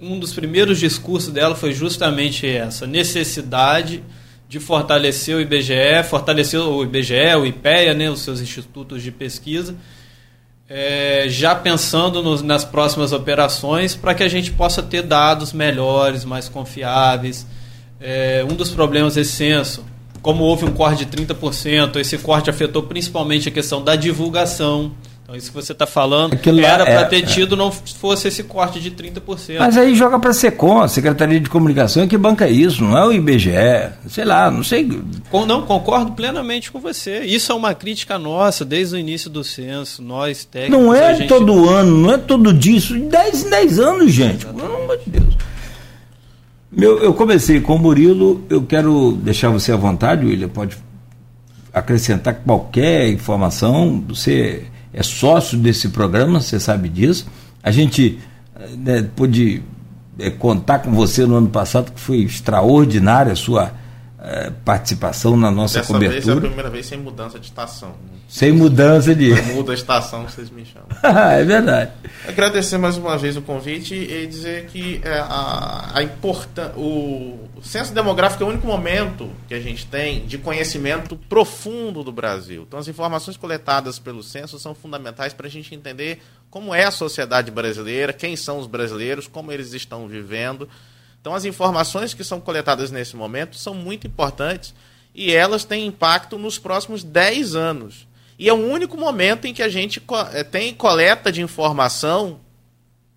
[0.00, 4.02] um dos primeiros discursos dela foi justamente essa necessidade
[4.48, 9.76] de fortalecer o IBGE, fortalecer o IBGE, o IPEA, né, os seus institutos de pesquisa,
[10.68, 16.24] é, já pensando nos, nas próximas operações para que a gente possa ter dados melhores,
[16.24, 17.46] mais confiáveis.
[18.00, 19.84] É, um dos problemas desse censo,
[20.22, 24.92] como houve um corte de 30%, esse corte afetou principalmente a questão da divulgação.
[25.24, 27.22] Então, isso que você está falando Aquilo era para é, ter é.
[27.22, 27.58] tido, é.
[27.58, 29.56] não fosse esse corte de 30%.
[29.58, 33.06] Mas aí joga para a SECOM, a Secretaria de Comunicação, que banca isso, não é
[33.06, 33.50] o IBGE.
[34.06, 34.86] Sei lá, não sei.
[35.46, 37.20] não, concordo plenamente com você.
[37.20, 40.02] Isso é uma crítica nossa desde o início do censo.
[40.02, 40.84] Nós, técnicos.
[40.84, 41.28] Não é gente...
[41.28, 44.44] todo ano, não é todo dia, isso de 10 em 10 anos, gente.
[44.44, 45.34] Pelo amor de Deus.
[46.70, 50.76] Meu, eu comecei com o Murilo, eu quero deixar você à vontade, William, pode
[51.72, 54.04] acrescentar qualquer informação.
[54.08, 54.64] Você
[54.94, 57.26] é sócio desse programa, você sabe disso.
[57.62, 58.18] A gente
[58.78, 59.62] né, pôde
[60.18, 63.72] é, contar com você no ano passado, que foi extraordinária a sua
[64.24, 66.18] é, participação na nossa Dessa cobertura.
[66.18, 67.94] Dessa vez é a primeira vez sem mudança de estação.
[68.26, 69.30] Sem mudança de.
[69.52, 70.88] muda a estação, vocês me chamam.
[71.30, 71.92] é verdade.
[72.26, 77.62] Agradecer mais uma vez o convite e dizer que é, a, a importan o, o
[77.62, 82.64] censo demográfico é o único momento que a gente tem de conhecimento profundo do Brasil.
[82.66, 86.90] Então, as informações coletadas pelo censo são fundamentais para a gente entender como é a
[86.90, 90.66] sociedade brasileira, quem são os brasileiros, como eles estão vivendo.
[91.24, 94.74] Então, as informações que são coletadas nesse momento são muito importantes
[95.14, 98.06] e elas têm impacto nos próximos 10 anos.
[98.38, 100.02] E é o único momento em que a gente
[100.34, 102.40] eh, tem coleta de informação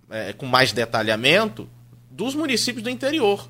[0.09, 1.69] é, com mais detalhamento
[2.09, 3.45] dos municípios do interior.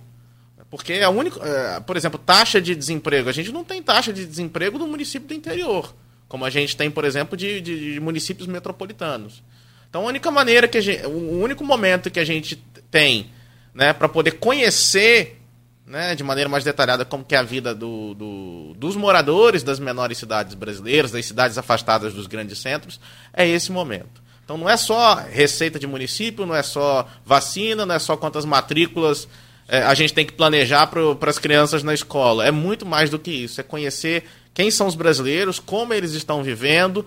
[0.72, 1.40] Porque é a única.
[1.40, 3.30] É, por exemplo, taxa de desemprego.
[3.30, 5.94] A gente não tem taxa de desemprego no município do interior.
[6.28, 9.44] como a gente tem, por exemplo, de, de, de municípios metropolitanos.
[9.88, 12.56] Então, a única maneira que a gente, o único momento que a gente
[12.90, 13.37] tem,
[13.78, 15.40] né, para poder conhecer,
[15.86, 19.80] né, de maneira mais detalhada como que é a vida do, do, dos moradores das
[19.80, 23.00] menores cidades brasileiras, das cidades afastadas dos grandes centros,
[23.32, 24.20] é esse momento.
[24.44, 28.46] Então, não é só receita de município, não é só vacina, não é só quantas
[28.46, 29.28] matrículas
[29.68, 32.48] é, a gente tem que planejar para as crianças na escola.
[32.48, 33.62] É muito mais do que isso.
[33.62, 34.24] É conhecer
[34.56, 37.06] quem são os brasileiros, como eles estão vivendo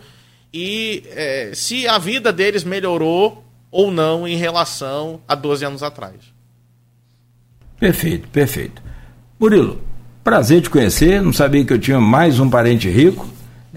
[0.52, 3.42] e é, se a vida deles melhorou
[3.72, 6.39] ou não em relação a 12 anos atrás.
[7.80, 8.82] Perfeito, perfeito.
[9.38, 9.80] Murilo,
[10.22, 11.22] prazer te conhecer.
[11.22, 13.26] Não sabia que eu tinha mais um parente rico.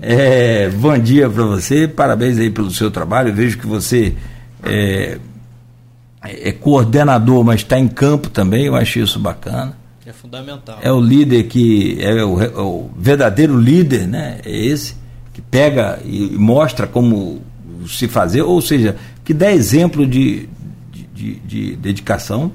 [0.01, 3.29] É, bom dia para você, parabéns aí pelo seu trabalho.
[3.29, 4.13] Eu vejo que você
[4.61, 5.17] é,
[6.21, 8.65] é coordenador, mas está em campo também.
[8.65, 9.77] Eu acho isso bacana.
[10.05, 10.79] É fundamental.
[10.81, 14.39] É o líder que é o, é o verdadeiro líder, né?
[14.43, 14.95] É esse
[15.31, 17.41] que pega e mostra como
[17.87, 20.49] se fazer, ou seja, que dá exemplo de,
[20.91, 22.51] de, de, de dedicação.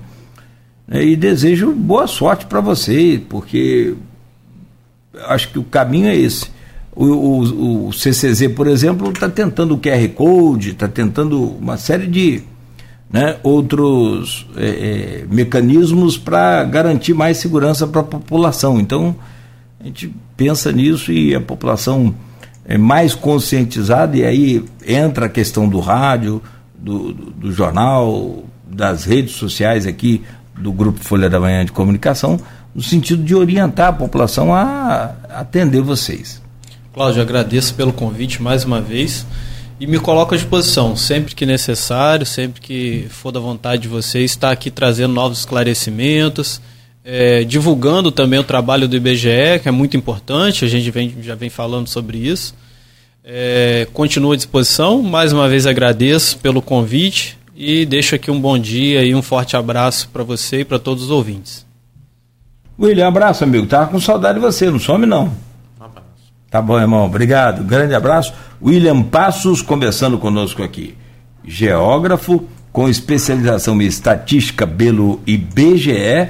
[0.88, 1.04] Né?
[1.04, 3.94] E desejo boa sorte para você, porque
[5.26, 6.50] acho que o caminho é esse.
[6.96, 12.08] O, o, o CCZ, por exemplo, está tentando o QR Code, está tentando uma série
[12.08, 12.42] de
[13.10, 18.80] né, outros é, é, mecanismos para garantir mais segurança para a população.
[18.80, 19.14] Então,
[19.80, 22.14] a gente pensa nisso e a população
[22.64, 26.42] é, mais conscientizada, e aí entra a questão do rádio,
[26.76, 30.22] do, do, do jornal, das redes sociais aqui
[30.60, 32.38] do Grupo Folha da Manhã de Comunicação,
[32.74, 36.42] no sentido de orientar a população a atender vocês.
[36.92, 39.24] Cláudio, agradeço pelo convite mais uma vez
[39.80, 44.32] e me coloco à disposição sempre que necessário, sempre que for da vontade de vocês,
[44.32, 46.60] estar aqui trazendo novos esclarecimentos,
[47.04, 51.34] é, divulgando também o trabalho do IBGE, que é muito importante, a gente vem, já
[51.34, 52.54] vem falando sobre isso.
[53.24, 58.56] É, continuo à disposição, mais uma vez agradeço pelo convite e deixo aqui um bom
[58.56, 61.66] dia e um forte abraço para você e para todos os ouvintes.
[62.78, 63.66] William, abraço, amigo.
[63.66, 65.24] Tava com saudade de você, não some não.
[65.80, 66.06] Um abraço.
[66.48, 67.06] Tá bom, irmão.
[67.06, 67.64] Obrigado.
[67.64, 68.32] Grande abraço.
[68.62, 70.96] William Passos conversando conosco aqui.
[71.44, 76.28] Geógrafo com especialização em estatística pelo IBGE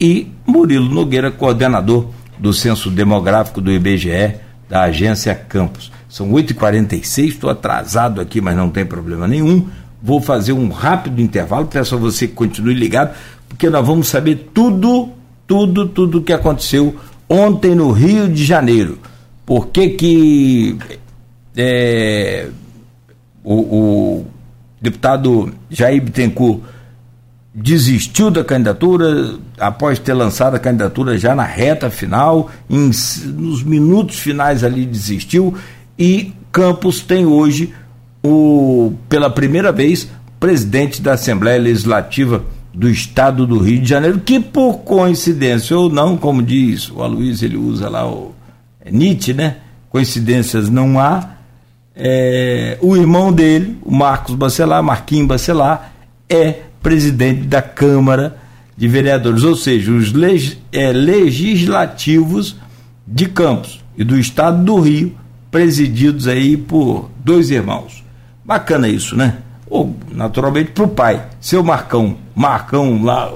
[0.00, 4.36] e Murilo Nogueira, coordenador do Censo Demográfico do IBGE,
[4.68, 5.90] da agência Campos.
[6.08, 9.66] São 8h46, estou atrasado aqui, mas não tem problema nenhum.
[10.02, 13.14] Vou fazer um rápido intervalo, peço a você que continue ligado,
[13.48, 15.10] porque nós vamos saber tudo,
[15.46, 16.96] tudo, tudo o que aconteceu
[17.28, 18.98] ontem no Rio de Janeiro.
[19.46, 20.78] Por que que
[21.56, 22.48] é,
[23.44, 24.26] o, o
[24.80, 26.60] deputado Jair Bittencourt
[27.54, 32.90] desistiu da candidatura após ter lançado a candidatura já na reta final, em,
[33.36, 35.54] nos minutos finais ali desistiu
[35.98, 37.72] e Campos tem hoje
[38.22, 40.08] o pela primeira vez
[40.38, 42.44] presidente da Assembleia Legislativa
[42.74, 47.46] do Estado do Rio de Janeiro, que por coincidência ou não, como diz o Aloysio,
[47.46, 48.34] ele usa lá o
[48.84, 49.56] é Nietzsche, né?
[49.88, 51.36] Coincidências não há.
[51.94, 55.92] É, o irmão dele, o Marcos Bacelar, Marquinhos Bacelar,
[56.28, 58.36] é presidente da Câmara
[58.76, 62.56] de Vereadores, ou seja, os leg é, legislativos
[63.06, 65.14] de Campos e do Estado do Rio,
[65.50, 68.01] presididos aí por dois irmãos.
[68.44, 69.38] Bacana isso, né?
[69.68, 73.30] Ou, naturalmente, para o pai, seu Marcão, Marcão lá,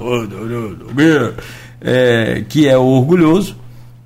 [1.81, 3.57] é, que é orgulhoso,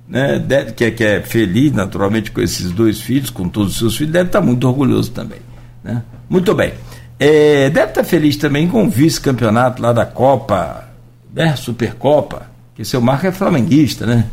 [0.07, 0.39] né?
[0.75, 4.13] Que, é, que é feliz, naturalmente, com esses dois filhos, com todos os seus filhos,
[4.13, 5.39] deve estar muito orgulhoso também.
[5.83, 6.01] Né?
[6.29, 6.73] Muito bem.
[7.19, 10.89] É, deve estar feliz também com o vice-campeonato lá da Copa,
[11.33, 11.55] né?
[11.55, 12.43] Supercopa,
[12.75, 14.25] que seu Marco é flamenguista, né?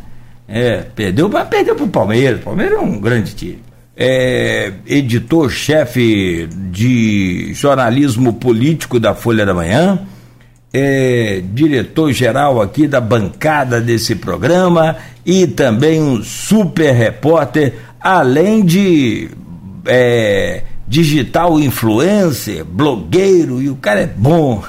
[0.47, 2.39] É, perdeu, mas perdeu para o Palmeiras.
[2.41, 3.61] O Palmeiras é um grande time.
[4.01, 10.07] É, editor-chefe de jornalismo político da Folha da Manhã,
[10.73, 14.95] é, diretor-geral aqui da bancada desse programa
[15.25, 19.29] e também um super repórter, além de
[19.85, 24.63] é, digital influencer, blogueiro, e o cara é bom.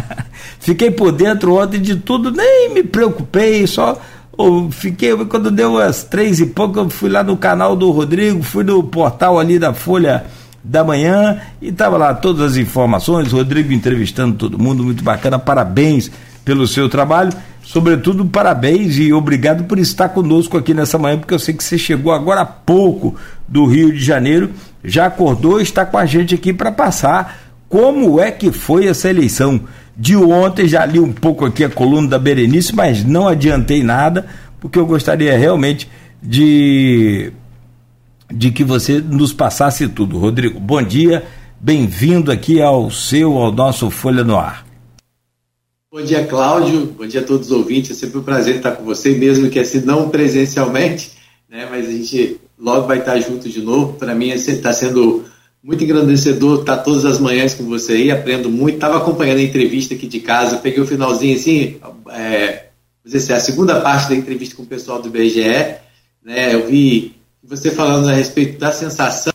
[0.58, 4.00] Fiquei por dentro ontem de tudo, nem me preocupei, só
[4.70, 8.64] fiquei, quando deu as três e pouco, eu fui lá no canal do Rodrigo, fui
[8.64, 10.24] no portal ali da Folha
[10.62, 16.10] da Manhã e tava lá todas as informações, Rodrigo entrevistando todo mundo, muito bacana, parabéns
[16.44, 21.38] pelo seu trabalho, sobretudo parabéns e obrigado por estar conosco aqui nessa manhã, porque eu
[21.38, 23.16] sei que você chegou agora há pouco
[23.48, 24.50] do Rio de Janeiro
[24.82, 27.38] já acordou está com a gente aqui para passar
[27.68, 29.60] como é que foi essa eleição.
[30.00, 34.26] De ontem já li um pouco aqui a coluna da Berenice, mas não adiantei nada,
[34.58, 35.90] porque eu gostaria realmente
[36.22, 37.30] de
[38.32, 40.16] de que você nos passasse tudo.
[40.16, 41.26] Rodrigo, bom dia,
[41.60, 44.64] bem-vindo aqui ao seu, ao nosso Folha no Ar.
[45.92, 46.86] Bom dia, Cláudio.
[46.96, 47.90] Bom dia a todos os ouvintes.
[47.90, 51.12] É sempre um prazer estar com você, mesmo que assim não presencialmente,
[51.46, 51.68] né?
[51.70, 53.92] Mas a gente logo vai estar junto de novo.
[53.98, 55.26] Para mim está sendo
[55.62, 58.10] muito engrandecedor estar todas as manhãs com você aí.
[58.10, 58.76] Aprendo muito.
[58.76, 60.56] Estava acompanhando a entrevista aqui de casa.
[60.58, 61.78] Peguei o finalzinho assim,
[62.10, 62.66] é,
[63.04, 65.76] dizer, a segunda parte da entrevista com o pessoal do IBGE.
[66.24, 66.54] Né?
[66.54, 69.32] Eu vi você falando a respeito da sensação.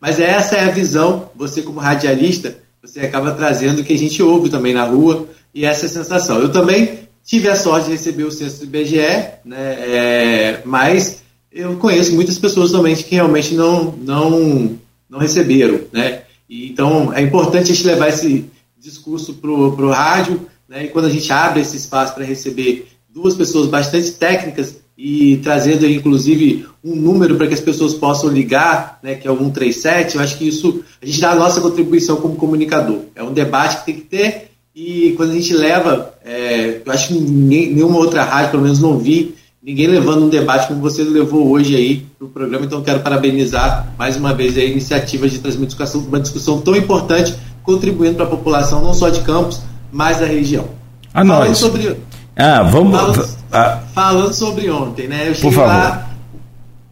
[0.00, 1.30] Mas essa é a visão.
[1.34, 5.64] Você como radialista você acaba trazendo o que a gente ouve também na rua e
[5.64, 6.38] essa é a sensação.
[6.38, 8.98] Eu também tive a sorte de receber o censo do IBGE,
[9.44, 11.22] né, é, mas
[11.56, 14.78] eu conheço muitas pessoas também que realmente não, não,
[15.08, 15.80] não receberam.
[15.90, 16.22] Né?
[16.48, 18.44] E, então é importante a gente levar esse
[18.78, 23.34] discurso para o rádio, né, e quando a gente abre esse espaço para receber duas
[23.34, 29.14] pessoas bastante técnicas e trazendo inclusive um número para que as pessoas possam ligar, né,
[29.14, 32.36] que é o 137, eu acho que isso a gente dá a nossa contribuição como
[32.36, 33.00] comunicador.
[33.14, 37.08] É um debate que tem que ter e quando a gente leva, é, eu acho
[37.08, 39.34] que ninguém, nenhuma outra rádio, pelo menos não vi,
[39.66, 43.92] ninguém levando um debate como você levou hoje aí para o programa, então quero parabenizar
[43.98, 47.34] mais uma vez a iniciativa de trazer uma discussão, uma discussão tão importante,
[47.64, 49.60] contribuindo para a população não só de Campos,
[49.90, 50.66] mas da região.
[51.12, 51.58] A Falando nós.
[51.58, 51.96] sobre
[52.36, 52.96] ah, vamos.
[52.96, 53.82] Falando, ah.
[53.92, 55.30] falando sobre ontem, né?
[55.30, 56.10] Eu cheguei lá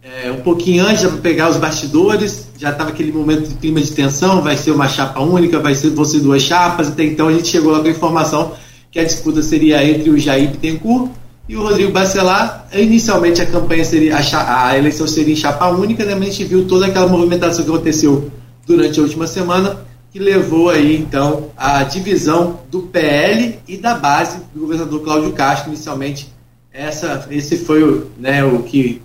[0.03, 3.91] é, um pouquinho antes para pegar os bastidores, já estava aquele momento de clima de
[3.91, 7.47] tensão, vai ser uma chapa única, vai ser você duas chapas, até então a gente
[7.47, 8.53] chegou lá com a informação
[8.91, 11.11] que a disputa seria entre o Jair Bittencourt
[11.47, 12.67] e o Rodrigo Bacelar.
[12.73, 16.15] Inicialmente a campanha seria, a, a eleição seria em chapa única, né?
[16.15, 18.31] mas a gente viu toda aquela movimentação que aconteceu
[18.65, 19.85] durante a última semana
[20.15, 25.73] que levou aí então à divisão do PL e da base do governador Cláudio Castro.
[25.73, 26.33] Inicialmente,
[26.71, 29.01] essa, esse foi o, né, o que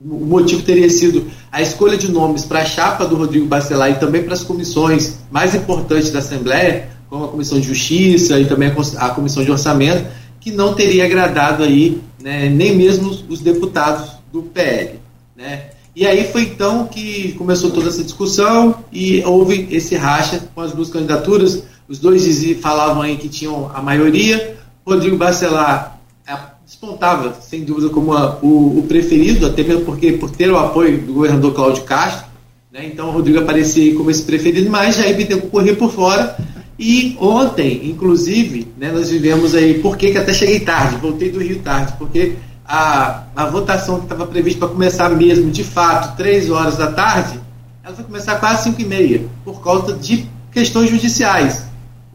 [0.00, 4.00] o motivo teria sido a escolha de nomes para a chapa do Rodrigo Bacelar e
[4.00, 8.72] também para as comissões mais importantes da Assembleia, como a Comissão de Justiça e também
[8.96, 10.04] a Comissão de Orçamento,
[10.48, 14.98] que não teria agradado aí né, nem mesmo os deputados do PL.
[15.36, 15.66] Né?
[15.94, 20.72] E aí foi então que começou toda essa discussão e houve esse racha com as
[20.72, 21.62] duas candidaturas.
[21.86, 22.24] Os dois
[22.60, 24.56] falavam aí que tinham a maioria.
[24.86, 26.34] Rodrigo Bacelar é,
[26.64, 31.02] despontava, sem dúvida, como a, o, o, preferido, até mesmo porque por ter o apoio
[31.02, 32.26] do governador Cláudio Castro.
[32.72, 36.36] Né, então o Rodrigo aparecia como esse preferido, mas Jair Bittencourt correr por fora.
[36.78, 41.58] E ontem, inclusive, né, nós vivemos aí, por que até cheguei tarde, voltei do Rio
[41.58, 46.76] tarde, porque a, a votação que estava prevista para começar mesmo, de fato, 3 horas
[46.76, 47.40] da tarde,
[47.82, 51.67] ela vai começar quase 5 e meia, por causa de questões judiciais.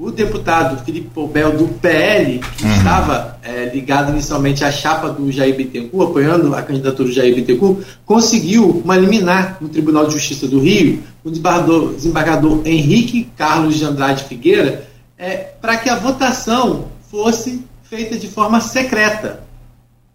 [0.03, 2.75] O deputado Felipe Poubel, do PL, que uhum.
[2.75, 7.85] estava é, ligado inicialmente à chapa do Jair Bittencourt, apoiando a candidatura do Jair Bittencourt,
[8.05, 13.85] conseguiu uma liminar no Tribunal de Justiça do Rio, o desembargador, desembargador Henrique Carlos de
[13.85, 14.85] Andrade Figueira,
[15.17, 19.41] é, para que a votação fosse feita de forma secreta.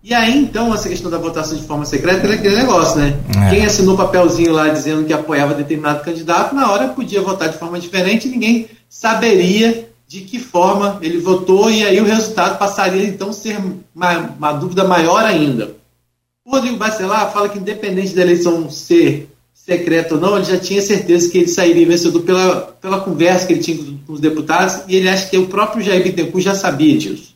[0.09, 3.15] E aí, então, essa questão da votação de forma secreta era aquele negócio, né?
[3.45, 3.51] É.
[3.51, 7.59] Quem assinou o papelzinho lá dizendo que apoiava determinado candidato, na hora podia votar de
[7.59, 13.05] forma diferente e ninguém saberia de que forma ele votou, e aí o resultado passaria
[13.05, 13.59] então a ser
[13.95, 15.77] uma, uma dúvida maior ainda.
[16.43, 20.81] O Rodrigo Bacelar fala que, independente da eleição ser secreta ou não, ele já tinha
[20.81, 23.77] certeza que ele sairia vencedor pela, pela conversa que ele tinha
[24.07, 27.28] com os deputados, e ele acha que o próprio Jair Bittencourt já sabia disso.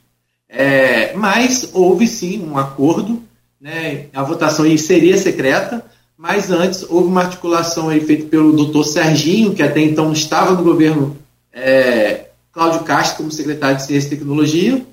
[0.54, 3.22] É, mas houve sim um acordo,
[3.58, 5.82] né, a votação seria secreta,
[6.14, 10.62] mas antes houve uma articulação aí feita pelo doutor Serginho, que até então estava no
[10.62, 11.16] governo
[11.50, 14.86] é, Cláudio Castro como secretário de Ciência e Tecnologia,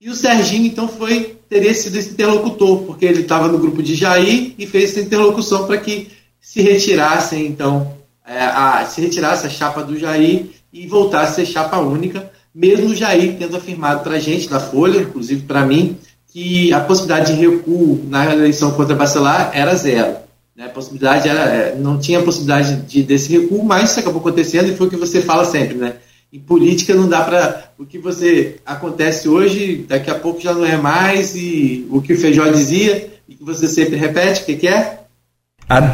[0.00, 3.94] e o Serginho então foi teria sido esse interlocutor, porque ele estava no grupo de
[3.94, 6.10] Jair e fez essa interlocução para que
[6.40, 11.52] se retirasse então é, a, se retirasse a chapa do Jair e voltasse a ser
[11.52, 15.96] chapa única mesmo o Jair tendo afirmado para a gente, da Folha, inclusive para mim,
[16.32, 20.16] que a possibilidade de recuo na eleição contra Bacelar era zero.
[20.56, 20.64] Né?
[20.64, 24.76] A possibilidade era, é, não tinha possibilidade de, desse recuo, mas isso acabou acontecendo e
[24.76, 25.94] foi o que você fala sempre, né?
[26.32, 27.70] Em política não dá para.
[27.78, 32.12] O que você acontece hoje, daqui a pouco já não é mais, e o que
[32.12, 34.98] o Feijó dizia, e que você sempre repete, o que, que é?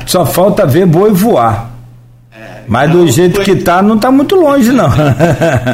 [0.07, 1.73] só falta ver boi voar.
[2.33, 3.45] É, Mas então, do jeito foi...
[3.45, 4.89] que tá, não tá muito longe, não.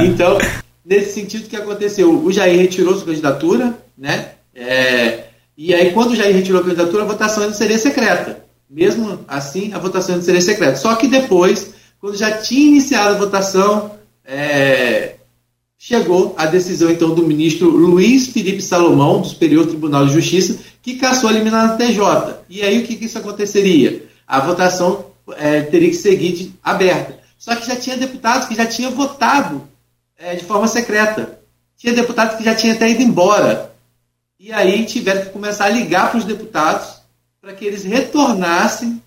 [0.05, 0.37] então,
[0.91, 2.13] nesse sentido que aconteceu.
[2.13, 4.33] O Jair retirou sua candidatura, né?
[4.53, 5.27] É,
[5.57, 8.45] e aí, quando o Jair retirou a candidatura, a votação ainda seria secreta.
[8.69, 10.75] Mesmo assim, a votação ainda seria secreta.
[10.75, 13.93] Só que depois, quando já tinha iniciado a votação,
[14.25, 15.15] é,
[15.79, 20.97] chegou a decisão então do ministro Luiz Felipe Salomão, do Superior Tribunal de Justiça, que
[20.97, 22.41] caçou a liminar no TJ.
[22.49, 24.09] E aí o que, que isso aconteceria?
[24.27, 25.07] A votação
[25.37, 27.21] é, teria que seguir de, aberta.
[27.39, 29.70] Só que já tinha deputados que já tinham votado
[30.21, 31.41] é, de forma secreta.
[31.77, 33.73] Tinha deputados que já tinham até ido embora.
[34.39, 37.01] E aí tiveram que começar a ligar para os deputados
[37.41, 39.03] para que eles retornassem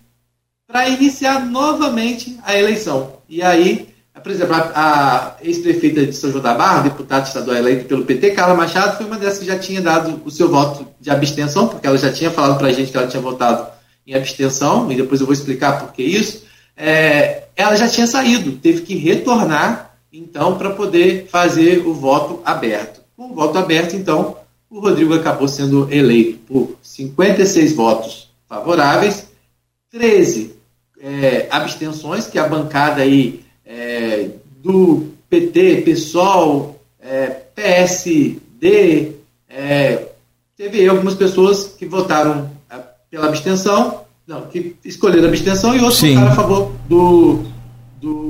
[0.66, 3.18] para iniciar novamente a eleição.
[3.28, 3.88] E aí,
[4.22, 8.32] por exemplo, a, a ex-prefeita de São João da Barra, deputada estadual eleita pelo PT,
[8.32, 11.86] Carla Machado, foi uma dessas que já tinha dado o seu voto de abstenção, porque
[11.86, 13.68] ela já tinha falado para a gente que ela tinha votado
[14.06, 16.44] em abstenção, e depois eu vou explicar por que isso.
[16.76, 19.83] É, ela já tinha saído, teve que retornar,
[20.14, 23.00] então, para poder fazer o voto aberto.
[23.16, 24.36] Com o voto aberto, então,
[24.70, 29.26] o Rodrigo acabou sendo eleito por 56 votos favoráveis,
[29.90, 30.54] 13
[31.00, 34.30] é, abstenções, que a bancada aí é,
[34.62, 39.12] do PT, PSOL, é, PSD,
[39.48, 40.08] é,
[40.56, 42.78] teve algumas pessoas que votaram é,
[43.10, 46.14] pela abstenção, não, que escolheram a abstenção e outros Sim.
[46.14, 47.44] votaram a favor do,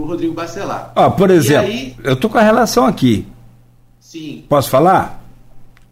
[0.04, 0.92] do Rodrigo Bacelar.
[0.94, 3.26] Ah, por exemplo, aí, eu tô com a relação aqui.
[3.98, 4.44] Sim.
[4.48, 5.22] Posso falar?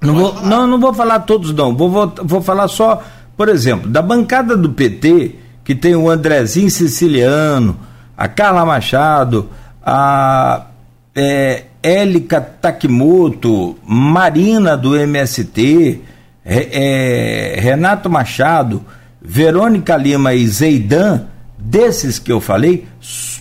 [0.01, 0.47] Não vou, falar.
[0.47, 3.03] não, não vou falar todos não, vou, vou, vou falar só,
[3.37, 7.79] por exemplo, da bancada do PT, que tem o Andrezinho Siciliano,
[8.17, 9.49] a Carla Machado,
[9.85, 10.67] a
[11.15, 16.01] é, Élica Takimoto, Marina do MST,
[16.45, 18.85] é, é, Renato Machado,
[19.21, 21.27] Verônica Lima e Zeidan,
[21.65, 22.87] desses que eu falei,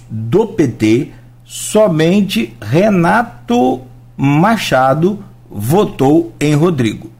[0.09, 1.11] do PT,
[1.43, 3.81] somente Renato
[4.15, 7.11] Machado votou em Rodrigo.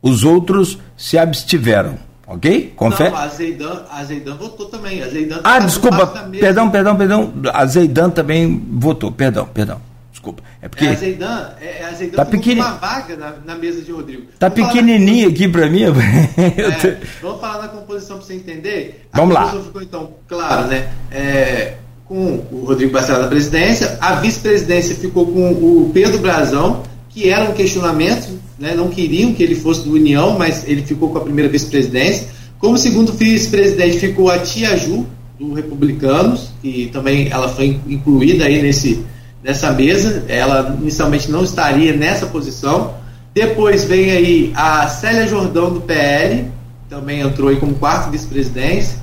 [0.00, 1.98] Os outros se abstiveram.
[2.26, 2.74] Ok?
[2.76, 3.10] Confere?
[3.10, 5.02] Não, a Zeidan, a Zeidan votou também.
[5.02, 6.06] A Zeidan ah, desculpa.
[6.30, 7.32] Perdão, perdão, perdão.
[7.52, 9.10] A Zeidan também votou.
[9.10, 9.80] Perdão, perdão.
[10.28, 10.42] Desculpa.
[10.60, 10.84] É porque.
[10.84, 12.60] É, a Zeidan, é, a Zeidan tá pequeni...
[12.60, 14.24] uma vaga na, na, mesa de Rodrigo.
[14.38, 15.82] Tá vamos pequenininho aqui para mim.
[16.36, 19.06] é, vamos falar da composição para você entender.
[19.12, 19.50] A vamos lá.
[19.62, 20.88] ficou então claro, né?
[21.10, 21.74] É,
[22.04, 27.48] com o Rodrigo Bacelar na presidência, a vice-presidência ficou com o Pedro Brazão, que era
[27.48, 31.20] um questionamento né, não queriam que ele fosse do União, mas ele ficou com a
[31.20, 32.28] primeira vice-presidência.
[32.58, 35.06] Como segundo vice-presidente ficou a Tia Ju,
[35.38, 39.04] do Republicanos, que também ela foi incluída aí nesse,
[39.42, 40.24] nessa mesa.
[40.28, 42.94] Ela inicialmente não estaria nessa posição.
[43.32, 46.50] Depois vem aí a Célia Jordão, do PL,
[46.88, 48.96] também entrou aí como quarto vice-presidente.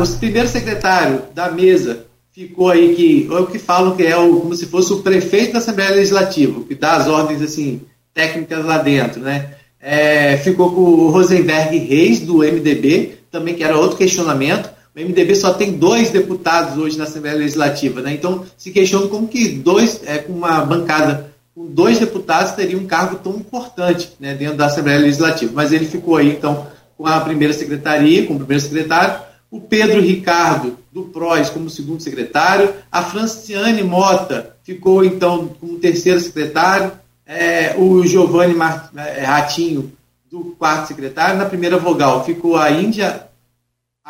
[0.00, 4.40] Os primeiros secretários da mesa ficou aí que, é o que falam que é o,
[4.40, 7.82] como se fosse o prefeito da Assembleia Legislativa, que dá as ordens assim
[8.14, 9.50] técnicas lá dentro, né?
[9.80, 14.70] É, ficou com o Rosenberg Reis, do MDB, também que era outro questionamento.
[14.94, 18.12] O MDB só tem dois deputados hoje na Assembleia Legislativa, né?
[18.12, 22.86] Então se questiona como que dois, é, com uma bancada com dois deputados teria um
[22.86, 25.52] cargo tão importante né, dentro da Assembleia Legislativa.
[25.54, 30.00] Mas ele ficou aí, então, com a primeira secretaria, com o primeiro secretário, o Pedro
[30.00, 36.92] Ricardo, do PROS, como segundo secretário, a Franciane Mota ficou, então, como terceiro secretário,
[37.26, 38.56] é, o Giovanni
[38.96, 39.92] é, Ratinho,
[40.30, 41.36] do quarto secretário.
[41.38, 43.26] Na primeira vogal ficou a Índia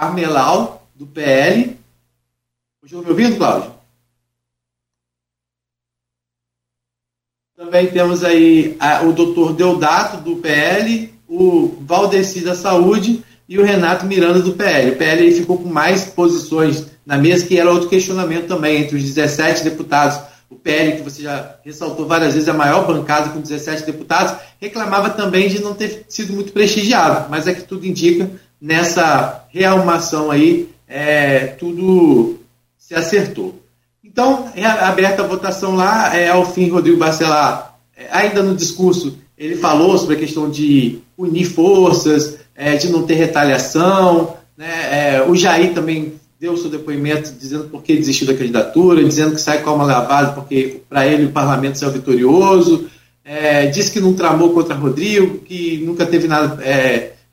[0.01, 1.77] Armelau, do PL.
[2.82, 3.70] Estão me ouvindo, Cláudio?
[7.55, 13.62] Também temos aí a, o doutor Deodato, do PL, o Valdeci da Saúde e o
[13.62, 14.93] Renato Miranda, do PL.
[14.93, 19.02] O PL ficou com mais posições na mesa, que era outro questionamento também, entre os
[19.02, 20.18] 17 deputados
[20.48, 25.10] o PL, que você já ressaltou várias vezes, a maior bancada com 17 deputados, reclamava
[25.10, 28.28] também de não ter sido muito prestigiado, mas é que tudo indica
[28.61, 32.39] nessa realmação aí, é, tudo
[32.77, 33.61] se acertou.
[34.05, 39.16] Então, é aberta a votação lá, é, ao fim, Rodrigo Bacelar, é, ainda no discurso,
[39.39, 45.24] ele falou sobre a questão de unir forças, é, de não ter retaliação, né, é,
[45.27, 49.62] o Jair também deu seu depoimento dizendo por que desistiu da candidatura, dizendo que sai
[49.62, 52.89] com alma lavada porque para ele o parlamento saiu vitorioso,
[53.24, 56.59] é, disse que não tramou contra Rodrigo, que nunca teve nada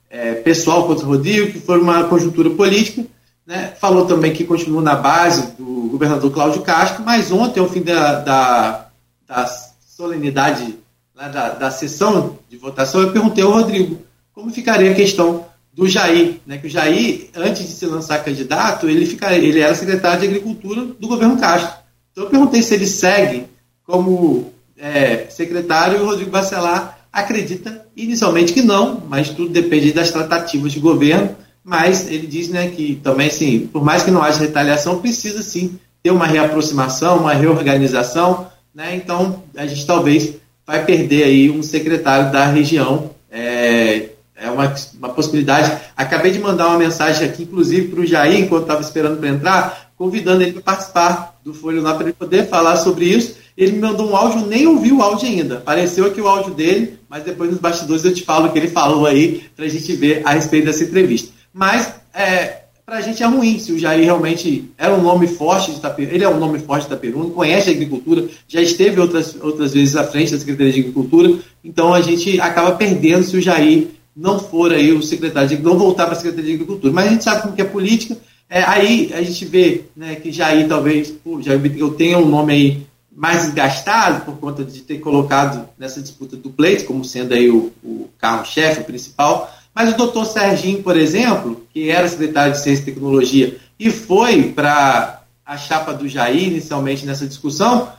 [0.10, 3.06] é, pessoal contra Rodrigo, que foi uma conjuntura política.
[3.46, 3.74] Né?
[3.80, 8.20] Falou também que continuou na base do governador Cláudio Castro, mas ontem, ao fim da,
[8.20, 8.90] da,
[9.26, 9.46] da
[9.88, 10.78] solenidade,
[11.16, 14.02] né, da, da sessão de votação, eu perguntei ao Rodrigo
[14.34, 18.90] como ficaria a questão do Jair, né, que o Jair, antes de se lançar candidato,
[18.90, 21.74] ele, fica, ele era secretário de Agricultura do governo Castro.
[22.12, 23.48] Então eu perguntei se ele segue
[23.84, 30.12] como é, secretário e o Rodrigo Bacelar acredita inicialmente que não, mas tudo depende das
[30.12, 31.36] tratativas de governo.
[31.64, 35.78] Mas ele diz né, que também, sim, por mais que não haja retaliação, precisa sim
[36.02, 38.48] ter uma reaproximação, uma reorganização.
[38.74, 38.96] Né?
[38.96, 43.10] Então a gente talvez vai perder aí um secretário da região.
[43.30, 44.10] É,
[44.40, 45.76] é uma, uma possibilidade.
[45.96, 49.87] Acabei de mandar uma mensagem aqui, inclusive, para o Jair, enquanto estava esperando para entrar,
[49.98, 53.36] convidando ele para participar do Folha lá para ele poder falar sobre isso.
[53.58, 55.58] Ele me mandou um áudio, nem ouvi o áudio ainda.
[55.58, 58.68] Apareceu aqui o áudio dele, mas depois nos bastidores eu te falo o que ele
[58.68, 61.34] falou aí para a gente ver a respeito dessa entrevista.
[61.52, 65.72] Mas é, para a gente é ruim se o Jair realmente era um nome forte
[65.72, 69.36] de Itaperuna, ele é um nome forte de Itaperuna, conhece a agricultura, já esteve outras,
[69.42, 73.42] outras vezes à frente da Secretaria de Agricultura, então a gente acaba perdendo se o
[73.42, 76.94] Jair não for aí o secretário de não voltar para a Secretaria de Agricultura.
[76.94, 78.18] Mas a gente sabe como que é política,
[78.50, 82.54] é, aí a gente vê né, que Jair talvez, pô, Jair eu tenha um nome
[82.54, 87.50] aí mais desgastado por conta de ter colocado nessa disputa do pleito como sendo aí
[87.50, 92.62] o, o carro-chefe, o principal, mas o doutor Serginho, por exemplo, que era secretário de
[92.62, 97.92] Ciência e Tecnologia e foi para a chapa do Jair inicialmente nessa discussão,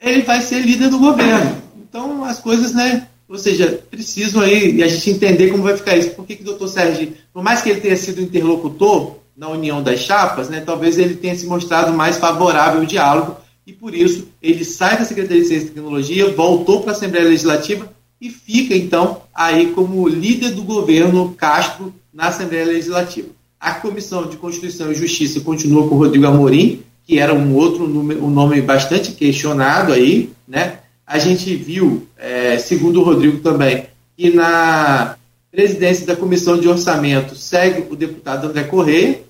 [0.00, 1.62] ele vai ser líder do governo.
[1.78, 3.08] Então as coisas, né?
[3.28, 6.10] Ou seja, precisam aí a gente entender como vai ficar isso.
[6.10, 9.82] Por que, que o doutor Serginho, por mais que ele tenha sido interlocutor, na união
[9.82, 13.36] das chapas, né, talvez ele tenha se mostrado mais favorável ao diálogo
[13.66, 17.28] e por isso ele sai da Secretaria de Ciência e Tecnologia, voltou para a Assembleia
[17.28, 17.88] Legislativa
[18.20, 23.28] e fica então aí como líder do governo Castro na Assembleia Legislativa.
[23.60, 27.86] A Comissão de Constituição e Justiça continua com o Rodrigo Amorim, que era um outro
[27.86, 30.78] nome, um nome bastante questionado aí, né?
[31.06, 33.86] A gente viu, é, segundo o Rodrigo também,
[34.16, 35.16] que na
[35.56, 39.22] presidência da Comissão de Orçamento segue o deputado André Correia,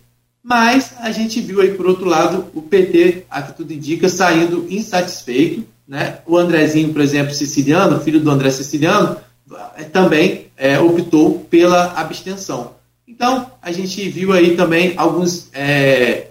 [0.43, 4.67] mas a gente viu aí, por outro lado, o PT, a que tudo indica, saindo
[4.69, 5.65] insatisfeito.
[5.87, 6.19] Né?
[6.27, 9.17] O Andrezinho, por exemplo, siciliano, filho do André Siciliano,
[9.77, 12.73] é, também é, optou pela abstenção.
[13.07, 16.27] Então, a gente viu aí também alguns é,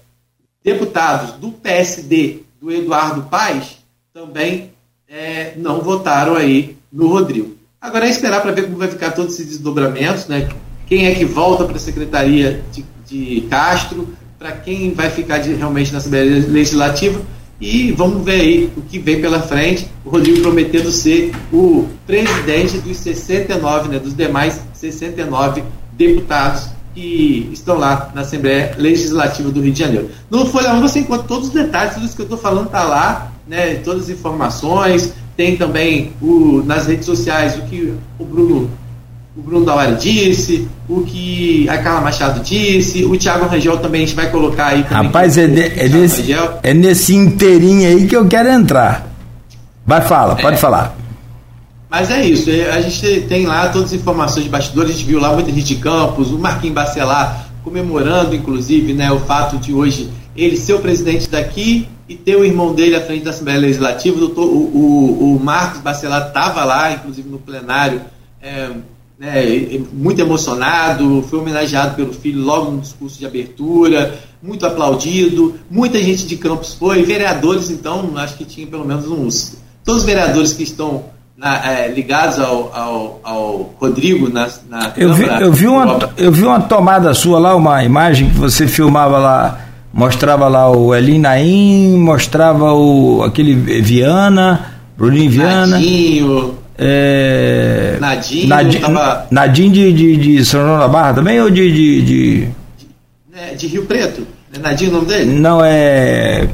[0.61, 3.77] deputados do PSD, do Eduardo Paes,
[4.13, 4.71] também
[5.07, 7.54] é, não votaram aí no Rodrigo.
[7.85, 10.49] Agora é esperar para ver como vai ficar todos esses desdobramentos, né?
[10.87, 15.53] Quem é que volta para a Secretaria de de Castro, para quem vai ficar de,
[15.53, 17.21] realmente na Assembleia Legislativa.
[17.59, 19.87] E vamos ver aí o que vem pela frente.
[20.03, 25.63] O Rodrigo prometendo ser o presidente dos 69, né, dos demais 69
[25.93, 30.09] deputados que estão lá na Assembleia Legislativa do Rio de Janeiro.
[30.29, 32.83] No Folha 1 você encontra todos os detalhes, tudo isso que eu estou falando está
[32.83, 35.13] lá, né, todas as informações.
[35.35, 38.69] Tem também o, nas redes sociais o que o Bruno
[39.37, 44.05] o Bruno Dauer disse, o que a Carla Machado disse, o Thiago Rangel também a
[44.05, 45.07] gente vai colocar aí também.
[45.07, 46.33] Rapaz, é, de, é, nesse,
[46.63, 49.05] é nesse inteirinho aí que eu quero entrar.
[49.85, 50.59] Vai, fala, pode é.
[50.59, 50.95] falar.
[51.89, 55.05] Mas é isso, é, a gente tem lá todas as informações de bastidores, a gente
[55.05, 59.73] viu lá muita gente de Campos, o Marquinhos Bacelar comemorando, inclusive, né, o fato de
[59.73, 63.59] hoje ele ser o presidente daqui e ter o irmão dele à frente da Assembleia
[63.59, 68.01] Legislativa, o, o, o Marcos Bacelar estava lá, inclusive no plenário,
[68.41, 68.69] é,
[69.17, 76.01] né, muito emocionado, foi homenageado pelo filho logo no discurso de abertura, muito aplaudido, muita
[76.01, 80.53] gente de Campos foi, vereadores então, acho que tinha pelo menos uns, todos os vereadores
[80.53, 81.05] que estão
[81.35, 86.31] na, é, ligados ao, ao, ao, Rodrigo na, na eu vi, eu vi uma eu
[86.31, 89.64] vi uma tomada sua lá, uma imagem que você filmava lá,
[89.95, 95.67] mostrava lá o Elin Naim, mostrava o aquele Viana, Bruninho Viana.
[95.67, 97.97] Nadinho, é...
[98.01, 99.27] Nadinho, Nadinho, tava...
[99.31, 101.71] Nadinho de, de, de São João da Barra também ou de.
[101.71, 102.47] De, de...
[103.33, 104.27] É, de Rio Preto?
[104.53, 105.31] É Nadinho o nome dele?
[105.31, 106.49] Não, é.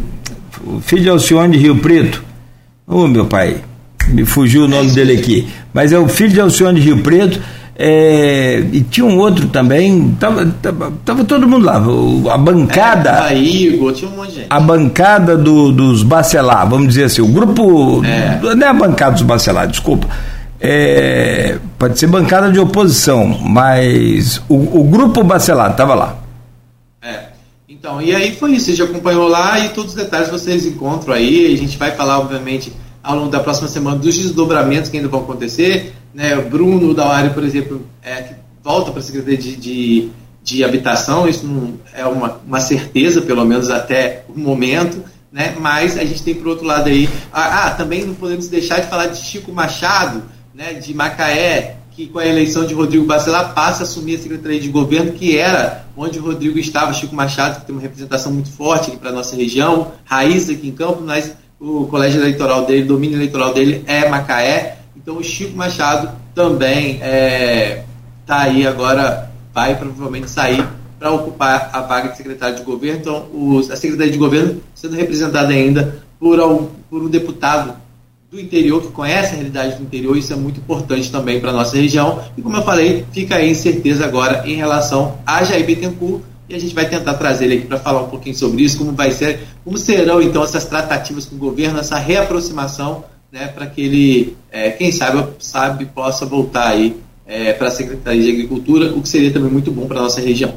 [0.63, 2.23] O filho de Alcione de Rio Preto.
[2.87, 3.57] Ô oh, meu pai,
[4.09, 5.47] me fugiu o nome é dele aqui.
[5.73, 7.41] Mas é o filho de Alcione de Rio Preto.
[7.83, 11.81] É, e tinha um outro também, tava, tava, tava todo mundo lá,
[12.31, 13.31] a bancada.
[13.31, 14.47] É, Igor, tinha um monte de gente.
[14.51, 18.05] A bancada do, dos Bacelar, vamos dizer assim, o grupo.
[18.05, 18.39] É.
[18.39, 20.07] Não é a bancada dos Bacelar, desculpa.
[20.59, 26.17] É, pode ser bancada de oposição, mas o, o grupo Bacelar estava lá.
[27.01, 27.29] É.
[27.67, 31.15] Então, e aí foi isso, a gente acompanhou lá e todos os detalhes vocês encontram
[31.15, 31.51] aí.
[31.51, 32.71] A gente vai falar, obviamente,
[33.01, 35.95] ao longo da próxima semana dos desdobramentos que ainda vão acontecer.
[36.13, 36.35] Né?
[36.35, 40.09] Bruno da área, por exemplo, é, que volta para a Secretaria de, de,
[40.43, 45.03] de, Habitação, isso não é uma, uma certeza, pelo menos até o momento.
[45.31, 45.55] Né?
[45.59, 47.09] Mas a gente tem, por outro lado, aí.
[47.31, 50.23] Ah, ah, também não podemos deixar de falar de Chico Machado,
[50.53, 54.59] né, de Macaé, que com a eleição de Rodrigo Bacelar passa a assumir a Secretaria
[54.59, 58.51] de Governo, que era onde o Rodrigo estava, Chico Machado, que tem uma representação muito
[58.51, 62.87] forte para a nossa região, raiz aqui em Campo, mas o colégio eleitoral dele, o
[62.87, 64.79] domínio eleitoral dele é Macaé.
[65.01, 67.85] Então o Chico Machado também está é,
[68.25, 70.65] tá aí agora, vai provavelmente sair
[70.99, 72.99] para ocupar a vaga de secretário de governo.
[72.99, 76.37] Então os, a Secretaria de Governo sendo representada ainda por,
[76.89, 77.75] por um deputado
[78.31, 81.53] do interior, que conhece a realidade do interior, isso é muito importante também para a
[81.53, 82.23] nossa região.
[82.37, 86.59] E como eu falei, fica aí incerteza agora em relação a Jair Bittencourt, e a
[86.59, 89.41] gente vai tentar trazer ele aqui para falar um pouquinho sobre isso, como vai ser,
[89.65, 94.71] como serão então essas tratativas com o governo, essa reaproximação, né, para que ele, é,
[94.71, 99.31] quem sabe, sabe, possa voltar aí é, para a Secretaria de Agricultura, o que seria
[99.31, 100.53] também muito bom para a nossa região.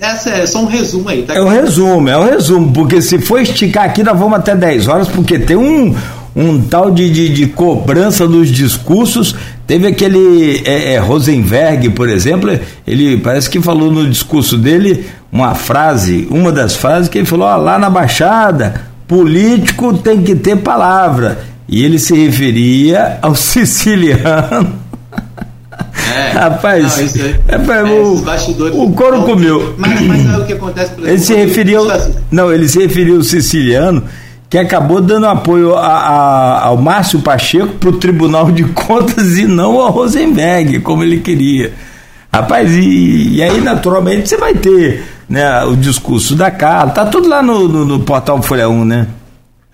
[0.00, 1.34] Essa é só um resumo aí, tá?
[1.34, 4.88] É um resumo, é um resumo, porque se for esticar aqui, nós vamos até 10
[4.88, 5.94] horas, porque tem um,
[6.34, 9.34] um tal de, de, de cobrança dos discursos.
[9.66, 15.54] Teve aquele é, é, Rosenberg, por exemplo, ele parece que falou no discurso dele uma
[15.54, 20.56] frase, uma das frases que ele falou: ó, lá na Baixada, político tem que ter
[20.56, 21.57] palavra.
[21.68, 24.74] E ele se referia ao siciliano.
[26.14, 26.30] É.
[26.30, 29.74] Rapaz, não, isso aí, é, o, o couro comeu.
[29.76, 31.86] Mas, mas é o que acontece, por exemplo, Ele se referiu.
[32.30, 34.02] Não, ele se referiu ao siciliano
[34.48, 39.44] que acabou dando apoio a, a, ao Márcio Pacheco para o Tribunal de Contas e
[39.44, 41.72] não ao Rosenberg, como ele queria.
[42.32, 47.28] Rapaz, e, e aí naturalmente você vai ter né, o discurso da Carla, tá tudo
[47.28, 49.06] lá no, no, no portal Folha 1, né?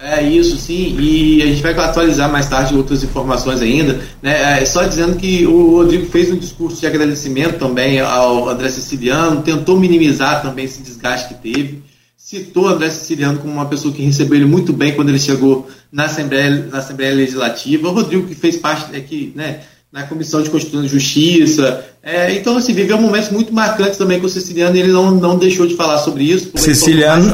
[0.07, 4.61] É isso, sim, e a gente vai atualizar mais tarde outras informações ainda, né?
[4.61, 9.41] É, só dizendo que o Rodrigo fez um discurso de agradecimento também ao André Siciliano,
[9.41, 11.83] tentou minimizar também esse desgaste que teve
[12.25, 16.05] citou André Siciliano como uma pessoa que recebeu ele muito bem quando ele chegou na
[16.05, 17.87] Assembleia, na Assembleia Legislativa.
[17.87, 19.61] O Rodrigo, que fez parte aqui, né,
[19.93, 21.85] na Comissão de Constituição e Justiça.
[22.03, 25.39] É, então, assim, viveu momentos muito marcantes também com o Siciliano e ele não, não
[25.39, 26.51] deixou de falar sobre isso.
[26.57, 27.31] Siciliano.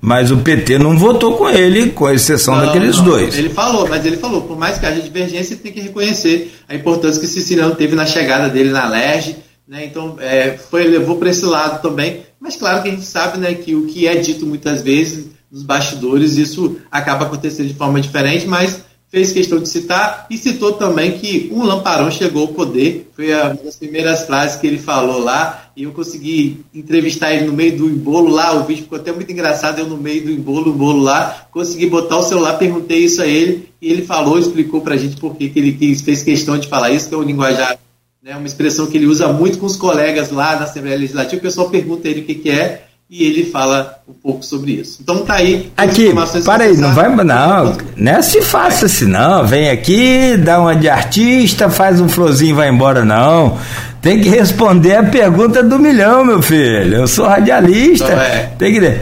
[0.00, 3.04] Mas o PT não votou com ele, com exceção não, daqueles não.
[3.04, 3.36] dois.
[3.36, 7.20] Ele falou, mas ele falou, por mais que haja divergência, tem que reconhecer a importância
[7.20, 9.36] que Siciliano teve na chegada dele na LERJ.
[9.68, 9.84] Né?
[9.84, 12.22] Então, é, foi, levou para esse lado também.
[12.40, 15.62] Mas claro que a gente sabe né, que o que é dito muitas vezes nos
[15.62, 21.18] bastidores, isso acaba acontecendo de forma diferente, mas fez questão de citar e citou também
[21.18, 23.10] que um lamparão chegou ao poder.
[23.14, 25.69] Foi uma das primeiras frases que ele falou lá.
[25.80, 28.52] E eu consegui entrevistar ele no meio do embolo lá.
[28.52, 29.78] O vídeo ficou até muito engraçado.
[29.78, 31.46] Eu no meio do embolo, embolo lá.
[31.50, 33.70] Consegui botar o celular, perguntei isso a ele.
[33.80, 37.08] E ele falou, explicou pra gente por que ele quis, fez questão de falar isso,
[37.08, 37.78] que é um linguajar
[38.22, 41.38] né, uma expressão que ele usa muito com os colegas lá na Assembleia Legislativa.
[41.38, 44.98] O pessoal pergunta ele o que, que é e ele fala um pouco sobre isso.
[45.02, 45.72] Então tá aí.
[45.76, 46.14] Aqui,
[46.44, 47.08] para aí, não vai.
[47.08, 49.44] Não, não é se faça assim, não.
[49.44, 53.58] Vem aqui, dá uma de artista, faz um florzinho e vai embora, não.
[54.00, 56.98] Tem que responder a pergunta do milhão, meu filho.
[56.98, 58.04] Eu sou radialista.
[58.04, 58.50] Então, é.
[58.56, 59.00] Tem que.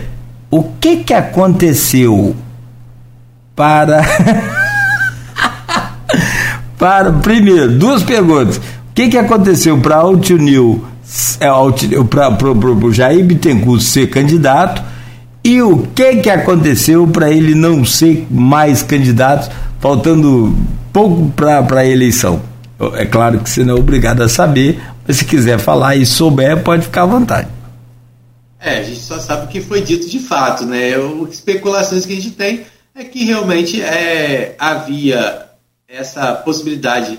[0.51, 2.35] O que que aconteceu
[3.55, 4.03] para.
[6.79, 7.13] para.
[7.13, 8.59] Primeiro, duas perguntas
[8.99, 10.85] que, que aconteceu para Altinil,
[12.09, 14.83] para o Jair Bittencourt ser candidato
[15.43, 20.55] e o que, que aconteceu para ele não ser mais candidato, faltando
[20.93, 22.43] pouco para a eleição?
[22.95, 26.63] É claro que você não é obrigado a saber, mas se quiser falar e souber,
[26.63, 27.49] pode ficar à vontade.
[28.61, 30.95] É, a gente só sabe o que foi dito de fato, né?
[30.95, 35.47] As especulações que a gente tem é que realmente é, havia
[35.89, 37.19] essa possibilidade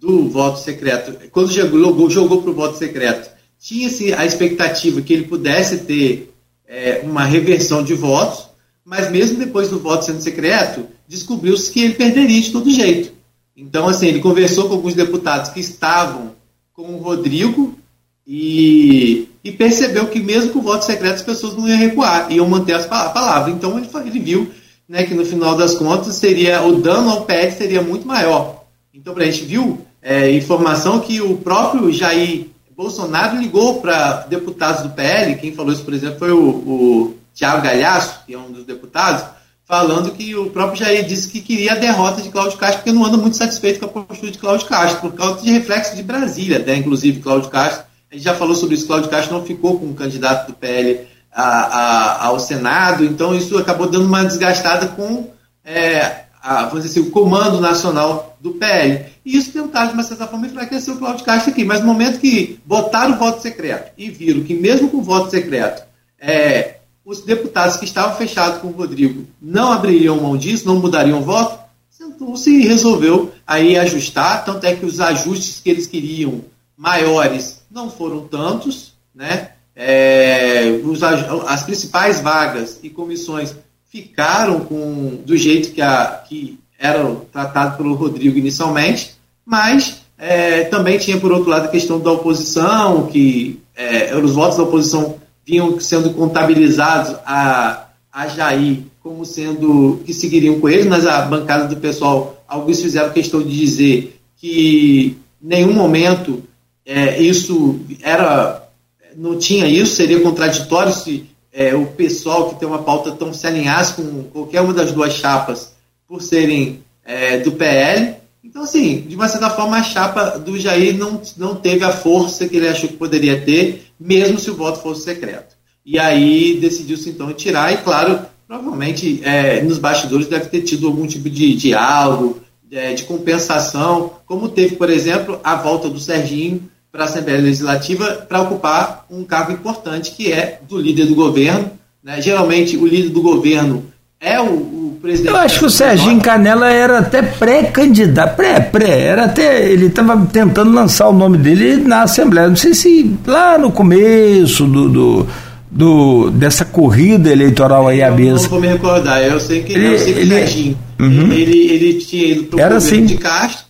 [0.00, 5.24] do voto secreto, quando jogou, jogou para o voto secreto, tinha-se a expectativa que ele
[5.24, 6.32] pudesse ter
[6.66, 8.46] é, uma reversão de votos,
[8.82, 13.12] mas mesmo depois do voto sendo secreto, descobriu-se que ele perderia de todo jeito.
[13.54, 16.32] Então, assim, ele conversou com alguns deputados que estavam
[16.72, 17.78] com o Rodrigo
[18.26, 22.48] e, e percebeu que mesmo com o voto secreto as pessoas não iam recuar, iam
[22.48, 23.54] manter as palavras.
[23.54, 24.50] Então, ele, ele viu
[24.88, 28.64] né, que no final das contas seria o dano ao PL seria muito maior.
[28.94, 32.48] Então, a gente viu é, informação que o próprio Jair
[32.80, 37.62] Bolsonaro ligou para deputados do PL, quem falou isso, por exemplo, foi o, o Tiago
[37.62, 39.22] Galhaço, que é um dos deputados,
[39.66, 43.04] falando que o próprio Jair disse que queria a derrota de Cláudio Castro, porque não
[43.04, 46.56] anda muito satisfeito com a postura de Cláudio Castro, por causa de reflexo de Brasília,
[46.56, 47.84] até, inclusive, Cláudio Castro.
[48.10, 51.06] A gente já falou sobre isso, Cláudio Castro não ficou com o candidato do PL
[51.30, 55.28] a, a, ao Senado, então isso acabou dando uma desgastada com
[55.64, 59.06] é, a, vamos dizer assim, o comando nacional do PL.
[59.24, 61.64] E isso tentar, de uma certa forma, enfraquecer o Cláudio Castro aqui.
[61.64, 65.30] Mas no momento que botaram o voto secreto e viram que, mesmo com o voto
[65.30, 65.82] secreto,
[66.18, 71.20] é, os deputados que estavam fechados com o Rodrigo não abririam mão disso, não mudariam
[71.20, 71.58] o voto,
[71.90, 74.44] sentou-se e resolveu aí ajustar.
[74.44, 76.44] Tanto é que os ajustes que eles queriam
[76.76, 79.52] maiores não foram tantos, né?
[79.76, 83.54] É, os, as principais vagas e comissões
[83.90, 90.98] ficaram com do jeito que, a, que eram tratados pelo Rodrigo inicialmente, mas é, também
[90.98, 95.78] tinha, por outro lado, a questão da oposição, que é, os votos da oposição vinham
[95.80, 101.80] sendo contabilizados a, a Jair como sendo que seguiriam com ele, mas a bancada do
[101.80, 106.42] pessoal alguns fizeram questão de dizer que nenhum momento
[106.84, 108.68] é, isso era
[109.16, 113.46] não tinha isso, seria contraditório se é, o pessoal que tem uma pauta tão se
[113.46, 115.74] alinhasse com qualquer uma das duas chapas
[116.06, 118.16] por serem é, do PL.
[118.42, 122.48] Então, assim, de uma certa forma, a chapa do Jair não, não teve a força
[122.48, 125.56] que ele achou que poderia ter, mesmo se o voto fosse secreto.
[125.84, 131.06] E aí decidiu-se então tirar, e claro, provavelmente é, nos bastidores deve ter tido algum
[131.06, 132.40] tipo de diálogo,
[132.70, 138.26] é, de compensação, como teve, por exemplo, a volta do Serginho para a Assembleia Legislativa
[138.28, 141.70] para ocupar um cargo importante que é do líder do governo.
[142.02, 142.20] Né?
[142.20, 143.84] Geralmente, o líder do governo
[144.20, 145.32] é o, o presidente.
[145.32, 150.72] Eu acho que o Serginho Canela era até pré-candidato, pré-pré, era até ele estava tentando
[150.72, 152.48] lançar o nome dele na Assembleia.
[152.48, 155.28] Não sei se lá no começo do, do
[155.70, 158.42] do, dessa corrida eleitoral aí à mesa.
[158.42, 161.32] Não vou me recordar, eu sei que ele, eu sei que ele, Serginho, uhum.
[161.32, 163.06] ele, ele tinha ido para o governo assim.
[163.06, 163.66] de Castro,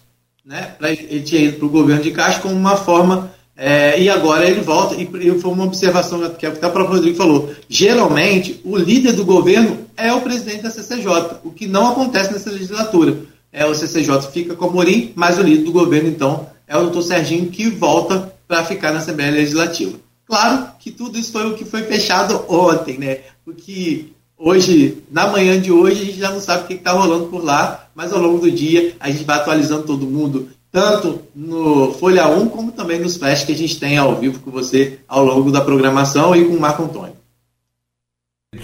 [0.50, 0.74] né?
[0.80, 3.32] Ele tinha ido para o governo de Castro como uma forma.
[3.56, 5.06] É, e agora ele volta, e,
[5.38, 7.54] foi uma observação que até o próprio Rodrigo falou.
[7.68, 12.50] Geralmente, o líder do governo é o presidente da CCJ, o que não acontece nessa
[12.50, 13.18] legislatura.
[13.52, 16.82] É, o CCJ fica com o Morim, mas o líder do governo, então, é o
[16.82, 19.98] doutor Serginho, que volta para ficar na Assembleia Legislativa.
[20.26, 23.18] Claro que tudo isso foi o que foi fechado ontem, né?
[23.44, 24.06] Porque
[24.40, 27.44] hoje, na manhã de hoje, a gente já não sabe o que está rolando por
[27.44, 32.26] lá, mas ao longo do dia a gente vai atualizando todo mundo, tanto no Folha
[32.26, 35.52] 1 como também nos flash que a gente tem ao vivo com você ao longo
[35.52, 37.20] da programação e com o Marco Antônio.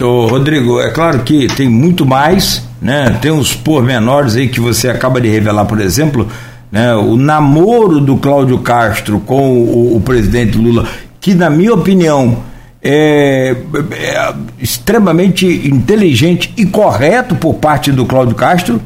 [0.01, 3.19] Ô, Rodrigo, é claro que tem muito mais, né?
[3.23, 6.29] Tem uns pormenores aí que você acaba de revelar, por exemplo,
[6.73, 6.95] né?
[6.95, 10.89] O namoro do Cláudio Castro com o, o presidente Lula
[11.21, 12.39] que, na minha opinião,
[12.89, 18.81] é, é, extremamente inteligente e correto por parte do Cláudio Castro.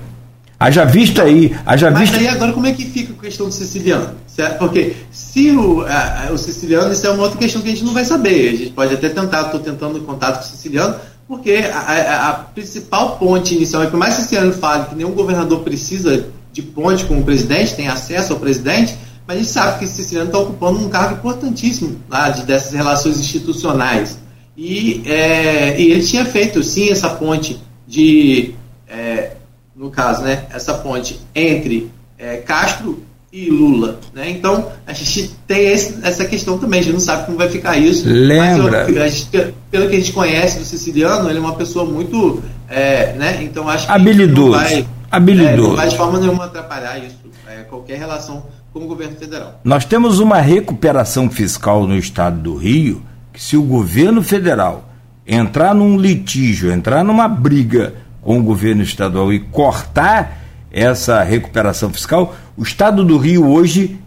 [0.58, 2.20] Haja visto aí, haja Mas visto.
[2.20, 4.10] aí agora como é que fica a questão do siciliano?
[4.26, 4.58] Certo?
[4.58, 7.92] Porque se o, a, o siciliano, isso é uma outra questão que a gente não
[7.92, 8.48] vai saber.
[8.48, 10.96] A gente pode até tentar, estou tentando contato com o siciliano,
[11.28, 15.60] porque a, a, a, principal ponte inicial, mais que o siciliano fale que nenhum governador
[15.60, 18.96] precisa de ponte com o presidente, tem acesso ao presidente,
[19.30, 23.16] mas a gente sabe que Siciliano está ocupando um cargo importantíssimo lá de, dessas relações
[23.20, 24.18] institucionais.
[24.56, 28.52] E, é, e ele tinha feito, sim, essa ponte de,
[28.88, 29.34] é,
[29.76, 31.88] no caso, né, essa ponte entre
[32.18, 34.00] é, Castro e Lula.
[34.12, 34.30] Né?
[34.30, 37.78] Então, a gente tem esse, essa questão também, a gente não sabe como vai ficar
[37.78, 38.08] isso.
[38.08, 38.88] Lembra?
[38.92, 42.42] Mas gente, pelo que a gente conhece do siciliano, ele é uma pessoa muito.
[42.68, 43.44] É, né?
[43.44, 44.50] Então, acho que habilidoso.
[44.50, 45.52] Não vai, habilidoso.
[45.52, 47.16] É, não vai de forma nenhuma atrapalhar isso,
[47.46, 49.60] é, qualquer relação com o governo federal.
[49.64, 53.02] Nós temos uma recuperação fiscal no estado do Rio
[53.32, 54.88] que, se o governo federal
[55.26, 60.38] entrar num litígio, entrar numa briga com o governo estadual e cortar
[60.70, 63.98] essa recuperação fiscal, o estado do Rio hoje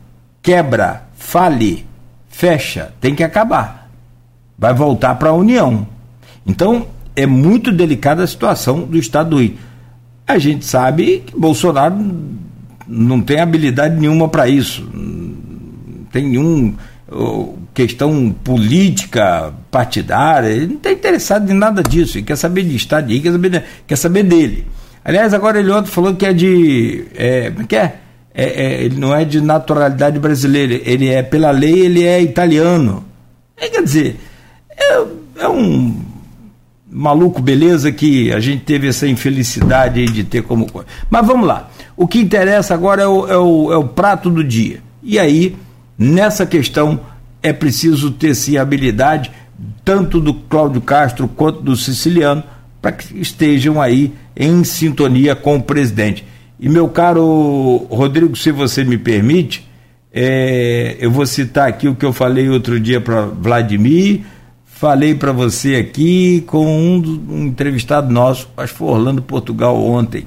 [0.41, 1.85] quebra, fale,
[2.27, 3.89] fecha, tem que acabar.
[4.57, 5.87] Vai voltar para a União.
[6.45, 9.57] Então, é muito delicada a situação do estado do Rio.
[10.25, 11.95] A gente sabe que Bolsonaro
[12.87, 14.87] não tem habilidade nenhuma para isso.
[16.11, 16.75] Tem nenhum
[17.73, 23.07] questão política, partidária, ele não está interessado em nada disso, ele quer saber de Estado,
[23.07, 24.67] quer saber, de, quer saber dele.
[25.03, 27.05] Aliás, agora ele ontem falou que é de.
[27.15, 27.95] É, é que é?
[28.35, 33.05] É, é, ele não é de naturalidade brasileira, ele é, pela lei, ele é italiano.
[33.55, 34.19] É, quer dizer,
[34.75, 35.03] é,
[35.39, 36.01] é um
[36.89, 40.67] maluco, beleza, que a gente teve essa infelicidade de ter como.
[41.09, 41.69] Mas vamos lá.
[41.95, 44.81] O que interessa agora é o, é o, é o prato do dia.
[45.01, 45.55] E aí,
[45.97, 46.99] nessa questão,
[47.41, 49.31] é preciso ter sim habilidade,
[49.83, 52.43] tanto do Cláudio Castro quanto do Siciliano,
[52.81, 56.25] para que estejam aí em sintonia com o presidente.
[56.59, 59.67] E meu caro Rodrigo, se você me permite,
[60.11, 64.21] é, eu vou citar aqui o que eu falei outro dia para Vladimir,
[64.65, 70.25] falei para você aqui com um, um entrevistado nosso, acho que foi Orlando Portugal ontem.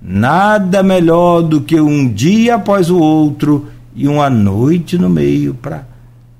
[0.00, 5.84] Nada melhor do que um dia após o outro e uma noite no meio para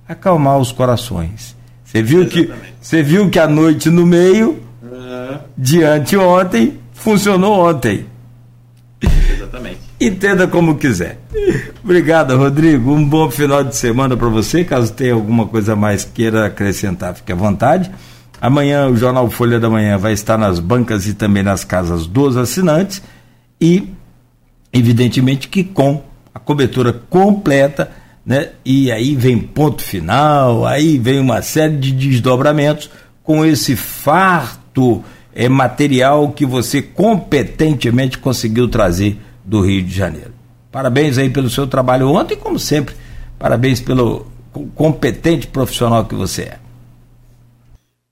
[0.08, 1.56] acalmar os corações.
[1.84, 5.38] Você viu que você viu que a noite no meio uhum.
[5.56, 8.06] de anteontem funcionou ontem.
[9.02, 9.78] Exatamente.
[10.00, 11.18] Entenda como quiser.
[11.82, 12.92] Obrigado, Rodrigo.
[12.92, 14.62] Um bom final de semana para você.
[14.62, 17.90] Caso tenha alguma coisa mais queira acrescentar, fique à vontade.
[18.40, 22.36] Amanhã o Jornal Folha da Manhã vai estar nas bancas e também nas casas dos
[22.36, 23.02] assinantes
[23.60, 23.88] e,
[24.72, 26.02] evidentemente, que com
[26.34, 27.90] a cobertura completa,
[28.24, 28.50] né?
[28.64, 32.90] E aí vem ponto final, aí vem uma série de desdobramentos
[33.22, 35.02] com esse farto
[35.34, 40.32] é, material que você competentemente conseguiu trazer do Rio de Janeiro.
[40.70, 42.94] Parabéns aí pelo seu trabalho ontem, como sempre,
[43.38, 44.26] parabéns pelo
[44.74, 46.58] competente profissional que você é.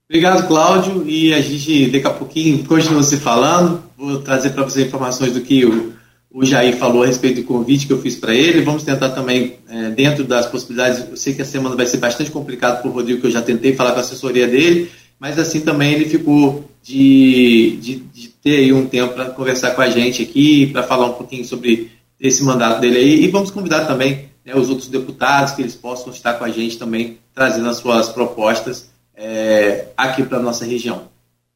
[0.09, 1.05] Obrigado, Cláudio.
[1.09, 3.83] E a gente, daqui a pouquinho, continua se falando.
[3.97, 5.93] Vou trazer para você informações do que o,
[6.31, 8.63] o Jair falou a respeito do convite que eu fiz para ele.
[8.63, 12.31] Vamos tentar também, é, dentro das possibilidades, eu sei que a semana vai ser bastante
[12.31, 15.61] complicado para o Rodrigo, que eu já tentei falar com a assessoria dele, mas assim
[15.61, 20.23] também ele ficou de, de, de ter aí um tempo para conversar com a gente
[20.23, 23.25] aqui, para falar um pouquinho sobre esse mandato dele aí.
[23.25, 26.79] E vamos convidar também né, os outros deputados que eles possam estar com a gente
[26.79, 31.03] também, trazendo as suas propostas é, aqui para nossa região.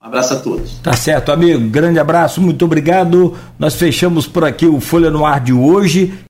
[0.03, 0.79] Um abraço a todos.
[0.79, 1.69] Tá certo, amigo.
[1.69, 3.37] Grande abraço, muito obrigado.
[3.59, 6.15] Nós fechamos por aqui o Folha no Ar de hoje.